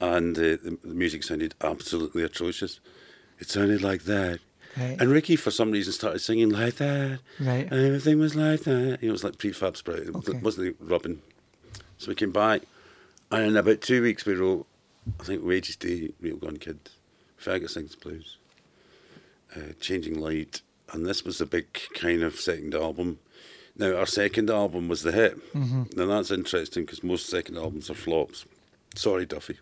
And 0.00 0.36
uh, 0.36 0.42
the, 0.42 0.78
the 0.84 0.94
music 0.94 1.22
sounded 1.22 1.54
absolutely 1.62 2.22
atrocious. 2.22 2.80
It 3.38 3.48
sounded 3.48 3.82
like 3.82 4.04
that. 4.04 4.40
Right. 4.76 4.96
And 5.00 5.10
Ricky, 5.10 5.36
for 5.36 5.50
some 5.50 5.70
reason, 5.70 5.92
started 5.92 6.18
singing 6.18 6.50
like 6.50 6.76
that. 6.76 7.20
Right. 7.40 7.66
And 7.70 7.72
everything 7.86 8.18
was 8.18 8.34
like 8.34 8.60
that. 8.64 8.98
You 9.00 9.08
know, 9.08 9.08
it 9.08 9.12
was 9.12 9.24
like 9.24 9.38
Prefab 9.38 9.76
Sprout. 9.76 10.00
It 10.00 10.14
Okay. 10.14 10.38
wasn't 10.38 10.76
rubbing. 10.80 11.22
So 11.98 12.08
we 12.08 12.14
came 12.16 12.32
back. 12.32 12.62
And 13.30 13.44
in 13.46 13.56
about 13.56 13.80
two 13.80 14.02
weeks, 14.02 14.26
we 14.26 14.34
wrote, 14.34 14.66
I 15.20 15.24
think, 15.24 15.44
Wages 15.44 15.76
Day, 15.76 16.12
Real 16.20 16.36
Gone 16.36 16.58
Kid, 16.58 16.78
Fergus 17.36 17.74
Sings 17.74 17.94
Blues, 17.96 18.36
uh, 19.56 19.72
Changing 19.80 20.18
Light. 20.20 20.60
And 20.94 21.04
this 21.04 21.24
was 21.24 21.38
the 21.38 21.46
big 21.46 21.66
kind 21.94 22.22
of 22.22 22.36
second 22.36 22.72
album. 22.72 23.18
Now, 23.76 23.96
our 23.96 24.06
second 24.06 24.48
album 24.48 24.86
was 24.86 25.02
the 25.02 25.10
hit. 25.10 25.36
Mm-hmm. 25.52 25.82
Now, 25.96 26.06
that's 26.06 26.30
interesting 26.30 26.84
because 26.84 27.02
most 27.02 27.28
second 27.28 27.56
albums 27.58 27.90
are 27.90 27.94
flops. 27.94 28.44
Sorry, 28.94 29.26
Duffy. 29.26 29.58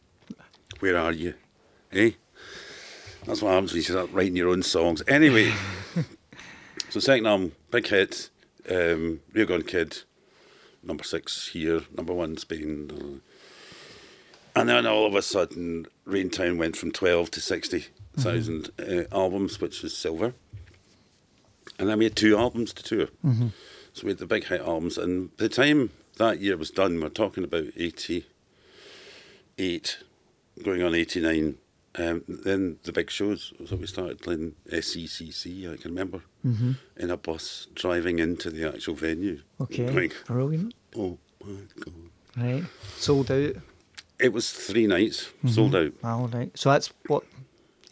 Where 0.80 0.98
are 0.98 1.10
you? 1.12 1.32
Eh? 1.90 2.10
That's 3.24 3.40
what 3.40 3.52
happens 3.52 3.72
when 3.72 3.78
you 3.78 3.82
start 3.84 4.12
writing 4.12 4.36
your 4.36 4.50
own 4.50 4.62
songs. 4.62 5.02
Anyway, 5.08 5.54
so 6.90 7.00
second 7.00 7.26
album, 7.26 7.52
big 7.70 7.86
hit, 7.86 8.28
um, 8.70 9.20
Real 9.32 9.46
Gone 9.46 9.62
Kid, 9.62 10.02
number 10.82 11.04
six 11.04 11.48
here, 11.48 11.80
number 11.96 12.12
one 12.12 12.36
Spain. 12.36 12.90
uh, 14.54 14.60
and 14.60 14.68
then 14.68 14.86
all 14.86 15.06
of 15.06 15.14
a 15.14 15.22
sudden, 15.22 15.86
Raintown 16.04 16.58
went 16.58 16.76
from 16.76 16.92
12 16.92 17.30
to 17.30 17.40
60,000 17.40 18.68
uh, 18.78 19.04
albums, 19.10 19.62
which 19.62 19.82
was 19.82 19.96
silver. 19.96 20.34
And 21.78 21.88
then 21.88 21.98
we 21.98 22.04
had 22.04 22.16
two 22.16 22.36
albums 22.38 22.72
to 22.74 22.82
tour. 22.82 23.08
So 23.94 24.02
we 24.04 24.10
had 24.10 24.18
the 24.18 24.26
big 24.26 24.44
hit 24.46 24.60
albums. 24.60 24.96
And 24.98 25.36
by 25.36 25.44
the 25.44 25.48
time 25.48 25.90
that 26.18 26.40
year 26.40 26.56
was 26.56 26.70
done, 26.70 27.00
we're 27.00 27.08
talking 27.08 27.44
about 27.44 27.66
88, 29.58 29.98
going 30.62 30.82
on 30.82 30.94
89. 30.94 31.56
Um, 31.94 32.22
then 32.26 32.78
the 32.84 32.92
big 32.92 33.10
shows. 33.10 33.52
So 33.66 33.76
we 33.76 33.86
started 33.86 34.20
playing 34.22 34.54
SECC, 34.70 35.70
I 35.72 35.76
can 35.76 35.90
remember, 35.90 36.22
Mm-hmm. 36.46 36.72
in 36.96 37.10
a 37.10 37.16
bus 37.16 37.68
driving 37.74 38.18
into 38.18 38.50
the 38.50 38.66
actual 38.66 38.94
venue. 38.94 39.42
Okay. 39.60 39.86
Going, 39.86 40.12
Brilliant. 40.26 40.74
oh 40.96 41.18
my 41.44 41.52
God. 41.78 41.94
Right. 42.36 42.64
Sold 42.96 43.30
out. 43.30 43.54
It 44.18 44.32
was 44.32 44.50
three 44.50 44.86
nights, 44.86 45.26
Mm-hmm. 45.26 45.48
sold 45.48 45.76
out. 45.76 45.92
Wow. 46.02 46.26
Right. 46.32 46.50
So 46.58 46.70
that's 46.70 46.92
what 47.06 47.24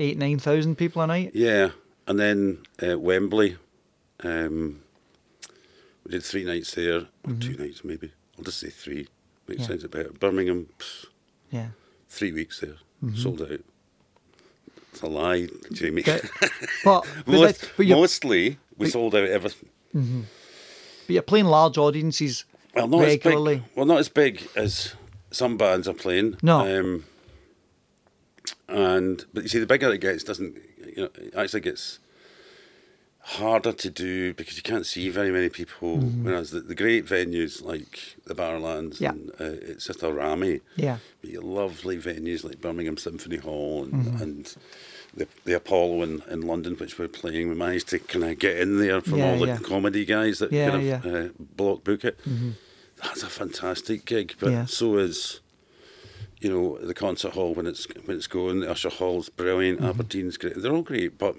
eight 0.01 0.17
nine 0.19 0.39
thousand 0.39 0.77
people 0.77 1.03
a 1.03 1.07
night. 1.07 1.31
Yeah, 1.35 1.71
and 2.09 2.19
then 2.19 2.59
uh, 2.83 2.99
Wembley. 2.99 3.57
Um, 4.23 4.83
we 6.05 6.13
did 6.13 6.23
three 6.23 6.45
nights 6.45 6.75
there, 6.75 7.07
or 7.25 7.35
two 7.41 7.57
nights 7.57 7.85
maybe. 7.85 8.13
I'll 8.39 8.45
just 8.45 8.59
say 8.61 8.71
three. 8.71 9.09
Makes 9.49 9.63
Mm-hmm. 9.63 9.73
Yeah. 9.73 9.79
sense 9.81 9.87
better. 9.91 10.11
Birmingham, 10.13 10.69
pff, 10.79 11.07
Yeah. 11.51 11.69
three 12.09 12.33
weeks 12.33 12.61
there, 12.61 12.77
Mm-hmm. 13.05 13.17
sold 13.17 13.43
out. 13.43 13.61
It's 14.93 15.03
a 15.03 15.07
lie, 15.07 15.49
Jamie. 15.73 16.03
But 16.03 16.25
but, 16.85 17.07
Most, 17.27 17.71
but 17.77 17.87
mostly, 17.87 18.59
we 18.77 18.87
but- 18.87 18.93
sold 18.93 19.15
out 19.15 19.29
everything. 19.29 19.69
but 19.93 21.13
you're 21.13 21.23
playing 21.23 21.47
large 21.47 21.79
audiences 21.79 22.45
Well, 22.75 22.89
not 22.89 23.01
regularly. 23.01 23.55
as 23.57 23.61
big. 23.63 23.71
Well, 23.77 23.87
not 23.87 23.99
as 23.99 24.09
big 24.09 24.49
as 24.57 24.95
some 25.31 25.57
bands 25.57 25.89
are 25.89 25.95
playing. 25.95 26.37
No. 26.43 26.79
Um, 26.79 27.05
and 28.69 29.25
but 29.35 29.43
you 29.45 29.49
see, 29.49 29.59
the 29.59 29.67
bigger 29.67 29.93
it 29.93 30.01
gets, 30.01 30.23
doesn't 30.25 30.57
you 30.87 30.95
know? 30.97 31.09
It 31.17 31.35
actually 31.37 31.61
gets 31.61 31.99
harder 33.23 33.73
to 33.73 33.91
do 33.91 34.33
because 34.35 34.57
you 34.57 34.63
can't 34.63 34.87
see 34.87 35.09
very 35.11 35.31
many 35.31 35.49
people. 35.49 35.99
Whereas 35.99 36.51
the, 36.51 36.61
the 36.61 36.75
great 36.75 37.07
venues 37.07 37.63
like 37.63 38.17
the 38.27 38.35
Barrowlands, 38.35 38.99
Mm-hmm. 38.99 39.05
Yeah. 39.05 39.11
and, 39.11 39.31
uh, 39.41 39.71
it's 39.71 39.87
just 39.87 40.03
a 40.03 40.13
rammy. 40.13 40.61
Yeah. 40.77 40.99
But 41.21 41.31
your 41.31 41.43
lovely 41.43 41.99
venues 41.99 42.45
like 42.45 42.61
Birmingham 42.61 42.97
Symphony 42.97 43.37
Hall 43.37 43.85
and, 43.85 43.93
Mm-hmm. 43.93 44.23
and 44.23 44.57
the, 45.15 45.27
the 45.45 45.55
Apollo 45.57 46.03
in, 46.03 46.23
in 46.31 46.41
London, 46.43 46.75
which 46.77 46.99
we're 46.99 47.09
playing, 47.09 47.49
we 47.49 47.55
managed 47.57 47.89
to 47.89 47.99
kind 47.99 48.25
of 48.25 48.39
get 48.39 48.57
in 48.59 48.79
there 48.79 49.01
from 49.01 49.19
Yeah, 49.19 49.33
all 49.33 49.39
the 49.41 49.47
yeah. 49.49 49.59
comedy 49.59 50.05
guys 50.05 50.39
that 50.39 50.53
Yeah, 50.53 50.71
kind 50.71 50.89
of. 50.89 51.03
Mm-hmm. 51.03 51.43
uh, 51.43 51.45
block 51.57 51.85
book 51.85 52.05
it. 52.05 52.19
That's 53.03 53.23
a 53.23 53.29
fantastic 53.29 54.05
gig, 54.05 54.35
but 54.39 54.67
so 54.69 54.99
is 54.99 55.41
you 56.41 56.49
know 56.51 56.79
the 56.79 56.95
concert 56.95 57.33
hall 57.33 57.55
when 57.55 57.67
it's 57.67 57.87
when 58.05 58.17
it's 58.17 58.27
going. 58.27 58.61
The 58.61 58.71
Usher 58.71 58.91
Hall's 58.91 59.29
brilliant. 59.31 59.81
Mm-hmm. 59.81 59.89
Aberdeen's 59.89 60.37
great. 60.37 60.61
They're 60.61 60.73
all 60.73 60.83
great, 60.83 61.17
but 61.19 61.35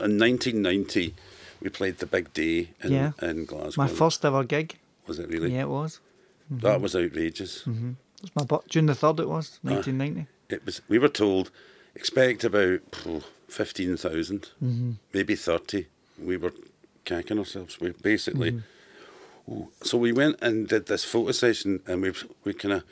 in 0.00 0.18
1990 0.18 1.14
we 1.60 1.70
played 1.70 1.98
the 1.98 2.06
big 2.06 2.32
day 2.34 2.68
in, 2.82 2.92
Yeah. 2.92 3.12
in 3.22 3.44
Glasgow. 3.46 3.82
My 3.82 3.88
first 3.88 4.24
ever 4.24 4.44
gig. 4.44 4.76
was 5.06 5.18
it 5.18 5.28
really? 5.28 5.52
Yeah, 5.52 5.62
it 5.62 5.68
was. 5.68 6.00
That 6.50 6.80
was 6.80 6.94
outrageous. 6.94 7.62
It 7.66 7.96
was 8.22 8.30
my 8.34 8.44
bu- 8.44 8.62
June 8.68 8.86
the 8.86 8.94
third. 8.94 9.20
It 9.20 9.28
was 9.28 9.58
nineteen 9.62 9.98
ninety. 9.98 10.26
it 10.48 10.64
was 10.64 10.80
we 10.88 10.98
were 10.98 11.08
told 11.08 11.50
expect 11.94 12.44
about 12.44 12.80
phew, 12.92 13.22
15,000 13.48 14.48
Mm-hmm. 14.62 14.92
maybe 15.12 15.34
30 15.34 15.86
we 16.18 16.36
were 16.36 16.52
cacking 17.04 17.38
ourselves 17.38 17.80
we 17.80 17.90
basically 18.02 18.52
Mm-hmm. 18.52 19.62
So 19.82 19.96
we 19.98 20.12
went 20.12 20.36
and 20.42 20.66
did 20.68 20.86
this 20.86 21.04
photo 21.04 21.30
session 21.32 21.80
and 21.86 22.02
we 22.02 22.12
we 22.44 22.52
kind 22.52 22.74
of 22.74 22.82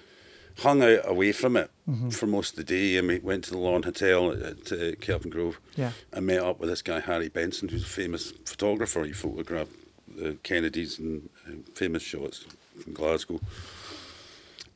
hung 0.58 0.82
out 0.82 1.00
away 1.08 1.32
from 1.32 1.56
it 1.56 1.70
Mm-hmm. 1.86 2.08
for 2.08 2.26
most 2.26 2.52
of 2.52 2.56
the 2.56 2.64
day 2.64 2.96
and 2.96 3.08
we 3.08 3.18
went 3.18 3.44
to 3.44 3.50
the 3.50 3.58
Lorne 3.58 3.82
Hotel 3.82 4.30
at, 4.32 4.72
uh, 4.72 4.94
Kelvin 5.02 5.30
Grove 5.30 5.60
Yeah. 5.76 5.90
and 6.14 6.26
met 6.26 6.40
up 6.40 6.58
with 6.58 6.70
this 6.70 6.80
guy 6.80 7.00
Harry 7.00 7.28
Benson 7.28 7.68
who's 7.68 7.82
a 7.82 7.86
famous 7.86 8.32
photographer 8.46 9.04
he 9.04 9.12
photographed 9.12 9.70
the 10.08 10.38
Kennedys 10.42 10.98
and 10.98 11.28
famous 11.74 12.02
shots 12.02 12.46
from 12.82 12.94
Glasgow 12.94 13.38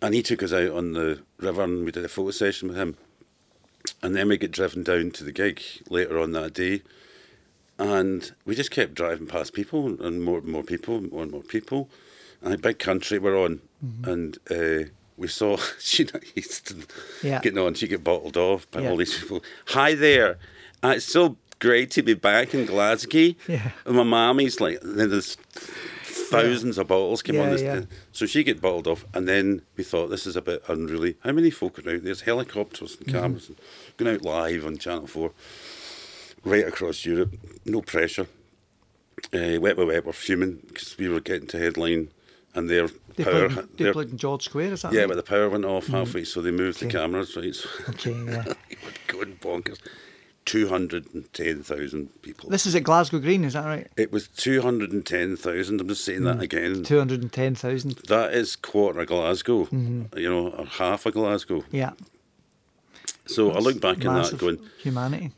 and 0.02 0.14
he 0.14 0.22
took 0.22 0.42
us 0.42 0.52
out 0.52 0.72
on 0.72 0.92
the 0.92 1.20
river 1.38 1.62
and 1.62 1.86
we 1.86 1.90
did 1.92 2.04
a 2.04 2.08
photo 2.08 2.30
session 2.30 2.68
with 2.68 2.76
him 2.76 2.96
and 4.02 4.14
then 4.14 4.28
we 4.28 4.36
get 4.36 4.52
driven 4.52 4.82
down 4.82 5.10
to 5.12 5.24
the 5.24 5.32
gig 5.32 5.62
later 5.88 6.18
on 6.20 6.32
that 6.32 6.52
day. 6.52 6.82
And 7.78 8.32
we 8.44 8.54
just 8.54 8.70
kept 8.70 8.94
driving 8.94 9.26
past 9.26 9.54
people 9.54 9.86
and 10.04 10.22
more 10.22 10.38
and 10.38 10.48
more 10.48 10.62
people, 10.64 11.00
more 11.00 11.22
and 11.22 11.30
more 11.32 11.42
people. 11.42 11.88
And 12.42 12.52
a 12.52 12.58
big 12.58 12.78
country 12.78 13.18
we're 13.18 13.38
on. 13.38 13.60
Mm-hmm. 13.84 14.10
And 14.10 14.38
uh, 14.50 14.90
we 15.18 15.28
saw 15.28 15.56
Easton 16.36 16.84
Yeah. 17.22 17.40
getting 17.40 17.58
on. 17.58 17.74
She 17.74 17.88
get 17.88 18.02
bottled 18.04 18.36
off 18.36 18.70
by 18.70 18.80
Yeah. 18.82 18.90
all 18.90 18.96
these 18.96 19.18
people. 19.18 19.42
Hi 19.66 19.94
there. 19.94 20.38
Uh, 20.82 20.94
it's 20.96 21.04
so 21.06 21.36
great 21.58 21.90
to 21.90 22.02
be 22.02 22.14
back 22.14 22.54
in 22.54 22.64
Glasgow. 22.66 23.34
Yeah. 23.48 23.72
And 23.84 23.96
my 23.96 24.04
mommy's 24.04 24.60
like, 24.60 24.78
then 24.82 25.10
there's 25.10 25.36
thousands 26.30 26.78
of 26.78 26.86
bottles 26.88 27.22
came 27.22 27.40
on 27.40 27.46
Yeah, 27.46 27.52
this. 27.52 27.62
yeah. 27.62 27.80
So 28.12 28.26
she 28.26 28.44
get 28.44 28.60
bottled 28.60 28.86
off, 28.86 29.04
and 29.14 29.26
then 29.26 29.62
we 29.76 29.82
thought 29.84 30.08
this 30.08 30.26
is 30.26 30.36
a 30.36 30.42
bit 30.42 30.62
unruly. 30.68 31.16
How 31.24 31.32
many 31.32 31.50
folk 31.50 31.78
are 31.84 31.90
out? 31.94 32.04
There's 32.04 32.20
helicopters 32.22 32.96
and 32.98 33.06
Mm-hmm. 33.08 33.18
cameras 33.18 33.48
and 33.48 33.58
going 33.96 34.14
out 34.14 34.22
live 34.22 34.64
on 34.66 34.76
Channel 34.78 35.06
Four, 35.06 35.32
right 36.44 36.66
across 36.66 37.04
Europe. 37.04 37.34
No 37.64 37.80
pressure. 37.80 38.26
Uh, 39.34 39.58
Wet 39.60 39.76
Wet 39.76 39.86
Wet 39.86 40.04
were 40.06 40.12
fuming 40.12 40.60
because 40.68 40.96
we 40.98 41.08
were 41.08 41.20
getting 41.20 41.48
to 41.48 41.58
headline, 41.58 42.10
and 42.58 42.68
their 42.68 42.88
They 43.16 43.24
power. 43.24 43.48
played, 43.48 43.68
they 43.76 43.84
their- 43.84 43.92
played 43.92 44.10
in 44.10 44.18
George 44.18 44.44
Square, 44.44 44.72
is 44.74 44.82
that 44.82 44.92
yeah, 44.92 45.00
right? 45.00 45.08
but 45.08 45.16
the 45.16 45.22
power 45.22 45.48
went 45.48 45.64
off 45.64 45.86
halfway, 45.86 46.24
so 46.24 46.42
they 46.42 46.50
moved 46.50 46.78
Okay. 46.78 46.86
the 46.86 46.92
cameras. 46.98 47.36
Right, 47.36 47.54
so 47.54 47.68
Okay, 47.90 48.12
yeah. 48.26 48.44
going 49.06 49.36
bonkers. 49.36 49.78
Two 50.44 50.68
hundred 50.68 51.12
and 51.14 51.30
ten 51.34 51.62
thousand 51.62 52.08
people. 52.22 52.48
This 52.48 52.64
is 52.64 52.74
at 52.74 52.82
Glasgow 52.82 53.18
Green, 53.18 53.44
is 53.44 53.52
that 53.52 53.66
right? 53.66 53.86
It 53.98 54.10
was 54.10 54.28
210,000. 54.28 55.78
I'm 55.80 55.88
just 55.88 56.04
saying 56.06 56.20
Mm. 56.22 56.24
that 56.24 56.40
again. 56.42 56.84
210,000. 56.84 57.98
That 58.08 58.32
is 58.32 58.56
quarter 58.56 59.00
of 59.00 59.08
Glasgow, 59.08 59.64
Mm-hmm. 59.66 60.18
you 60.18 60.30
know, 60.30 60.48
or 60.48 60.64
half 60.64 61.04
of 61.04 61.12
Glasgow. 61.12 61.64
Yeah. 61.70 61.90
So 63.26 63.50
I 63.52 63.58
look 63.58 63.78
back 63.78 64.02
on 64.06 64.14
that 64.22 64.38
going, 64.38 64.58
Humanity. 64.82 65.32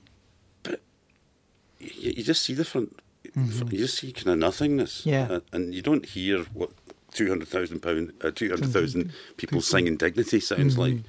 you, 1.81 2.13
you 2.17 2.23
just 2.23 2.43
see 2.43 2.55
the 2.55 2.65
front, 2.65 2.97
you 3.35 3.79
just 3.79 3.99
see 3.99 4.13
kind 4.13 4.29
of 4.29 4.39
nothingness. 4.39 5.01
Mm-hmm. 5.01 5.09
Yeah. 5.09 5.37
Uh, 5.39 5.41
and 5.53 5.75
you 5.75 5.83
don't 5.83 6.07
hear 6.07 6.45
what 6.53 6.71
200,000 7.13 7.81
pound, 7.81 8.13
uh, 8.23 8.31
200,000 8.31 9.13
people 9.37 9.61
singing 9.61 9.97
dignity 9.97 10.41
sounds 10.41 10.79
like. 10.79 10.95
Mm-hmm. 10.95 11.07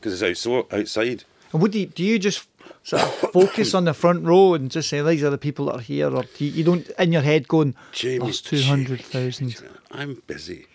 Because 0.00 0.20
it's 0.22 0.46
out, 0.46 0.72
outside. 0.72 1.24
And 1.52 1.62
would 1.62 1.74
you, 1.74 1.86
do 1.86 2.02
you 2.04 2.18
just 2.18 2.46
sort 2.82 3.02
of 3.22 3.32
focus 3.32 3.74
on 3.74 3.84
the 3.84 3.94
front 3.94 4.24
row 4.24 4.54
and 4.54 4.70
just 4.70 4.88
say, 4.88 5.00
these 5.02 5.22
are 5.24 5.30
the 5.30 5.38
people 5.38 5.66
that 5.66 5.76
are 5.76 5.80
here? 5.80 6.14
Or 6.14 6.24
do 6.36 6.44
you, 6.44 6.50
you 6.50 6.64
don't, 6.64 6.88
in 6.98 7.12
your 7.12 7.22
head, 7.22 7.48
going, 7.48 7.74
Jamie, 7.92 8.24
there's 8.24 8.40
200,000. 8.42 9.56
I'm 9.90 10.22
busy. 10.26 10.66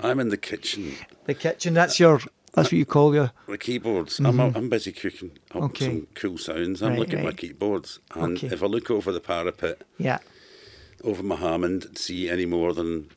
I'm 0.00 0.20
in 0.20 0.28
the 0.28 0.36
kitchen. 0.36 0.94
The 1.24 1.34
kitchen, 1.34 1.72
that's 1.74 1.98
your, 2.00 2.18
that's 2.52 2.68
what 2.68 2.72
you 2.72 2.84
call 2.84 3.14
your, 3.14 3.32
The 3.48 3.56
keyboards. 3.58 4.18
I'm, 4.20 4.38
I'm 4.40 4.68
busy 4.68 4.92
cooking 4.92 5.30
up 5.54 5.62
Mm-hmm. 5.62 5.64
Okay. 5.66 5.84
some 5.86 6.06
cool 6.14 6.38
sounds. 6.38 6.82
I'm 6.82 6.90
Right, 6.90 6.98
looking 6.98 7.18
at 7.20 7.24
my 7.24 7.32
keyboards, 7.32 8.00
and 8.14 8.36
Okay. 8.36 8.48
if 8.48 8.62
I 8.62 8.66
look 8.66 8.90
over 8.90 9.12
the 9.12 9.20
parapet, 9.20 9.82
yeah. 9.98 10.18
over 11.04 11.22
my 11.22 11.36
Hammond, 11.36 11.96
see 11.96 12.28
any 12.28 12.44
more 12.46 12.74
than 12.74 13.08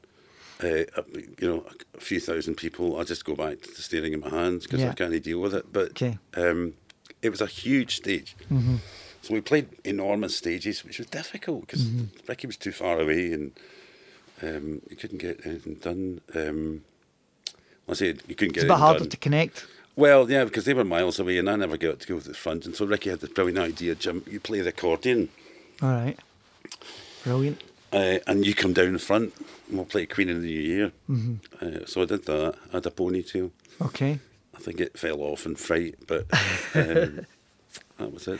uh, 0.62 1.02
you 1.40 1.48
know 1.48 1.66
a 1.96 2.02
few 2.02 2.20
thousand 2.20 2.56
people, 2.56 3.00
I 3.00 3.04
just 3.04 3.26
go 3.26 3.36
back 3.36 3.62
to 3.62 3.82
staring 3.82 4.14
at 4.14 4.20
my 4.20 4.30
hands 4.30 4.64
because 4.66 4.82
Yeah. 4.82 4.92
I 4.92 4.94
can't 4.94 5.24
deal 5.24 5.40
with 5.40 5.54
it. 5.54 5.72
But 5.72 5.90
Okay. 5.92 6.18
um, 6.36 6.74
it 7.22 7.30
was 7.30 7.42
a 7.42 7.46
huge 7.48 7.98
stage. 7.98 8.36
Mm-hmm. 8.52 8.76
So 9.22 9.34
we 9.34 9.42
played 9.42 9.68
enormous 9.84 10.36
stages, 10.36 10.84
which 10.86 10.98
was 10.98 11.08
difficult 11.08 11.62
because 11.68 11.84
Mm-hmm. 11.84 12.06
Ricky 12.28 12.48
was 12.48 12.58
too 12.58 12.72
far 12.72 13.00
away 13.00 13.32
and 13.34 13.52
um, 14.42 14.82
you 14.90 14.96
couldn't 14.96 15.18
get 15.18 15.46
anything 15.46 15.76
done. 15.76 16.22
Um, 16.34 16.84
I 17.90 17.94
said 17.94 18.22
you 18.28 18.36
couldn't 18.36 18.54
get 18.54 18.64
It's 18.64 18.72
a 18.72 18.74
bit 18.74 18.80
harder 18.80 19.00
done. 19.00 19.10
to 19.10 19.18
connect. 19.18 19.66
Well, 19.96 20.30
yeah, 20.32 20.46
because 20.46 20.64
they 20.64 20.74
were 20.74 20.86
miles 20.86 21.20
away 21.20 21.38
and 21.40 21.50
I 21.50 21.58
never 21.58 21.76
got 21.76 22.00
to 22.00 22.08
go 22.08 22.20
to 22.20 22.28
the 22.30 22.34
front. 22.34 22.66
And 22.66 22.74
so 22.76 22.86
Ricky 22.86 23.10
had 23.10 23.20
this 23.20 23.32
brilliant 23.32 23.60
idea, 23.60 23.96
Jim, 23.96 24.24
you 24.30 24.40
play 24.40 24.62
the 24.62 24.70
accordion 24.70 25.28
All 25.82 25.90
right. 25.92 26.18
Brilliant. 27.24 27.62
Uh, 27.94 28.20
and 28.28 28.46
you 28.46 28.54
come 28.54 28.74
down 28.74 28.94
the 28.94 29.00
front 29.00 29.34
and 29.68 29.78
we'll 29.78 29.86
play 29.86 30.06
Queen 30.06 30.30
of 30.30 30.42
the 30.42 30.48
New 30.48 30.60
Year. 30.62 30.92
Mm-hmm. 31.10 31.36
Uh, 31.82 31.86
so 31.86 32.02
I 32.02 32.06
did 32.06 32.26
that. 32.26 32.56
I 32.70 32.76
had 32.78 32.86
a 32.86 32.90
ponytail. 32.92 33.52
Okay. 33.82 34.20
I 34.56 34.60
think 34.60 34.80
it 34.80 34.98
fell 35.00 35.22
off 35.22 35.46
in 35.46 35.56
fright, 35.56 35.96
but 36.08 36.26
um, 36.76 37.26
that 37.98 38.14
was 38.14 38.28
it. 38.28 38.40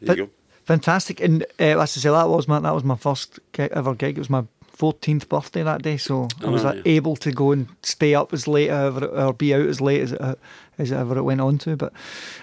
There 0.00 0.06
But- 0.08 0.16
you 0.18 0.26
go. 0.26 0.30
Fantastic. 0.64 1.20
And 1.22 1.44
uh, 1.58 1.80
as 1.80 1.96
I 1.96 2.00
say, 2.00 2.10
that 2.10 2.28
was 2.28 2.46
my 2.46 2.60
that 2.60 2.74
was 2.74 2.84
my 2.84 2.96
first 2.96 3.38
gig, 3.52 3.70
ever 3.72 3.94
gig. 3.94 4.18
It 4.18 4.20
was 4.20 4.28
my 4.28 4.44
14th 4.76 5.26
birthday 5.26 5.62
that 5.62 5.80
day, 5.82 5.96
so 5.96 6.28
I 6.44 6.50
was 6.50 6.62
Oh, 6.62 6.74
yeah. 6.74 6.82
able 6.84 7.16
to 7.16 7.32
go 7.32 7.52
and 7.52 7.68
stay 7.82 8.14
up 8.14 8.34
as 8.34 8.46
late 8.46 8.68
it- 8.68 9.02
or 9.02 9.32
be 9.32 9.54
out 9.54 9.66
as 9.66 9.80
late 9.80 10.02
as 10.02 10.12
it, 10.12 10.20
uh, 10.20 10.34
as 10.76 10.92
ever 10.92 11.16
it 11.16 11.22
went 11.22 11.40
on 11.40 11.56
to. 11.58 11.74
But 11.74 11.94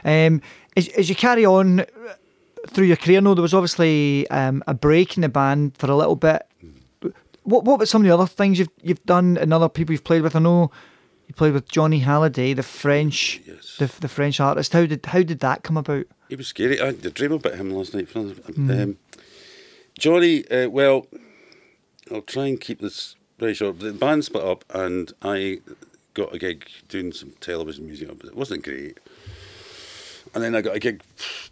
um, 0.04 0.42
as, 0.76 0.88
as 0.98 1.08
you 1.08 1.14
carry 1.16 1.46
on 1.46 1.86
through 2.68 2.86
your 2.86 2.98
career, 2.98 3.22
no, 3.22 3.34
there 3.34 3.42
was 3.42 3.54
obviously 3.54 4.30
um, 4.30 4.64
a 4.68 4.74
break 4.74 5.18
in 5.18 5.22
the 5.22 5.30
band 5.30 5.78
for 5.78 5.90
a 5.90 5.96
little 5.96 6.16
bit. 6.16 6.44
What 7.44 7.64
what 7.64 7.76
about 7.76 7.88
some 7.88 8.02
of 8.02 8.08
the 8.08 8.14
other 8.14 8.26
things 8.28 8.58
you've 8.60 8.70
you've 8.82 9.06
done 9.06 9.38
and 9.38 9.54
other 9.54 9.70
people 9.70 9.94
you've 9.94 10.04
played 10.04 10.24
with? 10.24 10.36
I 10.36 10.40
know 10.40 10.72
you 11.28 11.34
played 11.36 11.54
with 11.54 11.70
Johnny 11.70 12.02
Hallyday, 12.02 12.56
the 12.56 12.64
French, 12.64 13.40
Yes. 13.46 13.76
the 13.78 13.92
the 14.02 14.08
French 14.08 14.40
artist. 14.40 14.74
How 14.74 14.86
did 14.88 15.06
how 15.06 15.22
did 15.22 15.40
that 15.42 15.62
come 15.64 15.78
about? 15.78 16.06
He 16.30 16.36
was 16.36 16.48
scary. 16.48 16.82
I 16.82 16.88
had 16.88 17.06
a 17.06 17.12
dream 17.12 17.34
about 17.34 17.54
him 17.56 17.70
last 17.70 17.94
night. 17.94 18.08
Um, 18.16 18.98
Johnny, 19.98 20.48
uh, 20.50 20.70
well, 20.70 21.08
I'll 22.12 22.22
try 22.22 22.48
and 22.48 22.60
keep 22.60 22.82
this 22.82 23.16
very 23.40 23.54
short. 23.54 23.80
The 23.80 23.94
band 23.94 24.26
split 24.26 24.44
up, 24.44 24.66
and 24.74 25.14
I 25.22 25.60
got 26.16 26.34
a 26.34 26.40
gig 26.40 26.68
doing 26.90 27.12
some 27.12 27.34
television 27.42 27.86
music, 27.86 28.10
but 28.18 28.28
it 28.30 28.36
wasn't 28.36 28.64
great. 28.64 28.98
And 30.36 30.44
then 30.44 30.54
I 30.54 30.62
got 30.62 30.76
a 30.76 30.80
gig 30.80 31.02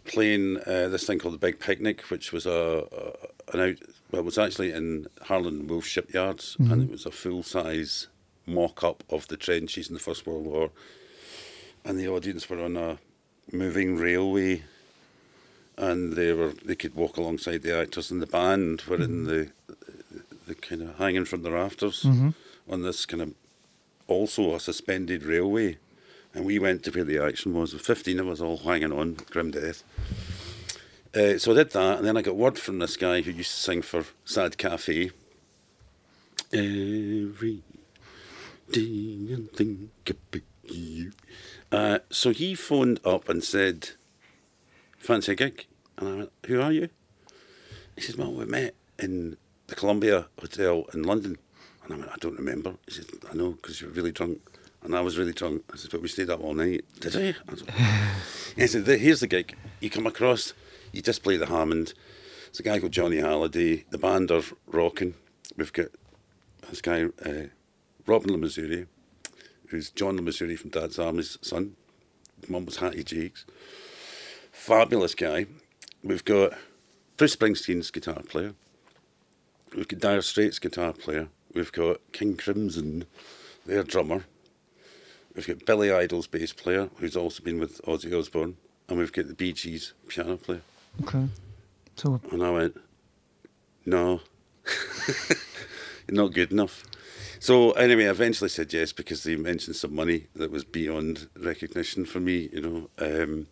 playing 0.04 0.58
uh, 0.58 0.88
this 0.88 1.06
thing 1.06 1.18
called 1.18 1.32
the 1.32 1.38
Big 1.38 1.58
Picnic, 1.58 2.02
which 2.02 2.32
was 2.32 2.44
a, 2.44 2.84
a 3.50 3.54
an 3.54 3.60
out. 3.60 3.76
Well, 4.10 4.20
it 4.20 4.24
was 4.26 4.38
actually 4.38 4.72
in 4.72 5.06
Harland 5.22 5.62
and 5.62 5.70
Wolff 5.70 5.86
shipyards, 5.86 6.56
and 6.58 6.68
mm-hmm. 6.68 6.82
it 6.82 6.90
was 6.90 7.06
a 7.06 7.10
full 7.10 7.42
size 7.42 8.08
mock 8.46 8.84
up 8.84 9.02
of 9.08 9.26
the 9.28 9.38
trenches 9.38 9.88
in 9.88 9.94
the 9.94 10.00
First 10.00 10.26
World 10.26 10.44
War. 10.44 10.70
And 11.84 11.98
the 11.98 12.08
audience 12.08 12.48
were 12.48 12.62
on 12.62 12.76
a 12.76 12.98
moving 13.50 13.96
railway, 13.96 14.62
and 15.78 16.12
they 16.12 16.34
were 16.34 16.52
they 16.64 16.76
could 16.76 16.94
walk 16.94 17.16
alongside 17.16 17.62
the 17.62 17.76
actors, 17.76 18.10
and 18.10 18.20
the 18.20 18.26
band 18.26 18.82
were 18.82 18.96
in 18.96 19.24
mm-hmm. 19.24 19.26
the 19.26 19.50
the 20.46 20.54
kind 20.54 20.82
of 20.82 20.98
hanging 20.98 21.24
from 21.24 21.42
the 21.42 21.50
rafters 21.50 22.02
mm-hmm. 22.02 22.30
on 22.68 22.82
this 22.82 23.06
kind 23.06 23.22
of 23.22 23.34
also 24.08 24.54
a 24.54 24.60
suspended 24.60 25.22
railway. 25.22 25.78
And 26.34 26.44
we 26.44 26.58
went 26.58 26.82
to 26.84 26.90
where 26.90 27.04
the 27.04 27.18
action 27.18 27.54
was. 27.54 27.72
with 27.72 27.82
15 27.82 28.18
of 28.20 28.28
us 28.28 28.40
all 28.40 28.58
hanging 28.58 28.92
on, 28.92 29.16
grim 29.30 29.52
death. 29.52 29.84
Uh, 31.14 31.38
so 31.38 31.52
I 31.52 31.54
did 31.54 31.70
that, 31.70 31.98
and 31.98 32.06
then 32.06 32.16
I 32.16 32.22
got 32.22 32.34
word 32.34 32.58
from 32.58 32.80
this 32.80 32.96
guy 32.96 33.20
who 33.20 33.30
used 33.30 33.52
to 33.52 33.56
sing 33.56 33.82
for 33.82 34.04
Sad 34.24 34.58
Cafe. 34.58 35.12
Every 36.52 37.62
day 38.70 39.28
I 39.32 39.56
think 39.56 39.90
about 40.10 40.42
you. 40.64 41.12
Uh, 41.70 42.00
so 42.10 42.30
he 42.30 42.56
phoned 42.56 42.98
up 43.04 43.28
and 43.28 43.44
said, 43.44 43.90
Fancy 44.98 45.32
a 45.32 45.34
gig? 45.36 45.66
And 45.98 46.08
I 46.08 46.14
went, 46.16 46.32
Who 46.46 46.60
are 46.60 46.72
you? 46.72 46.88
He 47.94 48.02
says, 48.02 48.16
Well, 48.16 48.32
we 48.32 48.44
met 48.44 48.74
in 48.98 49.36
the 49.68 49.74
Columbia 49.76 50.26
Hotel 50.40 50.84
in 50.92 51.04
London. 51.04 51.36
And 51.84 51.94
I 51.94 51.96
went, 51.96 52.10
I 52.10 52.16
don't 52.20 52.38
remember. 52.38 52.74
He 52.86 52.94
said, 52.94 53.06
I 53.30 53.34
know, 53.34 53.50
because 53.52 53.80
you 53.80 53.86
were 53.86 53.92
really 53.92 54.12
drunk. 54.12 54.40
And 54.84 54.94
I 54.94 55.00
was 55.00 55.16
really 55.18 55.32
drunk. 55.32 55.64
I 55.72 55.76
said, 55.76 55.90
But 55.90 56.02
we 56.02 56.08
stayed 56.08 56.30
up 56.30 56.42
all 56.42 56.54
night. 56.54 56.84
Did 57.00 57.16
I? 57.16 57.34
I 57.50 58.14
he 58.56 58.66
said, 58.66 58.86
Here's 58.86 59.20
the 59.20 59.26
gig. 59.26 59.56
You 59.80 59.90
come 59.90 60.06
across, 60.06 60.52
you 60.92 61.02
just 61.02 61.22
play 61.22 61.36
the 61.36 61.46
Hammond. 61.46 61.94
It's 62.48 62.60
a 62.60 62.62
guy 62.62 62.78
called 62.78 62.92
Johnny 62.92 63.16
Hallyday. 63.16 63.84
The 63.90 63.98
band 63.98 64.30
are 64.30 64.42
rocking. 64.66 65.14
We've 65.56 65.72
got 65.72 65.88
this 66.68 66.80
guy, 66.80 67.06
uh, 67.24 67.48
Robin 68.06 68.30
Le 68.30 68.38
Mesurier, 68.38 68.86
who's 69.68 69.90
John 69.90 70.16
Le 70.16 70.22
Mesurier 70.22 70.58
from 70.58 70.70
Dad's 70.70 70.98
Army's 70.98 71.38
son. 71.42 71.76
Mum 72.48 72.66
was 72.66 72.76
Hattie 72.76 73.02
Jacques. 73.02 73.44
Fabulous 74.52 75.14
guy. 75.14 75.46
We've 76.02 76.24
got 76.24 76.52
Bruce 77.16 77.34
Springsteen's 77.34 77.90
guitar 77.90 78.22
player. 78.22 78.54
We've 79.74 79.88
got 79.88 80.00
Dire 80.00 80.22
Straits 80.22 80.58
guitar 80.58 80.92
player. 80.92 81.28
We've 81.54 81.72
got 81.72 82.00
King 82.12 82.36
Crimson, 82.36 83.06
their 83.66 83.82
drummer. 83.82 84.26
We've 85.34 85.46
got 85.46 85.64
Billy 85.66 85.92
Idol's 85.92 86.26
bass 86.26 86.52
player, 86.52 86.88
who's 86.96 87.16
also 87.16 87.42
been 87.42 87.58
with 87.58 87.80
Ozzy 87.82 88.16
Osbourne. 88.16 88.56
And 88.88 88.98
we've 88.98 89.12
got 89.12 89.26
the 89.28 89.34
Bee 89.34 89.52
Gees 89.52 89.94
piano 90.08 90.36
player. 90.36 90.60
Okay. 91.02 91.26
So 91.96 92.20
And 92.30 92.42
I 92.44 92.50
went, 92.50 92.80
no, 93.86 94.20
not 96.10 96.32
good 96.32 96.52
enough. 96.52 96.84
So 97.40 97.72
anyway, 97.72 98.06
I 98.06 98.10
eventually 98.10 98.48
said 98.50 98.72
yes 98.72 98.92
because 98.92 99.22
they 99.22 99.36
mentioned 99.36 99.76
some 99.76 99.94
money 99.94 100.26
that 100.36 100.50
was 100.50 100.64
beyond 100.64 101.28
recognition 101.38 102.04
for 102.04 102.20
me, 102.20 102.48
you 102.52 102.60
know. 102.60 102.90
Um, 102.98 103.46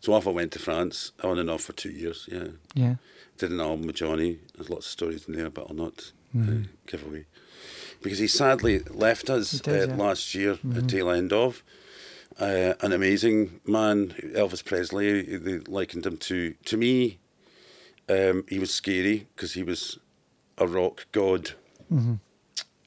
so 0.00 0.12
off 0.12 0.26
I 0.26 0.30
went 0.30 0.52
to 0.52 0.58
France, 0.58 1.12
on 1.22 1.38
and 1.38 1.48
off 1.50 1.62
for 1.62 1.72
two 1.72 1.90
years, 1.90 2.28
yeah. 2.30 2.48
yeah. 2.74 2.94
Did 3.38 3.50
an 3.52 3.60
album 3.60 3.86
with 3.86 3.96
Johnny. 3.96 4.38
There's 4.54 4.70
lots 4.70 4.86
of 4.86 4.92
stories 4.92 5.26
in 5.26 5.34
there, 5.34 5.50
but 5.50 5.66
I'll 5.68 5.76
not 5.76 6.12
Mm-hmm. 6.36 6.62
uh, 6.62 6.66
give 6.88 7.06
away. 7.06 7.26
Because 8.04 8.18
he 8.20 8.28
sadly 8.28 8.80
left 8.90 9.30
us 9.30 9.66
uh, 9.66 9.70
yeah. 9.70 9.78
Mm-hmm. 9.86 10.00
last 10.00 10.34
year 10.34 10.58
at 10.76 10.88
tail 10.88 11.10
end 11.10 11.32
of. 11.32 11.64
Uh, 12.38 12.74
an 12.80 12.92
amazing 12.92 13.60
man, 13.66 14.08
Elvis 14.34 14.64
Presley. 14.64 15.22
They 15.22 15.58
likened 15.60 16.04
him 16.04 16.18
to 16.18 16.54
to 16.64 16.76
me. 16.76 17.18
Um, 18.08 18.44
he 18.48 18.58
was 18.58 18.72
scary 18.72 19.26
because 19.34 19.54
he 19.54 19.62
was 19.62 19.98
a 20.58 20.66
rock 20.66 21.06
god. 21.12 21.52
Mm-hmm. 21.92 22.14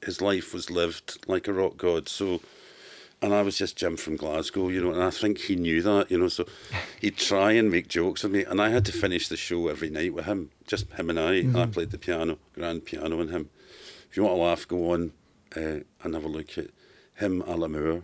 His 0.03 0.21
life 0.21 0.53
was 0.53 0.69
lived 0.69 1.25
like 1.27 1.47
a 1.47 1.53
rock 1.53 1.77
god. 1.77 2.07
So, 2.07 2.41
and 3.21 3.33
I 3.33 3.41
was 3.41 3.57
just 3.57 3.77
Jim 3.77 3.97
from 3.97 4.17
Glasgow, 4.17 4.69
you 4.69 4.83
know, 4.83 4.91
and 4.91 5.01
I 5.01 5.09
think 5.09 5.39
he 5.39 5.55
knew 5.55 5.81
that, 5.81 6.11
you 6.11 6.19
know. 6.19 6.27
So, 6.27 6.45
he'd 7.01 7.17
try 7.17 7.53
and 7.53 7.71
make 7.71 7.87
jokes 7.87 8.23
with 8.23 8.33
me, 8.33 8.43
and 8.43 8.61
I 8.61 8.69
had 8.69 8.85
to 8.85 8.91
finish 8.91 9.27
the 9.27 9.37
show 9.37 9.67
every 9.67 9.89
night 9.89 10.13
with 10.13 10.25
him, 10.25 10.51
just 10.67 10.91
him 10.93 11.09
and 11.09 11.19
I. 11.19 11.35
And 11.35 11.57
I 11.57 11.65
played 11.65 11.91
the 11.91 11.97
piano, 11.97 12.37
grand 12.53 12.85
piano, 12.85 13.19
and 13.19 13.31
him. 13.31 13.49
If 14.09 14.17
you 14.17 14.23
want 14.23 14.35
to 14.35 14.41
laugh, 14.41 14.67
go 14.67 14.91
on 14.91 15.11
uh, 15.55 15.79
and 16.03 16.13
have 16.13 16.23
a 16.23 16.29
look 16.29 16.57
at 16.57 16.67
him 17.15 17.41
a 17.41 17.55
l'amour. 17.55 18.03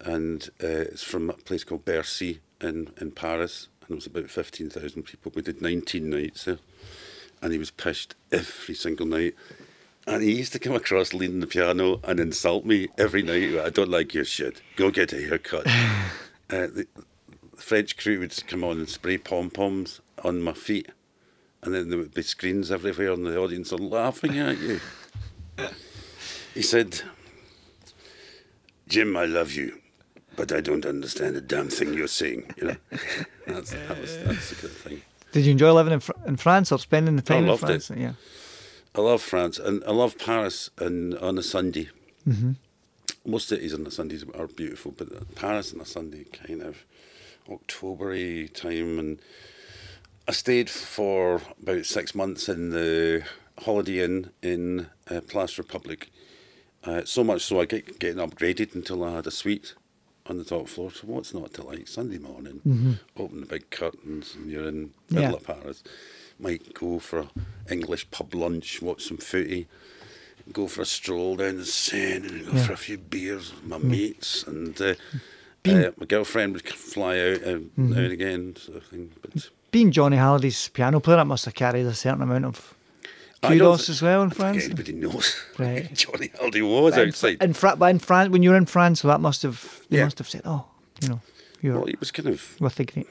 And 0.00 0.48
uh, 0.62 0.66
it's 0.66 1.02
from 1.02 1.30
a 1.30 1.34
place 1.34 1.64
called 1.64 1.84
Bercy 1.84 2.40
in, 2.60 2.90
in 3.00 3.12
Paris. 3.12 3.68
And 3.82 3.92
it 3.92 3.94
was 3.94 4.06
about 4.06 4.30
15,000 4.30 5.02
people. 5.02 5.32
We 5.34 5.42
did 5.42 5.62
19 5.62 6.08
nights 6.08 6.44
there. 6.44 6.58
And 7.42 7.52
he 7.52 7.58
was 7.58 7.70
pished 7.70 8.14
every 8.32 8.74
single 8.74 9.06
night. 9.06 9.34
And 10.06 10.22
he 10.22 10.36
used 10.36 10.52
to 10.52 10.58
come 10.58 10.74
across 10.74 11.14
leading 11.14 11.40
the 11.40 11.46
piano 11.46 12.00
and 12.04 12.20
insult 12.20 12.66
me 12.66 12.88
every 12.98 13.22
night. 13.22 13.58
I 13.58 13.70
don't 13.70 13.90
like 13.90 14.12
your 14.12 14.24
shit. 14.24 14.60
Go 14.76 14.90
get 14.90 15.12
a 15.12 15.20
haircut. 15.20 15.66
uh, 16.50 16.68
the, 16.68 16.86
the 17.56 17.62
French 17.62 17.96
crew 17.96 18.20
would 18.20 18.46
come 18.46 18.64
on 18.64 18.78
and 18.78 18.88
spray 18.88 19.16
pom 19.16 19.48
poms 19.48 20.00
on 20.22 20.42
my 20.42 20.52
feet. 20.52 20.90
And 21.64 21.74
then 21.74 21.88
there 21.88 21.98
would 21.98 22.14
be 22.14 22.22
screens 22.22 22.70
everywhere, 22.70 23.12
and 23.12 23.26
the 23.26 23.38
audience 23.38 23.72
are 23.72 23.78
laughing 23.78 24.38
at 24.38 24.58
you. 24.58 24.80
he 26.54 26.62
said, 26.62 27.00
Jim, 28.88 29.16
I 29.16 29.24
love 29.24 29.52
you, 29.52 29.80
but 30.36 30.52
I 30.52 30.60
don't 30.60 30.84
understand 30.84 31.36
a 31.36 31.40
damn 31.40 31.68
thing 31.68 31.94
you're 31.94 32.06
saying. 32.06 32.52
You 32.56 32.66
know, 32.68 32.76
that's, 33.46 33.72
that 33.72 34.00
was, 34.00 34.22
that's 34.24 34.50
the 34.50 34.56
good 34.60 34.70
thing. 34.70 35.02
Did 35.32 35.46
you 35.46 35.52
enjoy 35.52 35.72
living 35.72 35.94
in, 35.94 36.00
Fr- 36.00 36.12
in 36.26 36.36
France 36.36 36.70
or 36.70 36.78
spending 36.78 37.16
the 37.16 37.22
time 37.22 37.44
in 37.44 37.46
loved 37.46 37.64
it. 37.64 37.82
France? 37.82 37.90
Yeah. 37.96 38.12
I 38.94 39.00
love 39.00 39.22
France 39.22 39.58
and 39.58 39.82
I 39.84 39.90
love 39.90 40.16
Paris 40.18 40.70
and 40.78 41.18
on 41.18 41.36
a 41.36 41.42
Sunday. 41.42 41.88
Mm-hmm. 42.28 42.52
Most 43.26 43.48
cities 43.48 43.74
on 43.74 43.84
a 43.84 43.90
Sundays 43.90 44.24
are 44.38 44.46
beautiful, 44.46 44.92
but 44.96 45.34
Paris 45.34 45.74
on 45.74 45.80
a 45.80 45.84
Sunday 45.84 46.24
kind 46.24 46.62
of 46.62 46.84
Octobery 47.48 48.52
time, 48.52 48.98
and 48.98 49.18
I 50.26 50.32
stayed 50.32 50.70
for 50.70 51.42
about 51.62 51.84
six 51.86 52.14
months 52.14 52.48
in 52.48 52.70
the 52.70 53.24
Holiday 53.58 54.02
Inn 54.04 54.30
in 54.42 54.86
uh, 55.10 55.20
Place 55.20 55.58
Republic. 55.58 56.10
Uh, 56.82 57.02
so 57.04 57.22
much 57.24 57.42
so 57.42 57.60
I 57.60 57.66
get 57.66 57.98
getting 57.98 58.26
upgraded 58.26 58.74
until 58.74 59.04
I 59.04 59.12
had 59.12 59.26
a 59.26 59.30
suite 59.30 59.74
on 60.26 60.38
the 60.38 60.44
top 60.44 60.68
floor. 60.68 60.90
So 60.90 61.06
what's 61.06 61.34
not 61.34 61.52
to 61.54 61.62
like 61.62 61.88
Sunday 61.88 62.18
morning? 62.18 62.98
Open 63.16 63.40
the 63.40 63.46
big 63.46 63.68
curtains 63.70 64.34
and 64.34 64.50
you're 64.50 64.68
in 64.68 64.92
middle 65.10 65.30
Yeah. 65.30 65.36
of 65.36 65.44
Paris. 65.44 65.82
Might 66.38 66.72
go 66.74 66.98
for 66.98 67.28
English 67.70 68.10
pub 68.10 68.34
lunch, 68.34 68.80
watch 68.82 69.04
some 69.04 69.18
footy, 69.18 69.66
go 70.52 70.66
for 70.68 70.82
a 70.82 70.86
stroll 70.86 71.36
down 71.36 71.58
the 71.58 71.66
Seine, 71.66 72.26
and 72.26 72.46
go 72.46 72.52
Yeah. 72.52 72.66
for 72.66 72.72
a 72.72 72.76
few 72.78 72.96
beers 72.98 73.52
with 73.54 73.64
my 73.64 73.78
mates. 73.78 74.42
And 74.44 74.78
uh, 74.80 74.94
uh, 75.66 75.90
my 75.98 76.06
girlfriend 76.06 76.54
would 76.54 76.68
fly 76.68 77.18
out 77.18 77.44
uh, 77.44 77.58
now 77.76 77.98
and 78.00 78.12
again, 78.12 78.56
sort 78.56 78.78
of 78.78 78.86
thing. 78.86 79.12
But 79.22 79.48
Being 79.74 79.90
Johnny 79.90 80.16
Hallyday's 80.16 80.68
piano 80.68 81.00
player, 81.00 81.16
that 81.16 81.24
must 81.26 81.44
have 81.46 81.54
carried 81.54 81.84
a 81.86 81.94
certain 81.94 82.22
amount 82.22 82.44
of 82.44 82.74
kudos 83.42 83.88
as 83.88 84.00
well 84.02 84.22
in 84.22 84.30
I 84.30 84.30
don't 84.30 84.30
think 84.30 84.38
France. 84.62 84.64
anybody 84.66 84.92
knows 84.92 85.36
Right. 85.58 85.92
Johnny 85.94 86.28
Haldy 86.28 86.62
was 86.62 86.96
in, 86.96 87.08
outside. 87.08 87.42
in, 87.42 87.54
Fra- 87.54 87.76
in 87.90 87.98
France, 87.98 88.30
when 88.30 88.44
you 88.44 88.50
were 88.50 88.56
in 88.56 88.66
France, 88.66 89.00
so 89.00 89.08
that 89.08 89.20
must 89.20 89.42
have 89.42 89.82
you 89.90 89.98
Yeah. 89.98 90.04
must 90.04 90.18
have 90.18 90.28
said, 90.28 90.42
oh, 90.44 90.64
you 91.02 91.08
know, 91.08 91.20
you're 91.60 91.74
well, 91.78 91.86
he 91.86 91.96
was 91.98 92.12
kind 92.12 92.28
of 92.28 92.54
with 92.60 92.76
the 92.76 92.84
great. 92.84 93.08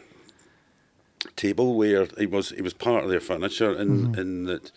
tableware. 1.35 2.07
He 2.17 2.25
was 2.27 2.49
he 2.51 2.61
was 2.61 2.73
part 2.73 3.03
of 3.03 3.09
their 3.09 3.19
furniture, 3.19 3.71
and 3.75 3.89
Mm-hmm. 4.15 4.21
in 4.21 4.43
that 4.45 4.71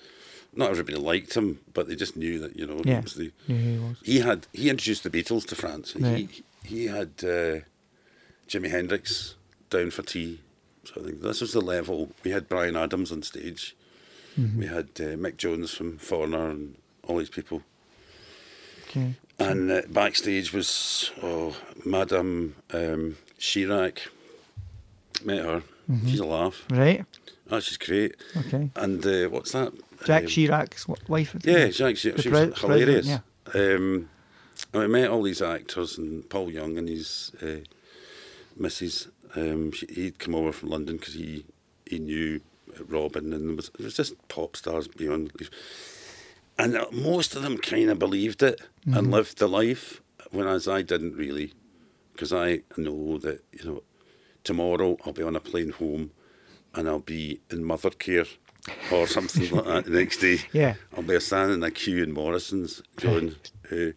not 0.54 0.70
everybody 0.70 0.96
liked 0.96 1.34
him, 1.36 1.60
but 1.72 1.86
they 1.86 1.94
just 1.94 2.16
knew 2.16 2.38
that 2.40 2.56
you 2.58 2.66
know 2.66 2.80
Yeah. 2.84 2.96
he 2.96 3.00
was 3.02 3.14
the. 3.14 3.30
Yeah, 3.46 3.56
he 3.56 3.78
was. 3.78 3.96
He 4.02 4.18
had 4.20 4.46
he 4.52 4.70
introduced 4.70 5.04
the 5.04 5.10
Beatles 5.10 5.46
to 5.46 5.54
France. 5.54 5.94
Right. 5.96 6.28
He 6.30 6.44
he 6.76 6.86
had 6.86 7.10
uh, 7.22 7.60
Jimi 8.48 8.70
Hendrix 8.70 9.36
down 9.70 9.90
for 9.92 10.02
tea. 10.02 10.40
So 10.86 11.00
I 11.00 11.04
think 11.04 11.20
this 11.20 11.40
was 11.40 11.52
the 11.52 11.60
level. 11.60 12.10
We 12.24 12.30
had 12.30 12.48
Bryan 12.48 12.76
Adams 12.76 13.10
on 13.12 13.22
stage. 13.22 13.76
Mm-hmm. 14.38 14.58
We 14.60 14.66
had 14.66 14.86
uh, 15.00 15.16
Mick 15.16 15.36
Jones 15.36 15.72
from 15.72 15.98
Foreigner 15.98 16.50
and 16.50 16.76
all 17.06 17.18
these 17.18 17.30
people. 17.30 17.62
Okay. 18.88 19.14
And 19.38 19.70
uh, 19.70 19.82
backstage 19.90 20.52
was 20.52 21.10
oh, 21.22 21.56
Madame 21.84 22.56
um, 22.72 23.16
Chirac. 23.38 23.98
Met 25.24 25.44
her. 25.44 25.62
Mm-hmm. 25.90 26.08
She's 26.08 26.20
a 26.20 26.26
laugh. 26.26 26.64
Right. 26.70 27.04
Oh, 27.50 27.60
she's 27.60 27.76
great. 27.78 28.16
Okay. 28.36 28.70
And 28.76 29.04
uh, 29.06 29.28
what's 29.28 29.52
that? 29.52 29.72
Jack 30.04 30.24
Um, 30.24 30.28
Chirac's 30.28 30.86
wife. 31.08 31.34
is? 31.36 31.44
Yeah, 31.44 31.68
Jack. 31.68 31.96
She, 31.96 32.10
pre- 32.12 32.30
was 32.48 32.60
hilarious. 32.60 33.18
president, 33.44 33.80
Um, 33.80 34.08
I 34.74 34.86
met 34.86 35.10
all 35.10 35.22
these 35.22 35.42
actors 35.42 35.96
and 35.98 36.28
Paul 36.28 36.50
Young 36.50 36.76
and 36.78 36.88
his 36.88 37.32
uh, 37.42 37.60
missus. 38.56 39.08
Um, 39.36 39.70
she, 39.72 39.86
he'd 39.86 40.18
come 40.18 40.34
over 40.34 40.50
from 40.52 40.70
London 40.70 40.96
because 40.96 41.14
he 41.14 41.44
he 41.84 41.98
knew 41.98 42.40
Robin 42.88 43.32
and 43.32 43.48
there 43.50 43.56
was, 43.56 43.68
it 43.78 43.80
was 43.84 43.94
just 43.94 44.14
pop 44.28 44.56
stars 44.56 44.88
beyond 44.88 45.32
belief. 45.32 45.50
And 46.58 46.76
uh, 46.76 46.86
most 46.90 47.36
of 47.36 47.42
them 47.42 47.58
kind 47.58 47.90
of 47.90 47.98
believed 47.98 48.42
it 48.42 48.60
Mm-hmm. 48.86 48.98
and 48.98 49.10
lived 49.10 49.38
the 49.38 49.48
life, 49.48 50.00
whereas 50.30 50.68
I 50.68 50.80
didn't 50.82 51.16
really, 51.16 51.52
because 52.12 52.32
I 52.32 52.60
know 52.76 53.18
that 53.18 53.42
you 53.52 53.64
know 53.68 53.82
tomorrow 54.44 54.96
I'll 55.04 55.12
be 55.12 55.24
on 55.24 55.34
a 55.34 55.40
plane 55.40 55.70
home 55.70 56.12
and 56.72 56.88
I'll 56.88 57.00
be 57.00 57.40
in 57.50 57.64
Mothercare 57.64 58.28
or 58.92 59.06
something 59.16 59.50
like 59.50 59.64
that 59.64 59.84
the 59.86 59.90
next 59.90 60.18
day. 60.18 60.38
Yeah. 60.52 60.74
I'll 60.96 61.02
be 61.02 61.18
standing 61.20 61.56
in 61.58 61.62
a 61.64 61.70
queue 61.72 62.02
in 62.04 62.12
Morrison's, 62.12 62.80
John, 62.96 63.34
who 63.68 63.92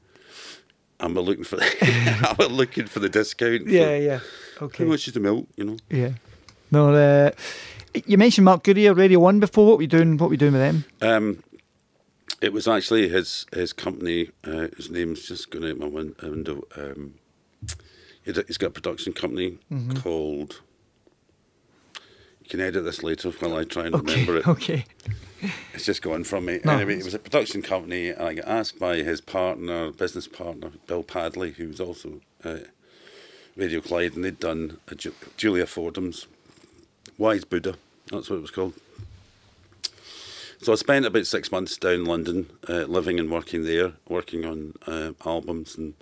I'm 0.99 1.13
looking 1.13 1.43
for 1.43 1.59
I'm 1.81 2.47
looking 2.53 2.87
for 2.87 2.99
the 2.99 3.09
discount. 3.09 3.63
for- 3.65 3.69
Yeah, 3.69 3.95
yeah. 3.95 4.19
Okay. 4.61 4.83
How 4.83 4.89
much 4.89 5.07
is 5.07 5.13
the 5.13 5.19
milk, 5.19 5.47
you 5.55 5.63
know? 5.63 5.77
Yeah. 5.89 6.11
No, 6.71 6.93
uh, 6.93 7.31
you 8.05 8.17
mentioned 8.17 8.45
Mark 8.45 8.63
Goodier, 8.63 8.93
Radio 8.93 9.19
One 9.19 9.39
before. 9.39 9.65
What 9.67 9.77
were 9.77 9.81
you 9.83 9.87
doing? 9.87 10.17
What 10.17 10.27
were 10.29 10.33
you 10.33 10.37
doing 10.37 10.53
with 10.53 10.61
them? 10.61 10.85
Um, 11.01 11.43
it 12.41 12.53
was 12.53 12.67
actually 12.67 13.09
his 13.09 13.45
his 13.53 13.73
company. 13.73 14.29
Uh, 14.43 14.67
his 14.77 14.89
name's 14.89 15.27
just 15.27 15.49
going 15.49 15.65
out 15.69 15.77
my 15.77 15.87
win- 15.87 16.15
window. 16.21 16.63
Um, 16.77 17.15
he's 18.23 18.57
got 18.57 18.67
a 18.67 18.71
production 18.71 19.13
company 19.13 19.57
Mm-hmm. 19.71 19.97
called. 19.97 20.61
You 22.43 22.49
can 22.49 22.59
edit 22.61 22.83
this 22.83 23.03
later 23.03 23.29
while 23.31 23.57
I 23.57 23.63
try 23.63 23.85
and 23.87 23.95
Okay. 23.95 24.11
remember 24.13 24.37
it. 24.37 24.47
Okay. 24.47 24.85
It's 25.73 25.85
just 25.85 26.01
gone 26.01 26.23
from 26.25 26.45
me. 26.45 26.59
No, 26.65 26.73
anyway, 26.73 26.97
it 26.99 27.05
was 27.05 27.13
a 27.13 27.19
production 27.19 27.61
company, 27.61 28.09
and 28.09 28.21
I 28.21 28.33
got 28.33 28.45
asked 28.47 28.77
by 28.79 28.97
his 28.97 29.21
partner, 29.21 29.91
business 29.91 30.27
partner, 30.27 30.71
Bill 30.87 31.01
Padley, 31.03 31.51
who 31.51 31.67
was 31.69 31.79
also 31.79 32.19
uh, 32.43 32.57
Radio 33.59 33.81
Clyde, 33.81 34.15
and 34.15 34.23
they'd 34.23 34.39
done 34.39 34.77
a 34.87 34.95
Ju- 34.95 35.13
Julia 35.37 35.65
Fordham's 35.65 36.27
Wise 37.17 37.43
Buddha. 37.43 37.75
That's 38.11 38.29
what 38.29 38.37
it 38.37 38.41
was 38.41 38.51
called. 38.51 38.73
So 40.61 40.73
I 40.73 40.75
spent 40.75 41.05
about 41.05 41.25
six 41.27 41.51
months 41.51 41.77
down 41.77 41.93
in 41.93 42.05
London, 42.05 42.49
uh, 42.67 42.83
living 42.83 43.19
and 43.19 43.31
working 43.31 43.63
there, 43.63 43.93
working 44.07 44.45
on 44.45 44.73
uh, 44.87 45.11
albums 45.25 45.77
and 45.77 45.93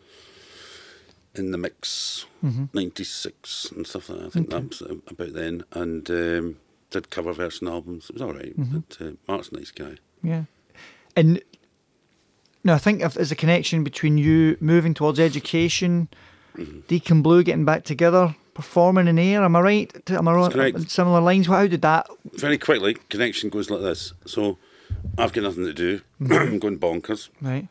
in 1.36 1.52
the 1.52 1.58
mix, 1.58 2.26
'96 2.42 3.72
and 3.76 3.86
stuff 3.86 4.10
like 4.10 4.20
that. 4.20 4.26
I 4.26 4.30
think 4.30 4.50
that 4.50 4.70
was 4.70 4.82
uh, 4.82 4.96
about 5.08 5.34
then, 5.34 5.64
and 5.74 6.10
um, 6.10 6.58
did 6.90 7.12
cover 7.12 7.34
version 7.34 7.68
albums. 7.68 8.10
It 8.10 8.14
was 8.14 8.22
all 8.24 8.34
right, 8.34 8.54
but 8.58 8.98
uh, 9.00 9.12
Mark's 9.28 9.50
a 9.50 9.56
nice 9.58 9.72
guy. 9.72 9.98
Yeah. 10.24 10.44
And 11.16 11.42
no, 12.64 12.74
I 12.74 12.80
think 12.80 13.02
if 13.02 13.14
there's 13.14 13.32
a 13.32 13.36
connection 13.36 13.84
between 13.84 14.18
you 14.18 14.58
moving 14.60 14.94
towards 14.96 15.20
education, 15.20 16.08
Mm-hmm. 16.58 16.80
Deacon 16.88 17.22
Blue 17.22 17.44
getting 17.44 17.66
back 17.66 17.84
together, 17.84 18.36
performing 18.54 19.08
in 19.08 19.20
Ayr. 19.20 19.44
Am 19.44 19.56
I 19.56 19.60
right? 19.62 20.10
Am 20.12 20.28
I 20.28 20.34
wrong? 20.34 20.88
Similar 20.88 21.22
lines. 21.22 21.48
How 21.48 21.68
did 21.68 21.82
that? 21.84 22.08
Very 22.34 22.58
quickly, 22.58 22.96
connection 23.10 23.50
goes 23.50 23.70
like 23.70 23.82
this. 23.82 24.14
So 24.26 24.58
I've 25.18 25.34
got 25.34 25.44
nothing 25.44 25.66
to 25.66 25.74
do. 25.74 26.02
I'm 26.22 26.60
going 26.60 26.80
bonkers. 26.80 27.30
Right. 27.42 27.68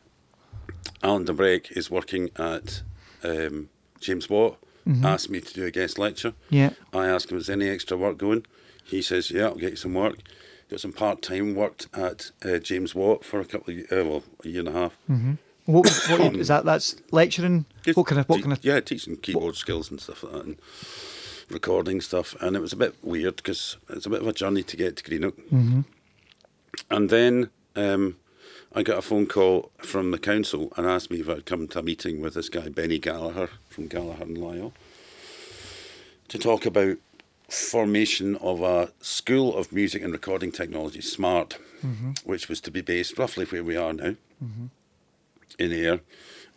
Alan 1.03 1.25
DeBrek 1.25 1.75
is 1.77 1.91
working 1.91 2.29
at 2.37 2.81
um, 3.23 3.69
James 3.99 4.29
Watt. 4.29 4.57
Asked 5.03 5.29
me 5.29 5.41
to 5.41 5.53
do 5.53 5.65
a 5.65 5.71
guest 5.71 5.99
lecture. 5.99 6.33
Yeah. 6.49 6.69
I 6.93 7.07
asked 7.07 7.29
him, 7.29 7.37
is 7.37 7.49
any 7.49 7.67
extra 7.67 7.97
work 7.97 8.17
going? 8.17 8.45
He 8.85 9.01
says, 9.01 9.29
yeah, 9.29 9.47
I'll 9.47 9.55
get 9.55 9.71
you 9.71 9.75
some 9.75 9.93
work. 9.93 10.15
Got 10.69 10.79
some 10.79 10.93
part 10.93 11.21
time, 11.21 11.55
worked 11.55 11.87
at 11.93 12.31
uh, 12.45 12.59
James 12.59 12.95
Watt 12.95 13.25
for 13.25 13.41
a 13.41 13.45
couple 13.45 13.73
of, 13.73 13.79
uh, 13.91 14.09
well, 14.09 14.23
a 14.45 14.47
year 14.47 14.59
and 14.59 14.69
a 14.69 14.71
half. 14.71 14.97
What, 15.67 15.85
what 16.09 16.21
is 16.35 16.47
that? 16.47 16.65
That's 16.65 16.95
lecturing. 17.11 17.65
Just 17.83 17.97
What 17.97 18.07
kind 18.07 18.21
of? 18.21 18.29
What 18.29 18.37
te- 18.37 18.41
kind 18.43 18.53
of? 18.53 18.63
Yeah, 18.63 18.79
teaching 18.79 19.17
keyboard 19.17 19.55
skills 19.55 19.91
and 19.91 19.99
stuff 20.01 20.23
like 20.23 20.33
that, 20.33 20.45
and 20.45 20.57
recording 21.49 22.01
stuff. 22.01 22.35
And 22.41 22.55
it 22.55 22.61
was 22.61 22.73
a 22.73 22.77
bit 22.77 22.95
weird 23.03 23.35
because 23.35 23.77
it's 23.89 24.05
a 24.05 24.09
bit 24.09 24.21
of 24.21 24.27
a 24.27 24.33
journey 24.33 24.63
to 24.63 24.77
get 24.77 24.95
to 24.97 25.03
Greenock. 25.03 25.35
Mm-hmm. 25.51 25.81
And 26.89 27.09
then 27.09 27.49
um, 27.75 28.15
I 28.73 28.81
got 28.81 28.97
a 28.97 29.01
phone 29.01 29.27
call 29.27 29.71
from 29.77 30.11
the 30.11 30.17
council 30.17 30.71
and 30.77 30.87
asked 30.87 31.11
me 31.11 31.19
if 31.19 31.29
I'd 31.29 31.45
come 31.45 31.67
to 31.69 31.79
a 31.79 31.83
meeting 31.83 32.21
with 32.21 32.35
this 32.35 32.49
guy 32.49 32.69
Benny 32.69 32.97
Gallagher 32.97 33.49
from 33.69 33.87
Gallagher 33.87 34.23
and 34.23 34.37
Lyle 34.37 34.73
to 36.29 36.37
talk 36.37 36.65
about 36.65 36.97
formation 37.49 38.35
of 38.37 38.61
a 38.61 38.91
school 38.99 39.55
of 39.55 39.71
music 39.71 40.01
and 40.03 40.11
recording 40.11 40.51
technology, 40.51 41.01
SMART, 41.01 41.57
which 42.25 42.49
was 42.49 42.59
to 42.61 42.71
be 42.71 42.81
based 42.81 43.17
roughly 43.17 43.45
where 43.45 43.63
we 43.63 43.75
are 43.77 43.93
now 43.93 44.15
in 45.59 45.71
here, 45.71 46.01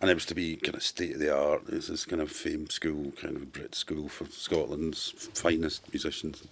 and 0.00 0.10
it 0.10 0.14
was 0.14 0.26
to 0.26 0.34
be 0.34 0.56
kind 0.56 0.74
of 0.74 0.82
state 0.82 1.14
of 1.14 1.20
the 1.20 1.34
art. 1.34 1.62
It 1.68 1.74
was 1.74 1.88
this 1.88 2.04
kind 2.04 2.22
of 2.22 2.30
famed 2.30 2.72
school, 2.72 3.12
kind 3.12 3.36
of 3.36 3.52
Brit 3.52 3.74
school 3.74 4.08
for 4.08 4.26
Scotland's 4.26 5.10
finest 5.34 5.92
musicians. 5.92 6.46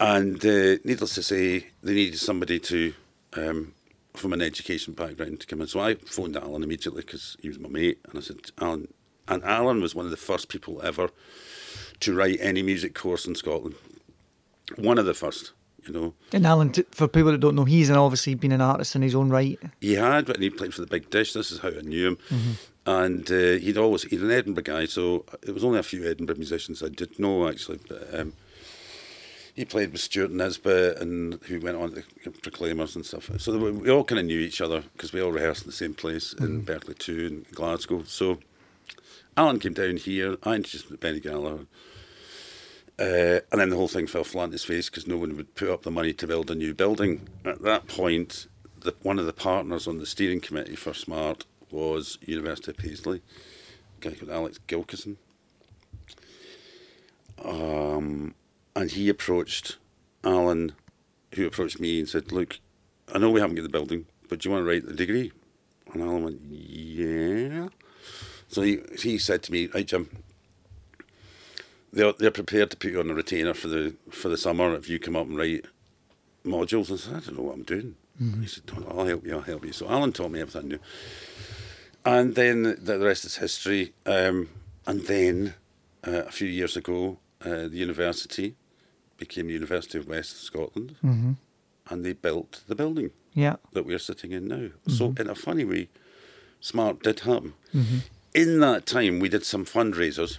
And 0.00 0.44
uh, 0.44 0.78
needless 0.84 1.14
to 1.14 1.22
say, 1.22 1.66
they 1.82 1.94
needed 1.94 2.18
somebody 2.18 2.60
to 2.60 2.94
um, 3.34 3.74
from 4.14 4.32
an 4.32 4.42
education 4.42 4.94
background 4.94 5.40
to 5.40 5.46
come 5.46 5.60
in. 5.60 5.66
So 5.66 5.80
I 5.80 5.94
phoned 5.94 6.36
Alan 6.36 6.62
immediately 6.62 7.02
because 7.02 7.36
he 7.40 7.48
was 7.48 7.58
my 7.58 7.68
mate, 7.68 7.98
and 8.08 8.18
I 8.18 8.22
said, 8.22 8.38
Alan, 8.60 8.88
and 9.26 9.44
Alan 9.44 9.80
was 9.80 9.94
one 9.94 10.04
of 10.04 10.10
the 10.10 10.16
first 10.16 10.48
people 10.48 10.80
ever 10.82 11.10
to 12.00 12.14
write 12.14 12.38
any 12.40 12.62
music 12.62 12.94
course 12.94 13.26
in 13.26 13.34
Scotland. 13.34 13.74
One 14.76 14.98
of 14.98 15.06
the 15.06 15.14
first, 15.14 15.52
you 15.88 15.94
know. 15.94 16.14
And 16.32 16.46
Alan, 16.46 16.72
for 16.92 17.08
people 17.08 17.32
that 17.32 17.38
don't 17.38 17.56
know, 17.56 17.64
he's 17.64 17.90
an 17.90 17.96
obviously 17.96 18.34
been 18.34 18.52
an 18.52 18.60
artist 18.60 18.94
in 18.94 19.02
his 19.02 19.14
own 19.14 19.30
right. 19.30 19.58
He 19.80 19.94
had, 19.94 20.28
and 20.28 20.42
he 20.42 20.50
played 20.50 20.74
for 20.74 20.82
the 20.82 20.86
Big 20.86 21.10
Dish. 21.10 21.32
This 21.32 21.50
is 21.50 21.60
how 21.60 21.68
I 21.68 21.80
knew 21.80 22.08
him. 22.08 22.18
And 22.86 23.30
uh, 23.30 23.58
he'd 23.58 23.76
always, 23.76 24.04
he's 24.04 24.22
an 24.22 24.30
Edinburgh 24.30 24.62
guy, 24.62 24.86
so 24.86 25.24
it 25.42 25.52
was 25.52 25.64
only 25.64 25.78
a 25.78 25.82
few 25.82 26.08
Edinburgh 26.08 26.36
musicians 26.36 26.82
I 26.82 26.88
did 26.88 27.18
know 27.18 27.48
actually. 27.48 27.80
But 27.86 28.18
um, 28.18 28.32
he 29.54 29.64
played 29.64 29.92
with 29.92 30.00
Stuart 30.00 30.30
Nisbet, 30.30 30.98
and 30.98 31.34
who 31.48 31.60
went 31.60 31.76
on 31.76 31.90
to 31.90 32.04
the 32.24 32.30
Proclaimers 32.30 32.94
and 32.94 33.04
stuff. 33.04 33.28
So 33.38 33.58
were, 33.58 33.72
we 33.72 33.90
all 33.90 34.04
kind 34.04 34.20
of 34.20 34.24
knew 34.24 34.38
each 34.38 34.60
other 34.60 34.84
because 34.92 35.12
we 35.12 35.20
all 35.20 35.32
rehearsed 35.32 35.62
in 35.64 35.68
the 35.68 35.76
same 35.76 35.94
place 35.94 36.32
in 36.32 36.62
Berkeley 36.62 36.94
2 36.94 37.26
in 37.26 37.46
Glasgow. 37.54 38.04
So 38.04 38.38
Alan 39.36 39.58
came 39.58 39.72
down 39.72 39.96
here, 39.96 40.36
I 40.44 40.54
introduced 40.54 40.86
him 40.86 40.96
to 40.96 41.00
Benny 41.00 41.20
Gallagher. 41.20 41.66
Uh, 42.98 43.40
and 43.52 43.60
then 43.60 43.70
the 43.70 43.76
whole 43.76 43.88
thing 43.88 44.08
fell 44.08 44.24
flat 44.24 44.46
in 44.46 44.52
his 44.52 44.64
face 44.64 44.90
because 44.90 45.06
no 45.06 45.16
one 45.16 45.36
would 45.36 45.54
put 45.54 45.70
up 45.70 45.82
the 45.82 45.90
money 45.90 46.12
to 46.12 46.26
build 46.26 46.50
a 46.50 46.54
new 46.54 46.74
building. 46.74 47.28
At 47.44 47.62
that 47.62 47.86
point, 47.86 48.48
the, 48.80 48.94
one 49.02 49.20
of 49.20 49.26
the 49.26 49.32
partners 49.32 49.86
on 49.86 49.98
the 49.98 50.06
steering 50.06 50.40
committee 50.40 50.74
for 50.74 50.92
Smart 50.92 51.44
was 51.70 52.18
University 52.22 52.72
of 52.72 52.76
Paisley, 52.76 53.22
a 53.98 54.00
guy 54.00 54.16
called 54.16 54.32
Alex 54.32 54.58
Gilkison. 54.66 55.16
Um, 57.44 58.34
and 58.74 58.90
he 58.90 59.08
approached 59.08 59.76
Alan, 60.24 60.72
who 61.34 61.46
approached 61.46 61.78
me 61.78 62.00
and 62.00 62.08
said, 62.08 62.32
Look, 62.32 62.58
I 63.14 63.18
know 63.18 63.30
we 63.30 63.40
haven't 63.40 63.56
got 63.56 63.62
the 63.62 63.68
building, 63.68 64.06
but 64.28 64.40
do 64.40 64.48
you 64.48 64.52
want 64.52 64.64
to 64.64 64.68
write 64.68 64.86
the 64.86 64.94
degree? 64.94 65.30
And 65.92 66.02
Alan 66.02 66.24
went, 66.24 66.40
Yeah. 66.50 67.68
So 68.48 68.62
he, 68.62 68.80
he 69.00 69.18
said 69.18 69.42
to 69.44 69.52
me, 69.52 69.68
Right, 69.68 69.86
Jim, 69.86 70.10
they're, 71.92 72.12
they're 72.12 72.30
prepared 72.30 72.70
to 72.70 72.76
put 72.76 72.90
you 72.92 73.00
on 73.00 73.10
a 73.10 73.14
retainer 73.14 73.54
for 73.54 73.68
the 73.68 73.94
for 74.10 74.28
the 74.28 74.36
summer 74.36 74.74
if 74.74 74.88
you 74.88 74.98
come 74.98 75.16
up 75.16 75.26
and 75.26 75.36
write 75.38 75.64
modules. 76.44 76.92
I 76.92 76.96
said, 76.96 77.14
I 77.16 77.20
don't 77.20 77.36
know 77.38 77.42
what 77.44 77.54
I'm 77.54 77.62
doing. 77.62 77.96
He 78.40 78.46
said, 78.48 78.66
"Don't- 78.66 78.84
I'll 78.90 79.06
help 79.06 79.24
you, 79.24 79.34
I'll 79.34 79.42
help 79.42 79.64
you. 79.64 79.72
So 79.72 79.88
Alan 79.88 80.12
taught 80.12 80.32
me 80.32 80.40
everything 80.40 80.64
I 80.64 80.68
knew. 80.68 80.78
And 82.04 82.34
then 82.34 82.62
the, 82.64 82.74
the 82.98 83.06
rest 83.06 83.24
is 83.24 83.36
history. 83.36 83.92
Um, 84.06 84.48
and 84.86 85.02
then 85.06 85.54
uh, 86.06 86.24
a 86.26 86.32
few 86.32 86.48
years 86.48 86.76
ago, 86.76 87.18
uh, 87.44 87.68
the 87.68 87.76
university 87.76 88.56
became 89.18 89.46
the 89.46 89.52
University 89.52 89.98
of 89.98 90.08
West 90.08 90.42
Scotland, 90.42 90.96
Mm-hmm. 91.04 91.32
and 91.90 92.04
they 92.04 92.12
built 92.12 92.62
the 92.66 92.74
building 92.74 93.10
Yeah. 93.34 93.56
that 93.72 93.86
we're 93.86 93.98
sitting 94.00 94.32
in 94.32 94.48
now. 94.48 94.70
So, 94.88 95.14
in 95.18 95.28
a 95.28 95.34
funny 95.36 95.64
way, 95.64 95.88
smart 96.60 97.02
did 97.02 97.20
happen. 97.20 97.54
Mm-hmm. 97.74 97.98
In 98.34 98.60
that 98.60 98.86
time, 98.86 99.20
we 99.20 99.28
did 99.28 99.44
some 99.44 99.64
fundraisers. 99.64 100.38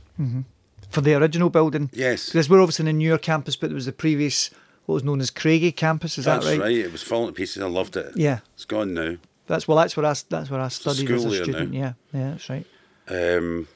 For 0.90 1.02
the 1.02 1.14
original 1.14 1.50
building. 1.50 1.90
Yes, 1.94 2.28
Because 2.28 2.50
we're 2.50 2.62
obviously 2.62 2.84
in 2.84 2.88
a 2.88 2.94
newer 2.94 3.18
campus, 3.18 3.56
but 3.56 3.70
there 3.70 3.76
was 3.76 3.86
the 3.86 3.92
previous, 3.92 4.50
what 4.86 4.94
was 4.96 5.04
known 5.04 5.22
as 5.22 5.30
Craigie 5.30 5.72
campus. 5.72 6.18
Is 6.18 6.26
that's 6.26 6.44
that 6.46 6.50
right? 6.52 6.58
That's 6.60 6.68
right? 6.70 6.78
It 6.86 6.92
was 6.92 7.04
falling 7.04 7.28
to 7.28 7.34
pieces. 7.34 7.62
I 7.62 7.68
loved 7.68 7.96
it. 7.96 8.14
Yeah. 8.16 8.40
It's 8.56 8.66
gone 8.66 8.94
now. 8.94 9.18
That's 9.48 9.68
well. 9.68 9.78
That's 9.78 9.96
where 9.98 10.06
I. 10.06 10.14
That's 10.30 10.50
where 10.50 10.62
I 10.62 10.68
studied 10.68 11.10
as 11.12 11.26
a 11.26 11.44
student. 11.44 11.72
now. 11.72 11.80
Yeah. 11.80 11.94
Yeah. 12.14 12.30
That's 12.32 12.50
right. 12.50 12.66
Um, 13.08 13.68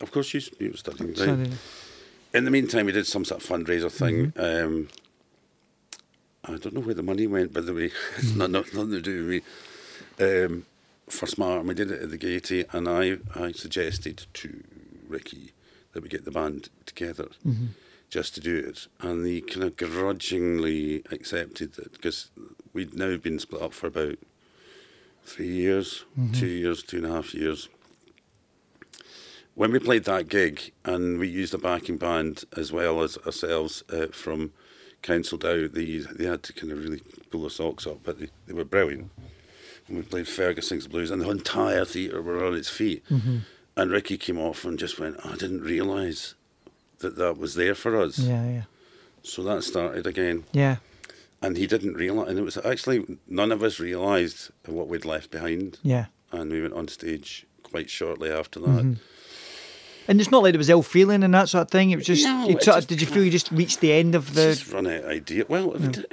of 0.00 0.10
course, 0.12 0.32
you, 0.34 0.40
you 0.58 0.70
were 0.72 0.76
studying. 0.76 1.08
Right? 1.10 1.16
Studied- 1.18 1.52
In 2.34 2.44
the 2.44 2.50
meantime, 2.50 2.86
we 2.86 2.92
did 2.92 3.06
some 3.06 3.24
sort 3.24 3.42
of 3.42 3.48
fundraiser 3.48 3.90
thing. 3.90 4.32
Mm-hmm. 4.32 4.66
Um, 4.66 4.88
I 6.44 6.56
don't 6.58 6.74
know 6.74 6.80
where 6.80 6.94
the 6.94 7.02
money 7.02 7.26
went, 7.26 7.52
by 7.52 7.60
the 7.60 7.72
way. 7.72 7.90
It's 8.18 8.34
not, 8.34 8.50
not 8.50 8.72
nothing 8.74 8.90
to 8.90 9.00
do 9.00 9.26
with 9.26 9.28
me. 9.28 10.44
Um, 10.44 10.66
for 11.08 11.26
Smart, 11.26 11.60
and 11.60 11.68
we 11.68 11.74
did 11.74 11.90
it 11.90 12.02
at 12.02 12.10
the 12.10 12.16
Gaiety, 12.16 12.64
and 12.72 12.88
I, 12.88 13.18
I 13.34 13.52
suggested 13.52 14.26
to 14.34 14.62
Ricky 15.08 15.52
that 15.92 16.02
we 16.02 16.08
get 16.08 16.24
the 16.24 16.30
band 16.30 16.68
together 16.86 17.28
Mm-hmm. 17.46 17.66
just 18.10 18.34
to 18.34 18.40
do 18.40 18.56
it. 18.56 18.86
And 19.00 19.24
he 19.26 19.40
kind 19.40 19.64
of 19.64 19.76
grudgingly 19.76 21.02
accepted 21.10 21.78
it 21.78 21.92
because 21.92 22.30
we'd 22.72 22.94
now 22.94 23.16
been 23.16 23.38
split 23.38 23.62
up 23.62 23.72
for 23.72 23.86
about 23.88 24.18
three 25.24 25.48
years, 25.52 26.04
Mm-hmm. 26.18 26.32
two 26.32 26.46
years, 26.46 26.82
two 26.82 26.98
and 26.98 27.06
a 27.06 27.10
half 27.10 27.34
years 27.34 27.68
when 29.54 29.70
we 29.70 29.78
played 29.78 30.04
that 30.04 30.28
gig 30.30 30.72
and 30.84 31.18
we 31.18 31.28
used 31.28 31.52
a 31.52 31.58
backing 31.58 31.98
band 31.98 32.44
as 32.56 32.72
well 32.72 33.02
as 33.02 33.18
ourselves 33.26 33.84
uh, 33.92 34.06
from 34.06 34.50
Council 35.02 35.36
Dow, 35.36 35.68
they, 35.68 35.98
they 35.98 36.24
had 36.24 36.42
to 36.44 36.54
kind 36.54 36.72
of 36.72 36.78
really 36.82 37.02
pull 37.30 37.42
their 37.42 37.50
socks 37.50 37.86
up, 37.86 37.98
but 38.02 38.18
they, 38.18 38.28
they 38.46 38.54
were 38.54 38.64
brilliant. 38.64 39.10
And 39.88 39.96
we 39.98 40.02
played 40.04 40.26
Fergus 40.26 40.68
Sings 40.68 40.86
Blues, 40.86 41.10
and 41.10 41.20
the 41.20 41.28
entire 41.28 41.84
theatre 41.84 42.22
were 42.22 42.42
on 42.46 42.54
its 42.54 42.70
feet. 42.70 43.04
And 43.76 43.90
Ricky 43.90 44.16
came 44.18 44.38
off 44.38 44.64
and 44.64 44.78
just 44.78 44.98
went, 44.98 45.16
I 45.24 45.32
didn't 45.36 45.62
realise 45.62 46.34
that 46.98 47.16
that 47.16 47.38
was 47.38 47.54
there 47.54 47.74
for 47.74 47.96
us. 48.00 48.18
Yeah. 48.18 48.48
Yeah. 48.50 48.62
So 49.22 49.42
that 49.44 49.62
started 49.64 50.06
again. 50.06 50.44
Yeah. 50.52 50.76
And 51.40 51.56
he 51.56 51.66
didn't 51.66 51.94
realise, 51.94 52.28
and 52.28 52.38
it 52.38 52.42
was 52.42 52.56
actually 52.58 53.18
none 53.26 53.50
of 53.50 53.62
us 53.62 53.80
realised 53.80 54.50
what 54.66 54.88
we'd 54.88 55.04
left 55.04 55.30
behind. 55.30 55.78
Yeah. 55.82 56.06
And 56.30 56.50
we 56.52 56.60
went 56.62 56.74
on 56.74 56.86
stage 56.88 57.46
quite 57.62 57.90
shortly 57.90 58.30
after 58.30 58.60
that. 58.60 58.68
Mm-hmm. 58.68 58.92
And 60.08 60.20
it's 60.20 60.30
not 60.30 60.42
like 60.42 60.52
there 60.52 60.58
was 60.58 60.68
ill 60.68 60.82
feeling 60.82 61.22
and 61.22 61.32
that 61.34 61.48
sort 61.48 61.62
of 61.62 61.70
thing. 61.70 61.90
It 61.90 61.96
was 61.96 62.06
just. 62.06 62.24
No, 62.24 62.48
you 62.48 62.60
sort 62.60 62.78
of, 62.78 62.86
did 62.86 63.00
you 63.00 63.06
feel 63.06 63.24
you 63.24 63.30
just 63.30 63.50
reached 63.52 63.80
the 63.80 63.92
end 63.92 64.14
of 64.14 64.34
the? 64.34 64.42
just 64.54 64.70
run 64.72 64.86
out 64.86 65.04
of 65.04 65.10
idea. 65.10 65.44
Well, 65.48 65.74
it- 65.82 66.12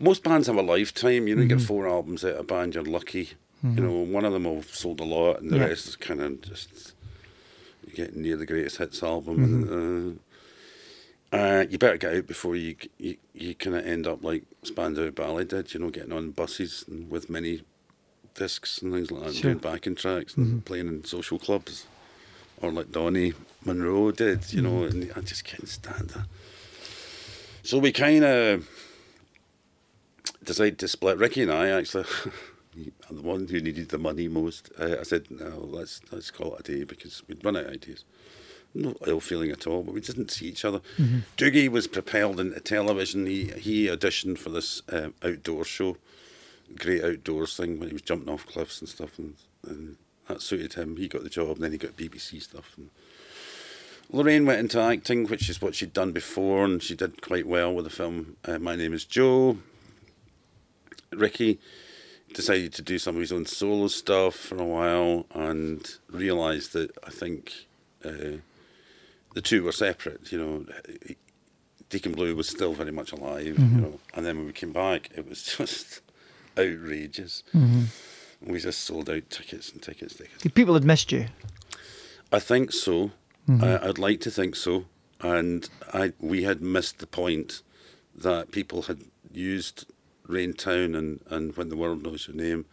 most 0.00 0.22
bands 0.24 0.46
have 0.48 0.56
a 0.56 0.62
lifetime. 0.62 1.28
You 1.28 1.36
know, 1.36 1.42
Mm-hmm. 1.42 1.56
get 1.58 1.60
four 1.66 1.86
albums 1.88 2.24
out 2.24 2.32
of 2.32 2.40
a 2.40 2.42
band, 2.44 2.74
you're 2.74 2.84
lucky. 2.84 3.30
You 3.64 3.80
know, 3.80 3.92
one 3.92 4.26
of 4.26 4.32
them 4.34 4.44
have 4.44 4.68
sold 4.74 5.00
a 5.00 5.04
lot, 5.04 5.40
and 5.40 5.50
the 5.50 5.56
Yeah. 5.56 5.64
rest 5.68 5.88
is 5.88 5.96
kind 5.96 6.20
of 6.20 6.42
just 6.42 6.92
getting 7.94 8.20
near 8.20 8.36
the 8.36 8.44
greatest 8.44 8.76
hits 8.76 9.02
album. 9.02 9.38
Mm-hmm. 9.38 9.72
And, 9.72 10.20
uh, 11.32 11.36
uh, 11.36 11.66
you 11.70 11.78
better 11.78 11.96
get 11.96 12.14
out 12.14 12.26
before 12.26 12.54
you 12.56 12.76
you, 12.98 13.16
you 13.32 13.54
kind 13.54 13.74
of 13.74 13.86
end 13.86 14.06
up 14.06 14.22
like 14.22 14.44
Spandau 14.64 15.10
Ballet 15.10 15.44
did. 15.44 15.72
You 15.72 15.80
know, 15.80 15.88
getting 15.90 16.12
on 16.12 16.30
buses 16.32 16.84
and 16.86 17.08
with 17.10 17.30
many 17.30 17.62
discs 18.34 18.82
and 18.82 18.92
things 18.92 19.10
like 19.10 19.22
that, 19.22 19.30
and 19.34 19.42
doing 19.42 19.58
backing 19.58 19.94
tracks 19.94 20.36
and 20.36 20.62
playing 20.64 20.88
in 20.88 21.04
social 21.04 21.38
clubs, 21.38 21.86
or 22.60 22.70
like 22.70 22.92
Donnie 22.92 23.32
Munro 23.64 24.10
did. 24.10 24.52
You 24.52 24.60
know, 24.60 24.84
and 24.84 25.10
I 25.16 25.20
just 25.22 25.44
can't 25.44 25.68
stand 25.68 26.10
that. 26.10 26.26
So 27.62 27.78
we 27.78 27.92
kind 27.92 28.24
of 28.24 28.68
decided 30.44 30.78
to 30.80 30.88
split. 30.88 31.16
Ricky 31.16 31.40
and 31.42 31.50
I 31.50 31.68
actually, 31.70 32.04
the 33.10 33.22
one 33.22 33.48
who 33.48 33.60
needed 33.60 33.88
the 33.88 33.98
money 33.98 34.28
most. 34.28 34.70
Uh, 34.78 34.96
I 35.00 35.02
said, 35.02 35.30
no, 35.30 35.68
let's 35.70 36.00
let's 36.10 36.30
call 36.30 36.54
it 36.54 36.68
a 36.68 36.72
day 36.72 36.84
because 36.84 37.22
we'd 37.28 37.44
run 37.44 37.56
out 37.56 37.66
of 37.66 37.72
ideas. 37.72 38.04
No 38.74 38.94
ill 39.06 39.20
feeling 39.20 39.52
at 39.52 39.66
all, 39.66 39.84
but 39.84 39.94
we 39.94 40.00
didn't 40.00 40.32
see 40.32 40.46
each 40.46 40.64
other. 40.64 40.80
Dougie 41.36 41.68
was 41.68 41.86
propelled 41.86 42.40
into 42.40 42.58
television. 42.60 43.26
He 43.26 43.44
he 43.56 43.86
auditioned 43.86 44.38
for 44.38 44.50
this 44.50 44.82
um, 44.88 45.14
outdoor 45.22 45.64
show, 45.64 45.96
great 46.76 47.04
outdoors 47.04 47.56
thing 47.56 47.78
when 47.78 47.88
he 47.88 47.94
was 47.94 48.02
jumping 48.02 48.32
off 48.32 48.46
cliffs 48.46 48.80
and 48.80 48.88
stuff, 48.88 49.16
and, 49.18 49.34
and 49.66 49.96
that 50.28 50.42
suited 50.42 50.74
him. 50.74 50.96
He 50.96 51.06
got 51.06 51.22
the 51.22 51.30
job, 51.30 51.50
and 51.50 51.64
then 51.64 51.72
he 51.72 51.78
got 51.78 51.96
BBC 51.96 52.42
stuff. 52.42 52.72
And 52.76 52.90
Lorraine 54.10 54.44
went 54.44 54.58
into 54.58 54.80
acting, 54.80 55.26
which 55.28 55.48
is 55.48 55.62
what 55.62 55.76
she'd 55.76 55.92
done 55.92 56.10
before, 56.10 56.64
and 56.64 56.82
she 56.82 56.96
did 56.96 57.22
quite 57.22 57.46
well 57.46 57.72
with 57.72 57.84
the 57.84 57.90
film 57.90 58.36
uh, 58.44 58.58
My 58.58 58.74
Name 58.74 58.92
is 58.92 59.04
Joe. 59.04 59.58
Ricky 61.12 61.60
decided 62.34 62.74
to 62.74 62.82
do 62.82 62.98
some 62.98 63.14
of 63.14 63.20
his 63.20 63.32
own 63.32 63.46
solo 63.46 63.86
stuff 63.88 64.34
for 64.34 64.56
a 64.56 64.64
while 64.64 65.26
and 65.34 65.96
realised 66.10 66.72
that 66.74 66.90
I 67.04 67.10
think 67.10 67.52
uh, 68.04 68.38
the 69.34 69.40
two 69.40 69.62
were 69.62 69.72
separate. 69.72 70.30
You 70.30 70.38
know, 70.38 70.66
Deacon 71.88 72.12
Blue 72.12 72.34
was 72.36 72.48
still 72.48 72.74
very 72.74 72.90
much 72.90 73.12
alive, 73.12 73.46
you 73.46 73.54
mm-hmm. 73.54 73.80
know, 73.80 74.00
and 74.14 74.26
then 74.26 74.36
when 74.36 74.46
we 74.46 74.52
came 74.52 74.72
back, 74.72 75.10
it 75.16 75.28
was 75.28 75.42
just 75.58 76.00
outrageous. 76.58 77.42
Mm-hmm. 77.54 77.84
We 78.52 78.60
just 78.60 78.80
sold 78.80 79.08
out 79.08 79.30
tickets 79.30 79.72
and 79.72 79.80
tickets, 79.80 80.14
tickets. 80.14 80.44
People 80.54 80.74
had 80.74 80.84
missed 80.84 81.12
you. 81.12 81.26
I 82.30 82.40
think 82.40 82.72
so. 82.72 83.12
Mm-hmm. 83.48 83.64
I, 83.64 83.88
I'd 83.88 83.98
like 83.98 84.20
to 84.22 84.30
think 84.30 84.56
so. 84.56 84.84
And 85.20 85.68
I, 85.92 86.12
we 86.20 86.42
had 86.42 86.60
missed 86.60 86.98
the 86.98 87.06
point 87.06 87.62
that 88.14 88.50
people 88.50 88.82
had 88.82 89.00
used 89.32 89.86
Raintown 90.26 90.94
and, 90.94 91.20
and 91.28 91.56
When 91.56 91.68
the 91.68 91.76
World 91.76 92.02
Knows 92.02 92.28
Your 92.28 92.36
Name 92.36 92.64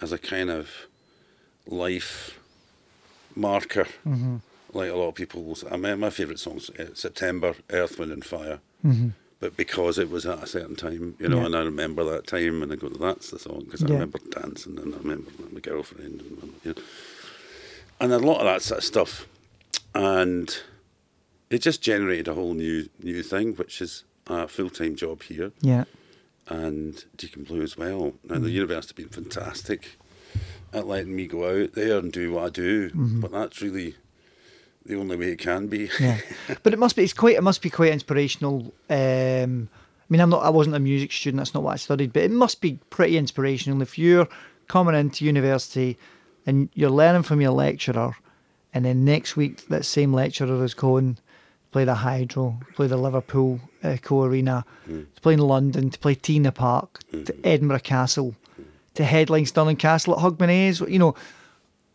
as 0.00 0.12
a 0.12 0.18
kind 0.18 0.50
of 0.50 0.70
life 1.66 2.38
marker. 3.34 3.86
Like 4.72 4.90
a 4.90 4.94
lot 4.94 5.08
of 5.08 5.14
people 5.16 5.42
will 5.42 5.56
say. 5.56 5.66
I 5.70 5.76
mean, 5.76 5.98
my 5.98 6.10
favourite 6.10 6.38
songs 6.38 6.70
uh, 6.78 6.94
September, 6.94 7.54
Earth, 7.70 7.98
Wind 7.98 8.12
and 8.12 8.24
Fire. 8.24 8.60
But 9.40 9.56
because 9.56 9.98
it 9.98 10.10
was 10.10 10.26
at 10.26 10.42
a 10.42 10.46
certain 10.46 10.76
time, 10.76 11.16
you 11.18 11.28
know, 11.28 11.38
Yeah. 11.40 11.46
and 11.46 11.56
I 11.56 11.62
remember 11.62 12.04
that 12.04 12.26
time 12.26 12.62
and 12.62 12.70
I 12.70 12.76
go, 12.76 12.88
that's 12.90 13.30
the 13.30 13.38
song, 13.38 13.62
because 13.64 13.82
I 13.82 13.86
remember 13.88 14.18
dancing 14.30 14.78
and 14.78 14.94
I 14.94 14.98
remember 14.98 15.30
my 15.50 15.60
girlfriend. 15.60 16.20
And, 16.20 16.52
you 16.62 16.74
know, 16.74 16.82
and 18.00 18.12
a 18.12 18.18
lot 18.18 18.38
of 18.40 18.44
that 18.44 18.62
sort 18.62 18.78
of 18.78 18.84
stuff. 18.84 19.26
And 19.94 20.56
it 21.48 21.62
just 21.62 21.80
generated 21.82 22.28
a 22.28 22.34
whole 22.34 22.52
new 22.54 22.88
new 23.02 23.22
thing, 23.22 23.54
which 23.54 23.80
is 23.80 24.04
a 24.26 24.46
full 24.46 24.70
time 24.70 24.94
job 24.94 25.22
here. 25.22 25.52
Yeah. 25.62 25.84
And 26.50 27.04
Deacon 27.16 27.44
Blue 27.44 27.62
as 27.62 27.78
well. 27.78 28.12
Now 28.28 28.36
Mm. 28.36 28.42
the 28.42 28.50
university 28.50 29.02
have 29.02 29.12
been 29.12 29.24
fantastic 29.24 29.96
at 30.72 30.86
letting 30.86 31.16
me 31.16 31.26
go 31.26 31.62
out 31.62 31.72
there 31.72 31.98
and 31.98 32.12
do 32.12 32.32
what 32.32 32.44
I 32.44 32.48
do, 32.50 32.90
but 32.94 33.32
that's 33.32 33.62
really 33.62 33.94
the 34.84 34.96
only 34.96 35.16
way 35.16 35.32
it 35.32 35.38
can 35.38 35.66
be. 35.68 35.88
Mm-hmm. 35.88 36.04
Yeah, 36.04 36.56
but 36.62 36.72
it 36.72 36.78
must 36.78 36.96
be. 36.96 37.02
It's 37.04 37.12
quite. 37.12 37.36
It 37.36 37.42
must 37.42 37.62
be 37.62 37.70
quite 37.70 37.92
inspirational. 37.92 38.72
Um, 38.90 39.68
I 39.68 40.06
mean, 40.12 40.20
I'm 40.20 40.30
not. 40.30 40.44
I 40.44 40.50
wasn't 40.50 40.76
a 40.76 40.80
music 40.80 41.12
student. 41.12 41.38
That's 41.38 41.54
not 41.54 41.62
what 41.62 41.72
I 41.74 41.76
studied. 41.76 42.12
But 42.12 42.22
it 42.24 42.30
must 42.30 42.60
be 42.60 42.78
pretty 42.90 43.16
inspirational 43.16 43.80
if 43.82 43.98
you're 43.98 44.28
coming 44.68 44.94
into 44.94 45.24
university 45.24 45.96
and 46.46 46.68
you're 46.74 46.90
learning 46.90 47.22
from 47.24 47.40
your 47.40 47.52
lecturer, 47.52 48.14
and 48.74 48.84
then 48.84 49.04
next 49.04 49.36
week 49.36 49.66
that 49.68 49.84
same 49.84 50.12
lecturer 50.12 50.64
is 50.64 50.74
going 50.74 51.18
play 51.72 51.84
the 51.84 51.94
Hydro, 51.94 52.58
play 52.74 52.86
the 52.86 52.96
Liverpool 52.96 53.60
uh, 53.82 53.96
Co 54.02 54.24
Arena, 54.24 54.64
to 54.86 55.20
play 55.20 55.34
in 55.34 55.40
London, 55.40 55.90
to 55.90 55.98
play 55.98 56.14
T 56.14 56.36
in 56.36 56.42
the 56.42 56.52
Park, 56.52 57.00
to 57.12 57.34
Edinburgh 57.44 57.80
Castle, 57.80 58.34
to 58.94 59.04
headline 59.04 59.46
Stirling 59.46 59.76
Castle 59.76 60.14
at 60.14 60.20
Hogmanay. 60.20 60.90
You 60.90 60.98
know, 60.98 61.14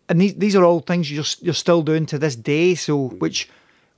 and 0.09 0.21
these 0.21 0.35
these 0.35 0.55
are 0.55 0.63
all 0.63 0.79
things 0.79 1.11
you're 1.11 1.25
you're 1.41 1.53
still 1.53 1.81
doing 1.81 2.05
to 2.07 2.17
this 2.17 2.35
day. 2.35 2.75
So 2.75 3.09
which 3.09 3.49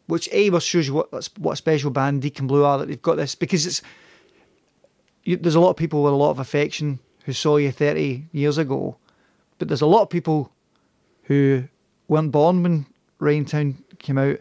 which 0.07 0.29
a 0.31 0.59
shows 0.59 0.87
you 0.87 0.93
what 0.95 1.29
what 1.37 1.53
a 1.53 1.55
special 1.55 1.91
band 1.91 2.21
Deacon 2.21 2.47
Blue 2.47 2.63
are 2.63 2.79
that 2.79 2.87
they've 2.87 3.01
got 3.01 3.17
this 3.17 3.35
because 3.35 3.65
it's 3.65 3.81
you, 5.23 5.35
there's 5.35 5.55
a 5.55 5.59
lot 5.59 5.71
of 5.71 5.75
people 5.75 6.03
with 6.03 6.13
a 6.13 6.15
lot 6.15 6.31
of 6.31 6.39
affection 6.39 6.99
who 7.25 7.33
saw 7.33 7.57
you 7.57 7.71
30 7.71 8.23
years 8.31 8.57
ago, 8.57 8.95
but 9.59 9.67
there's 9.67 9.81
a 9.81 9.85
lot 9.85 10.03
of 10.03 10.09
people 10.09 10.49
who 11.23 11.65
weren't 12.07 12.31
born 12.31 12.63
when 12.63 12.85
Raintown 13.19 13.75
came 13.99 14.17
out, 14.17 14.37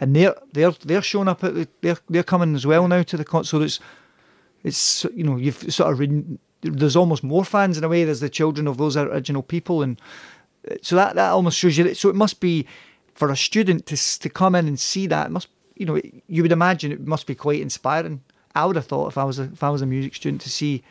and 0.00 0.14
they're 0.14 0.34
they're 0.52 0.70
they're 0.70 1.02
showing 1.02 1.28
up 1.28 1.44
at 1.44 1.54
the, 1.54 1.68
they're 1.80 1.98
they're 2.08 2.22
coming 2.22 2.54
as 2.54 2.66
well 2.66 2.86
now 2.88 3.02
to 3.02 3.16
the 3.16 3.24
concert. 3.24 3.50
So 3.50 3.62
it's 3.62 3.80
it's 4.64 5.04
you 5.14 5.24
know 5.24 5.36
you've 5.36 5.72
sort 5.72 5.92
of 5.92 5.98
re- 5.98 6.38
there's 6.62 6.96
almost 6.96 7.22
more 7.22 7.44
fans 7.44 7.78
in 7.78 7.84
a 7.84 7.88
way. 7.88 8.04
There's 8.04 8.20
the 8.20 8.28
children 8.28 8.66
of 8.66 8.76
those 8.76 8.96
original 8.96 9.42
people, 9.42 9.82
and 9.82 10.00
uh, 10.70 10.76
so 10.82 10.96
that 10.96 11.14
that 11.14 11.30
almost 11.30 11.58
shows 11.58 11.78
you. 11.78 11.84
That, 11.84 11.96
so 11.96 12.08
it 12.08 12.16
must 12.16 12.40
be 12.40 12.66
for 13.14 13.30
a 13.30 13.36
student 13.36 13.86
to 13.86 13.96
to 14.20 14.28
come 14.28 14.54
in 14.54 14.68
and 14.68 14.78
see 14.78 15.06
that. 15.06 15.26
It 15.26 15.30
must 15.30 15.48
you 15.76 15.86
know 15.86 16.00
you 16.26 16.42
would 16.42 16.52
imagine 16.52 16.92
it 16.92 17.06
must 17.06 17.26
be 17.26 17.34
quite 17.34 17.60
inspiring. 17.60 18.22
I 18.54 18.66
would 18.66 18.76
have 18.76 18.86
thought 18.86 19.08
if 19.08 19.18
I 19.18 19.24
was 19.24 19.38
a, 19.38 19.44
if 19.44 19.62
I 19.62 19.70
was 19.70 19.82
a 19.82 19.86
music 19.86 20.14
student 20.14 20.42
to 20.42 20.50
see 20.50 20.82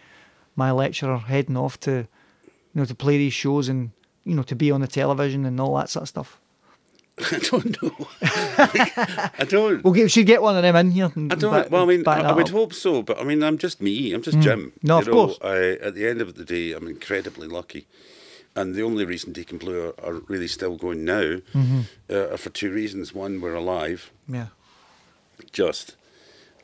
my 0.56 0.72
lecturer 0.72 1.18
heading 1.18 1.58
off 1.58 1.80
to 1.82 1.91
you 1.91 2.08
know 2.74 2.86
to 2.86 2.95
play 2.95 3.18
these 3.18 3.34
shows 3.34 3.68
and 3.68 3.91
you 4.24 4.36
know 4.36 4.43
to 4.43 4.56
be 4.56 4.72
on 4.72 4.82
the 4.82 4.88
television 4.88 5.45
and 5.45 5.60
all 5.60 5.76
that 5.78 5.89
sort 5.89 6.04
of 6.04 6.10
stuff. 6.10 6.39
I 7.32 7.39
don't 7.39 7.82
know. 7.82 8.07
I 8.22 9.45
don't. 9.49 9.84
We'll 9.84 9.93
get, 9.93 10.11
should 10.11 10.28
get 10.28 10.41
one 10.41 10.55
of 10.55 10.61
them 10.63 10.76
in 10.76 10.91
here. 10.91 11.11
and 11.15 11.32
I 11.32 11.36
don't. 11.36 11.51
back- 11.51 11.72
well, 11.72 11.84
I 11.84 11.86
mean, 11.86 12.03
I, 12.07 12.22
I 12.22 12.32
would 12.34 12.45
up. 12.47 12.51
hope 12.51 12.74
so, 12.74 13.01
but 13.01 13.20
I 13.20 13.24
mean, 13.24 13.41
I'm 13.43 13.57
just 13.57 13.82
me. 13.82 14.13
I'm 14.13 14.22
just 14.22 14.39
Jim. 14.39 14.72
Mm. 14.80 14.84
No, 14.84 14.95
you 14.95 15.01
of 15.01 15.07
know, 15.07 15.13
course. 15.13 15.38
I, 15.41 15.86
at 15.86 15.95
the 15.95 16.07
end 16.07 16.22
of 16.22 16.36
the 16.36 16.45
day, 16.45 16.74
I'm 16.74 16.88
incredibly 16.88 17.47
lucky, 17.47 17.88
and 18.55 18.76
the 18.76 18.84
only 18.84 19.03
reason 19.03 19.34
Deacon 19.34 19.57
Blue 19.57 19.93
are, 19.97 20.05
are 20.05 20.22
really 20.28 20.47
still 20.47 20.76
going 20.78 21.03
now 21.05 21.22
Mm-hmm. 21.55 21.80
uh, 22.09 22.34
are 22.34 22.38
for 22.38 22.49
two 22.51 22.72
reasons. 22.72 23.13
One, 23.15 23.41
we're 23.41 23.55
alive, 23.55 24.11
Yeah. 24.28 24.47
just, 25.51 25.95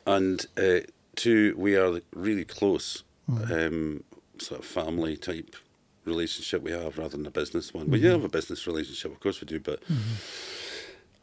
and 0.06 0.46
uh, 0.56 0.80
two, 1.16 1.54
we 1.56 1.76
are 1.76 2.00
really 2.14 2.44
close, 2.44 3.02
Mm-hmm. 3.30 3.52
um, 3.52 4.04
sort 4.38 4.60
of 4.60 4.66
family 4.66 5.16
type 5.16 5.56
relationship 6.04 6.62
we 6.62 6.72
have 6.72 6.98
rather 6.98 7.16
than 7.16 7.26
a 7.26 7.30
business 7.30 7.72
one. 7.72 7.88
We 7.90 7.98
Mm-hmm. 7.98 8.06
do 8.06 8.12
have 8.12 8.24
a 8.24 8.28
business 8.28 8.66
relationship, 8.66 9.12
of 9.12 9.20
course 9.20 9.40
we 9.40 9.46
do, 9.46 9.60
but. 9.60 9.80
Mm-hmm. 9.84 10.14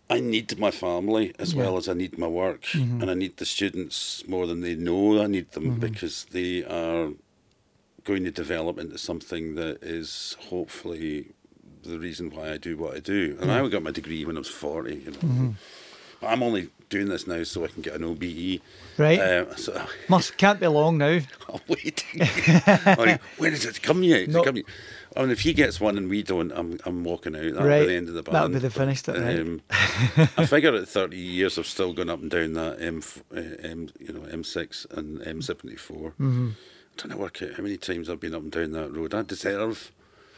I 0.09 0.19
need 0.19 0.59
my 0.59 0.71
family 0.71 1.33
as 1.39 1.53
Yeah. 1.53 1.63
well 1.63 1.77
as 1.77 1.87
I 1.87 1.93
need 1.93 2.17
my 2.17 2.27
work, 2.27 2.63
mm-hmm. 2.63 3.01
and 3.01 3.09
I 3.09 3.13
need 3.13 3.37
the 3.37 3.45
students 3.45 4.27
more 4.27 4.45
than 4.45 4.59
they 4.59 4.75
know 4.75 5.21
I 5.23 5.27
need 5.27 5.51
them 5.53 5.63
mm-hmm. 5.63 5.79
because 5.79 6.25
they 6.31 6.65
are 6.65 7.13
going 8.03 8.25
to 8.25 8.31
develop 8.31 8.77
into 8.77 8.97
something 8.97 9.55
that 9.55 9.81
is 9.81 10.35
hopefully 10.49 11.31
the 11.83 11.97
reason 11.97 12.29
why 12.29 12.51
I 12.51 12.57
do 12.57 12.75
what 12.75 12.95
I 12.97 12.99
do. 12.99 13.37
And 13.39 13.49
I 13.51 13.65
got 13.69 13.83
my 13.83 13.91
degree 13.91 14.25
when 14.25 14.35
I 14.35 14.39
was 14.39 14.49
forty, 14.49 14.95
you 15.05 15.11
know. 15.11 15.55
But 16.21 16.27
I'm 16.27 16.43
only 16.43 16.69
doing 16.89 17.07
this 17.09 17.25
now 17.27 17.41
so 17.43 17.63
I 17.63 17.67
can 17.67 17.81
get 17.81 17.95
an 17.95 18.03
OBE. 18.03 18.61
Right. 18.97 19.19
Uh, 19.19 19.55
so 19.55 19.85
Must 20.07 20.37
can't 20.37 20.59
be 20.59 20.67
long 20.67 20.97
now. 20.99 21.19
I'm 21.53 21.59
waiting. 21.67 22.19
Like, 22.85 23.21
when 23.37 23.53
is 23.53 23.65
it 23.65 23.81
come 23.81 24.03
yet? 24.03 24.21
Is 24.21 24.27
No. 24.35 24.43
it 24.43 24.55
yet? 24.55 24.65
I 25.15 25.21
mean, 25.23 25.31
if 25.31 25.41
he 25.41 25.51
gets 25.53 25.81
one 25.81 25.97
and 25.97 26.09
we 26.09 26.23
don't, 26.23 26.51
I'm 26.53 26.79
I'm 26.85 27.03
walking 27.03 27.35
out. 27.35 27.41
That'll 27.41 27.67
Right. 27.67 27.81
be 27.81 27.87
the 27.87 27.95
end 27.95 28.07
of 28.07 28.13
the 28.13 28.23
band. 28.23 28.35
That'll 28.35 28.49
be 28.49 28.59
the 28.59 28.69
finished 28.69 29.09
it, 29.09 29.17
right. 29.19 29.39
Um, 29.39 29.61
I 30.37 30.45
figure 30.45 30.73
at 30.75 30.87
30 30.87 31.17
years, 31.17 31.57
I've 31.57 31.65
still 31.67 31.91
gone 31.93 32.09
up 32.09 32.21
and 32.21 32.31
down 32.31 32.53
that 32.53 32.81
M, 32.81 33.01
uh, 33.35 33.39
M 33.67 33.89
you 33.99 34.13
know, 34.13 34.21
M6 34.21 34.85
and 34.97 35.19
M74. 35.19 35.75
Mm-hmm. 35.89 36.47
I'm 36.49 36.55
trying 36.97 37.11
to 37.11 37.17
work 37.17 37.41
out 37.41 37.53
how 37.55 37.63
many 37.63 37.75
times 37.77 38.09
I've 38.09 38.19
been 38.21 38.35
up 38.35 38.43
and 38.43 38.51
down 38.51 38.71
that 38.71 38.95
road. 38.95 39.13
I 39.13 39.23
deserve 39.23 39.91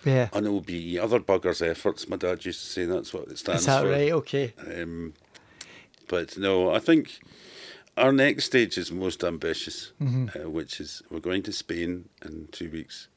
Yeah. 0.06 0.30
an 0.34 0.48
OBE. 0.48 0.98
Other 1.00 1.20
buggers' 1.20 1.62
efforts. 1.68 2.08
My 2.10 2.18
dad 2.18 2.44
used 2.44 2.62
to 2.62 2.68
say 2.68 2.86
that's 2.86 3.14
what 3.14 3.28
it 3.28 3.38
stands 3.38 3.62
Is 3.62 3.66
that 3.68 3.82
for. 3.84 3.90
right? 3.92 4.12
Okay. 4.12 4.54
Um, 4.58 5.14
but 6.14 6.38
no, 6.38 6.70
I 6.78 6.80
think 6.80 7.20
our 7.98 8.12
next 8.12 8.46
stage 8.46 8.78
is 8.78 8.92
most 8.92 9.24
ambitious, 9.24 9.92
uh, 10.00 10.48
which 10.58 10.80
is 10.80 11.02
we're 11.10 11.20
going 11.30 11.42
to 11.44 11.52
Spain 11.52 11.92
in 12.24 12.48
two 12.52 12.70
weeks, 12.70 13.08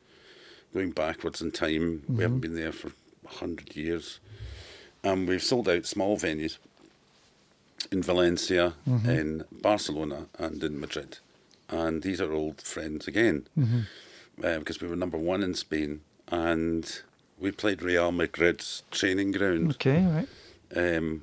going 0.73 0.93
backwards 0.93 1.43
in 1.43 1.51
time. 1.51 2.03
We 2.09 2.23
haven't 2.23 2.41
been 2.41 2.55
there 2.63 2.73
for 2.73 2.89
a 3.27 3.35
hundred 3.41 3.77
years, 3.77 4.19
and 5.05 5.29
we've 5.29 5.43
sold 5.43 5.69
out 5.69 5.85
small 5.85 6.17
venues 6.17 6.57
in 7.93 8.03
Valencia, 8.03 8.73
in 8.87 9.45
Barcelona, 9.53 10.27
and 10.39 10.63
in 10.65 10.81
Madrid. 10.81 11.19
And 11.69 12.03
these 12.03 12.21
are 12.25 12.33
old 12.33 12.63
friends 12.63 13.07
again, 13.07 13.47
uh, 14.43 14.59
because 14.59 14.81
we 14.81 14.89
were 14.89 14.97
number 14.97 15.19
one 15.19 15.43
in 15.43 15.55
Spain, 15.55 16.01
and 16.29 16.85
we 17.39 17.51
played 17.53 17.83
Real 17.83 18.11
Madrid's 18.11 18.85
training 18.91 19.33
ground 19.33 19.71
Okay. 19.73 20.01
Right. 20.17 20.29
um, 20.97 21.23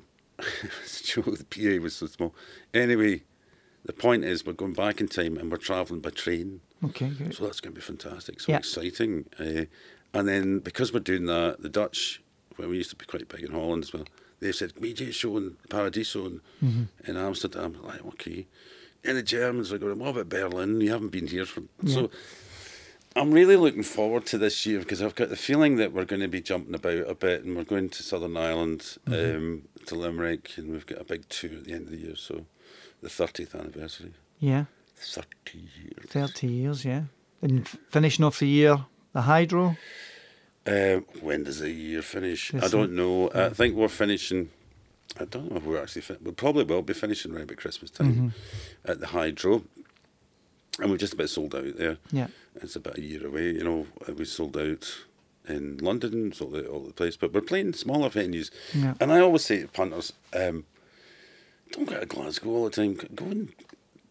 The 1.14 1.44
PA 1.78 1.82
was 1.82 1.96
so 1.96 2.06
small. 2.06 2.34
Anyway, 2.72 3.22
the 3.84 3.92
point 3.92 4.24
is 4.24 4.44
we're 4.44 4.52
going 4.52 4.72
back 4.72 5.00
in 5.00 5.08
time 5.08 5.36
and 5.36 5.50
we're 5.50 5.56
travelling 5.58 6.00
by 6.00 6.10
train. 6.10 6.60
Okay. 6.84 7.08
Good. 7.10 7.34
So 7.34 7.44
that's 7.44 7.60
going 7.60 7.74
to 7.74 7.80
be 7.80 7.84
fantastic. 7.84 8.40
So 8.40 8.52
Yeah. 8.52 8.58
exciting. 8.58 9.26
Uh, 9.38 9.64
and 10.12 10.28
then 10.28 10.58
because 10.60 10.92
we're 10.92 11.00
doing 11.00 11.26
that, 11.26 11.60
the 11.60 11.68
Dutch, 11.68 12.22
well, 12.58 12.68
we 12.68 12.76
used 12.78 12.90
to 12.90 12.96
be 12.96 13.04
quite 13.04 13.28
big 13.28 13.42
in 13.42 13.52
Holland 13.52 13.84
as 13.84 13.92
well, 13.92 14.04
they 14.40 14.52
said, 14.52 14.72
we 14.78 14.92
do 14.92 15.08
a 15.08 15.12
show 15.12 15.36
in 15.36 15.56
Paradiso 15.70 16.26
in, 16.26 16.40
Mm-hmm. 16.62 17.10
in 17.10 17.16
Amsterdam. 17.16 17.76
Like, 17.82 18.04
okay. 18.06 18.46
And 19.04 19.16
the 19.18 19.22
Germans 19.22 19.72
are 19.72 19.78
going, 19.78 19.98
what 19.98 20.10
about 20.10 20.28
Berlin? 20.28 20.80
You 20.80 20.90
haven't 20.90 21.10
been 21.12 21.26
here 21.26 21.44
for. 21.46 21.62
Yeah. 21.82 21.94
So 21.94 22.10
I'm 23.16 23.30
really 23.32 23.56
looking 23.56 23.82
forward 23.84 24.26
to 24.26 24.38
this 24.38 24.66
year 24.66 24.80
because 24.80 25.00
I've 25.00 25.14
got 25.14 25.28
the 25.28 25.36
feeling 25.36 25.76
that 25.76 25.92
we're 25.92 26.04
going 26.04 26.22
to 26.22 26.28
be 26.28 26.40
jumping 26.40 26.74
about 26.74 27.08
a 27.08 27.14
bit 27.14 27.44
and 27.44 27.56
we're 27.56 27.62
going 27.64 27.88
to 27.90 28.02
Southern 28.02 28.36
Ireland, 28.36 28.98
Mm-hmm. 29.06 29.36
um, 29.36 29.62
to 29.86 29.94
Limerick, 29.94 30.52
and 30.56 30.70
we've 30.72 30.86
got 30.86 31.00
a 31.00 31.04
big 31.04 31.28
tour 31.28 31.52
at 31.52 31.64
the 31.64 31.72
end 31.74 31.86
of 31.86 31.90
the 31.92 31.98
year. 31.98 32.16
So 32.16 32.46
the 33.02 33.08
30th 33.08 33.54
anniversary. 33.58 34.12
Yeah. 34.40 34.64
30 34.96 35.58
years. 35.58 36.06
Thirty 36.08 36.46
years. 36.46 36.84
Yeah. 36.84 37.02
And 37.42 37.60
f- 37.62 37.76
finishing 37.90 38.24
off 38.24 38.38
the 38.38 38.48
year, 38.48 38.86
the 39.12 39.22
hydro. 39.22 39.76
Uh, 40.66 41.00
when 41.20 41.44
does 41.44 41.58
the 41.60 41.70
year 41.70 42.00
finish? 42.00 42.54
I 42.54 42.68
don't 42.68 42.92
know. 42.92 43.30
I 43.34 43.50
think 43.50 43.74
we're 43.76 43.88
finishing. 43.88 44.48
I 45.20 45.26
don't 45.26 45.50
know 45.50 45.58
if 45.58 45.64
we're 45.64 45.82
actually. 45.82 46.02
Fin- 46.02 46.18
we 46.22 46.32
probably 46.32 46.64
will 46.64 46.80
be 46.82 46.94
finishing 46.94 47.32
around 47.32 47.42
about 47.42 47.58
Christmas 47.58 47.90
time 47.90 48.32
at 48.86 49.00
the 49.00 49.08
Hydro, 49.08 49.64
and 50.78 50.90
we're 50.90 50.96
just 50.96 51.14
about 51.14 51.30
sold 51.30 51.54
out 51.54 51.76
there. 51.76 51.98
Yeah. 52.10 52.28
It's 52.56 52.76
about 52.76 52.98
a 52.98 53.02
year 53.02 53.26
away. 53.26 53.52
You 53.52 53.64
know, 53.64 53.86
Uh, 54.08 54.12
we 54.14 54.24
sold 54.24 54.56
out 54.56 54.86
in 55.48 55.78
London, 55.78 56.32
sold 56.32 56.56
out 56.56 56.66
all 56.66 56.80
the 56.80 56.92
place, 56.92 57.16
but 57.16 57.32
we're 57.32 57.40
playing 57.42 57.74
smaller 57.74 58.08
venues. 58.10 58.50
Yeah. 58.74 58.94
And 59.00 59.12
I 59.12 59.20
always 59.20 59.44
say 59.44 59.62
to 59.62 59.68
punters, 59.68 60.12
um, 60.32 60.64
don't 61.72 61.88
go 61.88 61.98
to 62.00 62.06
Glasgow 62.06 62.50
all 62.50 62.64
the 62.64 62.70
time. 62.70 62.94
Go 63.14 63.24
and 63.26 63.52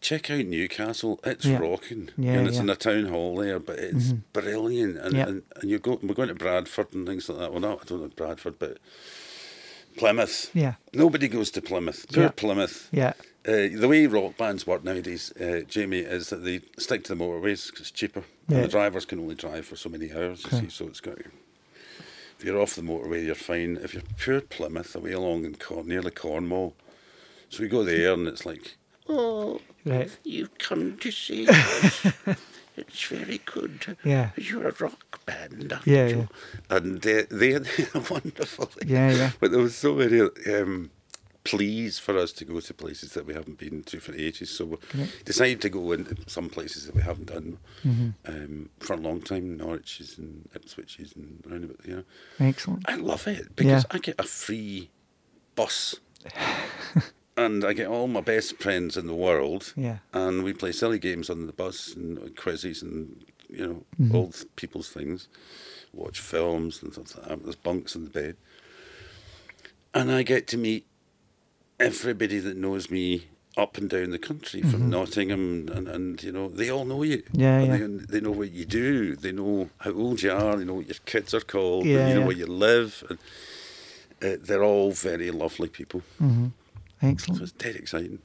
check 0.00 0.30
out 0.30 0.44
Newcastle. 0.46 1.18
It's 1.24 1.44
Yeah. 1.46 1.58
rocking, 1.58 2.10
Yeah, 2.18 2.32
and 2.34 2.46
it's 2.46 2.56
yeah. 2.56 2.60
Mm-hmm. 2.60 2.60
in 2.60 2.66
the 2.66 2.76
town 2.76 3.04
hall 3.06 3.36
there, 3.36 3.58
but 3.58 3.78
it's 3.78 4.12
brilliant. 4.32 4.98
And, 4.98 5.14
Yeah. 5.16 5.28
and 5.28 5.42
and 5.56 5.70
you 5.70 5.78
go, 5.78 5.98
we're 6.02 6.14
going 6.14 6.28
to 6.28 6.34
Bradford 6.34 6.92
and 6.94 7.06
things 7.06 7.28
like 7.28 7.38
that. 7.38 7.50
Well, 7.52 7.60
no, 7.60 7.78
I 7.80 7.84
don't 7.84 8.00
know 8.02 8.08
Bradford, 8.08 8.58
but 8.58 8.78
Plymouth. 9.96 10.50
Yeah. 10.54 10.74
Nobody 10.92 11.28
goes 11.28 11.50
to 11.52 11.62
Plymouth. 11.62 12.06
Poor 12.12 12.24
Yeah. 12.24 12.30
Plymouth. 12.30 12.88
Yeah. 12.92 13.12
Uh, 13.46 13.68
the 13.78 13.86
way 13.88 14.06
rock 14.06 14.36
bands 14.38 14.66
work 14.66 14.82
nowadays, 14.84 15.30
uh, 15.40 15.60
Jamie, 15.68 15.98
is 15.98 16.30
that 16.30 16.44
they 16.44 16.60
stick 16.78 17.04
to 17.04 17.14
the 17.14 17.24
motorways 17.24 17.70
'cause 17.70 17.80
it's 17.82 17.90
cheaper. 17.90 18.24
Yeah. 18.48 18.56
And 18.56 18.64
the 18.64 18.68
drivers 18.68 19.04
can 19.04 19.18
only 19.20 19.34
drive 19.34 19.66
for 19.66 19.76
so 19.76 19.88
many 19.90 20.10
hours, 20.12 20.42
you 20.44 20.48
Okay. 20.56 20.60
see, 20.66 20.70
so 20.70 20.86
it's 20.88 21.00
got 21.00 21.18
to. 21.18 21.24
If 22.38 22.44
you're 22.44 22.60
off 22.60 22.74
the 22.74 22.82
motorway, 22.82 23.24
you're 23.26 23.34
fine. 23.34 23.78
If 23.82 23.92
you're 23.94 24.02
pure 24.18 24.40
Plymouth, 24.40 24.94
away 24.96 25.12
along 25.12 25.44
in 25.44 25.54
Corn, 25.56 25.86
nearly 25.88 26.10
Cornwall. 26.10 26.74
So 27.50 27.62
we 27.62 27.68
go 27.68 27.84
there 27.84 28.12
and 28.14 28.26
it's 28.26 28.44
like, 28.46 28.76
oh, 29.08 29.60
Right. 29.84 30.10
you've 30.24 30.56
come 30.58 30.96
to 30.98 31.10
see 31.10 31.46
us. 31.48 32.06
It's 32.76 33.04
very 33.06 33.40
good. 33.44 33.96
Yeah. 34.04 34.30
You're 34.36 34.68
a 34.68 34.74
rock 34.78 35.24
band, 35.26 35.72
aren't 35.72 35.86
Yeah, 35.86 36.06
you? 36.08 36.28
And 36.70 37.00
they, 37.02 37.22
they, 37.22 37.52
they're 37.58 38.02
wonderful. 38.10 38.70
Yeah, 38.84 39.10
yeah. 39.12 39.30
But 39.40 39.50
there 39.52 39.60
was 39.60 39.76
so 39.76 39.94
many. 39.94 40.20
Um, 40.52 40.90
pleas 41.44 41.98
for 41.98 42.16
us 42.16 42.32
to 42.32 42.42
go 42.42 42.58
to 42.58 42.72
places 42.72 43.12
that 43.12 43.26
we 43.26 43.34
haven't 43.34 43.58
been 43.58 43.82
to 43.82 44.00
for 44.00 44.14
ages. 44.14 44.48
So 44.48 44.64
we 44.64 44.78
decided 45.26 45.60
to 45.60 45.68
go 45.68 45.92
into 45.92 46.16
some 46.26 46.48
places 46.48 46.86
that 46.86 46.94
we 46.94 47.02
haven't 47.02 47.26
done 47.26 47.58
Mm-hmm. 47.84 48.08
um, 48.26 48.70
for 48.80 48.94
a 48.94 48.96
long 48.96 49.20
time. 49.20 49.58
Norwich's 49.58 50.16
and 50.16 50.48
Ipswich's 50.54 51.14
and 51.14 51.44
round 51.46 51.64
about 51.64 51.86
know. 51.86 52.04
Excellent. 52.40 52.88
I 52.88 52.94
love 52.96 53.26
it 53.28 53.54
because 53.56 53.82
Yeah. 53.84 53.90
I 53.90 53.98
get 53.98 54.14
a 54.18 54.22
free 54.22 54.88
bus. 55.54 55.96
and 57.36 57.64
I 57.64 57.72
get 57.72 57.88
all 57.88 58.06
my 58.06 58.20
best 58.20 58.58
friends 58.60 58.96
in 58.96 59.06
the 59.06 59.14
world. 59.14 59.72
Yeah. 59.76 59.98
And 60.12 60.42
we 60.44 60.52
play 60.52 60.72
silly 60.72 60.98
games 60.98 61.28
on 61.30 61.46
the 61.46 61.52
bus 61.52 61.94
and 61.94 62.36
quizzes 62.36 62.82
and, 62.82 63.24
you 63.48 63.66
know, 63.66 63.84
Mm-hmm. 64.00 64.14
old 64.16 64.44
people's 64.56 64.88
things. 64.90 65.28
Watch 65.92 66.20
films 66.20 66.82
and 66.82 66.92
stuff 66.92 67.16
like 67.16 67.28
that. 67.28 67.42
There's 67.44 67.56
bunks 67.56 67.94
in 67.94 68.04
the 68.04 68.10
bed. 68.10 68.36
And 69.92 70.10
I 70.10 70.22
get 70.22 70.46
to 70.48 70.56
meet 70.58 70.86
everybody 71.78 72.38
that 72.40 72.56
knows 72.56 72.90
me 72.90 73.26
up 73.56 73.78
and 73.78 73.88
down 73.88 74.10
the 74.10 74.18
country 74.18 74.62
from 74.62 74.90
Nottingham 74.90 75.68
and, 75.72 75.86
and, 75.88 76.20
you 76.22 76.32
know, 76.32 76.48
they 76.48 76.70
all 76.70 76.84
know 76.84 77.04
you. 77.04 77.18
Mm-hmm. 77.18 77.40
Yeah, 77.40 77.58
And 77.60 78.00
yeah. 78.00 78.06
They, 78.08 78.18
they 78.18 78.20
know 78.20 78.32
what 78.32 78.50
you 78.50 78.64
do. 78.64 79.14
They 79.14 79.30
know 79.30 79.70
how 79.78 79.92
old 79.92 80.22
you 80.22 80.32
are. 80.32 80.56
They 80.56 80.64
know 80.64 80.74
what 80.74 80.88
your 80.88 80.96
kids 81.06 81.32
are 81.34 81.40
called. 81.40 81.86
Yeah, 81.86 82.08
you 82.08 82.14
know 82.14 82.20
yeah. 82.20 82.26
where 82.26 82.36
you 82.36 82.46
live. 82.46 83.04
And, 83.08 83.18
uh, 84.22 84.36
they're 84.42 84.64
all 84.64 84.90
very 84.92 85.30
lovely 85.30 85.68
people. 85.68 86.02
Mm-hmm. 86.20 86.46
So 87.04 87.10
Excellent. 87.10 87.42
it's 87.42 87.52
dead 87.52 87.76
exciting. 87.76 88.18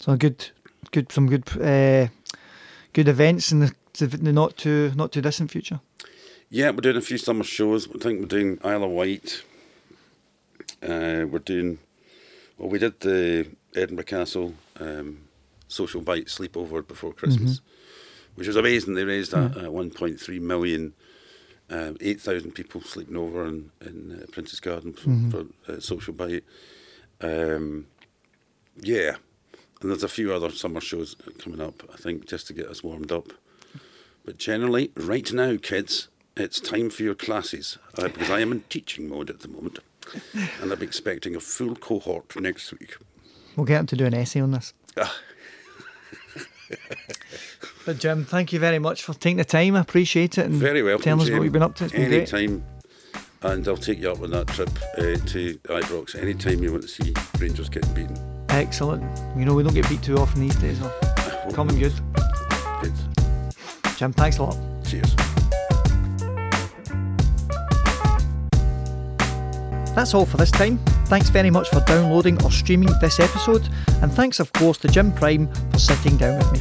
So 0.00 0.16
good, 0.16 0.50
good, 0.90 1.12
some 1.12 1.28
good, 1.28 1.48
uh, 1.60 2.08
good 2.92 3.08
events 3.08 3.52
in 3.52 3.60
the, 3.60 3.72
the 3.98 4.32
not 4.32 4.56
too 4.56 4.92
not 4.96 5.12
too 5.12 5.20
distant 5.20 5.50
future. 5.50 5.80
Yeah, 6.50 6.70
we're 6.70 6.80
doing 6.80 6.96
a 6.96 7.00
few 7.00 7.18
summer 7.18 7.44
shows. 7.44 7.88
I 7.88 7.98
think 7.98 8.20
we're 8.20 8.26
doing 8.26 8.58
Isle 8.62 8.84
of 8.84 8.90
Wight. 8.90 9.42
Uh, 10.82 11.26
we're 11.28 11.38
doing, 11.44 11.78
well, 12.58 12.68
we 12.68 12.78
did 12.78 13.00
the 13.00 13.48
Edinburgh 13.74 14.04
Castle 14.04 14.54
um, 14.78 15.22
social 15.68 16.00
bite 16.00 16.26
sleepover 16.26 16.86
before 16.86 17.12
Christmas, 17.12 17.60
which 18.34 18.46
was 18.46 18.56
amazing. 18.56 18.94
They 18.94 19.04
raised 19.04 19.32
uh, 19.32 19.38
uh, 19.38 19.70
1.3 19.70 20.40
million, 20.40 20.92
um, 21.70 21.96
8,000 22.00 22.52
people 22.52 22.82
sleeping 22.82 23.16
over 23.16 23.46
in, 23.46 23.70
in 23.80 24.20
uh, 24.22 24.26
Princess 24.30 24.60
Garden 24.60 24.92
for, 24.92 25.46
for 25.66 25.72
uh, 25.72 25.80
social 25.80 26.12
bite. 26.12 26.44
Um, 27.20 27.86
yeah, 28.80 29.16
and 29.80 29.90
there's 29.90 30.02
a 30.02 30.08
few 30.08 30.32
other 30.32 30.50
summer 30.50 30.80
shows 30.80 31.16
coming 31.38 31.60
up, 31.60 31.82
I 31.92 31.96
think, 31.96 32.26
just 32.26 32.46
to 32.48 32.52
get 32.52 32.66
us 32.66 32.82
warmed 32.82 33.12
up. 33.12 33.32
But 34.24 34.38
generally, 34.38 34.90
right 34.96 35.30
now, 35.32 35.56
kids, 35.60 36.08
it's 36.36 36.60
time 36.60 36.90
for 36.90 37.02
your 37.02 37.14
classes 37.14 37.78
uh, 37.98 38.08
because 38.08 38.30
I 38.30 38.40
am 38.40 38.52
in 38.52 38.62
teaching 38.70 39.08
mode 39.08 39.30
at 39.30 39.40
the 39.40 39.48
moment, 39.48 39.78
and 40.60 40.72
I'm 40.72 40.82
expecting 40.82 41.36
a 41.36 41.40
full 41.40 41.76
cohort 41.76 42.34
next 42.40 42.72
week. 42.72 42.96
We'll 43.56 43.66
get 43.66 43.80
him 43.80 43.86
to 43.86 43.96
do 43.96 44.06
an 44.06 44.14
essay 44.14 44.40
on 44.40 44.50
this. 44.52 44.72
But 47.84 47.98
Jim, 47.98 48.24
thank 48.24 48.52
you 48.52 48.58
very 48.58 48.78
much 48.78 49.02
for 49.02 49.12
taking 49.12 49.36
the 49.36 49.44
time. 49.44 49.76
I 49.76 49.80
appreciate 49.80 50.38
it 50.38 50.46
and 50.46 50.54
Very 50.54 50.82
well. 50.82 50.98
Tell 50.98 51.20
us 51.20 51.30
what 51.30 51.42
you've 51.42 51.52
been 51.52 51.62
up 51.62 51.74
to. 51.76 51.84
It's 51.84 51.92
been 51.92 52.08
great. 52.08 52.62
and 53.42 53.68
I'll 53.68 53.76
take 53.76 54.00
you 54.00 54.10
up 54.10 54.22
on 54.22 54.30
that 54.30 54.46
trip 54.48 54.70
uh, 54.96 55.16
to 55.26 55.58
Ibrox 55.64 56.14
anytime 56.20 56.62
you 56.62 56.72
want 56.72 56.82
to 56.82 56.88
see 56.88 57.12
Rangers 57.38 57.68
getting 57.68 57.92
beaten. 57.92 58.33
Excellent. 58.54 59.02
You 59.36 59.44
know 59.44 59.52
we 59.54 59.64
don't 59.64 59.74
get 59.74 59.88
beat 59.88 60.00
too 60.00 60.16
often 60.16 60.40
these 60.40 60.54
days. 60.56 60.78
So. 60.78 61.50
Coming 61.52 61.76
good. 61.76 61.92
Good. 62.80 62.92
Jim, 63.96 64.12
thanks 64.12 64.38
a 64.38 64.44
lot. 64.44 64.56
Cheers. 64.86 65.14
That's 69.96 70.14
all 70.14 70.24
for 70.24 70.36
this 70.36 70.52
time. 70.52 70.78
Thanks 71.06 71.30
very 71.30 71.50
much 71.50 71.68
for 71.68 71.80
downloading 71.80 72.40
or 72.44 72.52
streaming 72.52 72.90
this 73.00 73.18
episode, 73.18 73.68
and 74.02 74.12
thanks, 74.12 74.38
of 74.38 74.52
course, 74.52 74.78
to 74.78 74.88
Jim 74.88 75.12
Prime 75.12 75.52
for 75.70 75.78
sitting 75.78 76.16
down 76.16 76.38
with 76.38 76.52
me. 76.52 76.60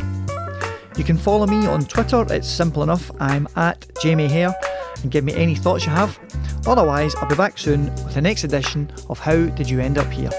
You 0.97 1.03
can 1.03 1.17
follow 1.17 1.45
me 1.45 1.65
on 1.67 1.85
Twitter, 1.85 2.25
it's 2.29 2.47
simple 2.47 2.83
enough. 2.83 3.09
I'm 3.19 3.47
at 3.55 3.85
Jamie 4.01 4.27
Hare, 4.27 4.53
and 5.01 5.11
give 5.11 5.23
me 5.23 5.33
any 5.33 5.55
thoughts 5.55 5.85
you 5.85 5.91
have. 5.91 6.19
Otherwise, 6.67 7.15
I'll 7.15 7.29
be 7.29 7.35
back 7.35 7.57
soon 7.57 7.85
with 8.03 8.13
the 8.15 8.21
next 8.21 8.43
edition 8.43 8.91
of 9.09 9.19
How 9.19 9.45
Did 9.45 9.69
You 9.69 9.79
End 9.79 9.97
Up 9.97 10.11
Here? 10.11 10.29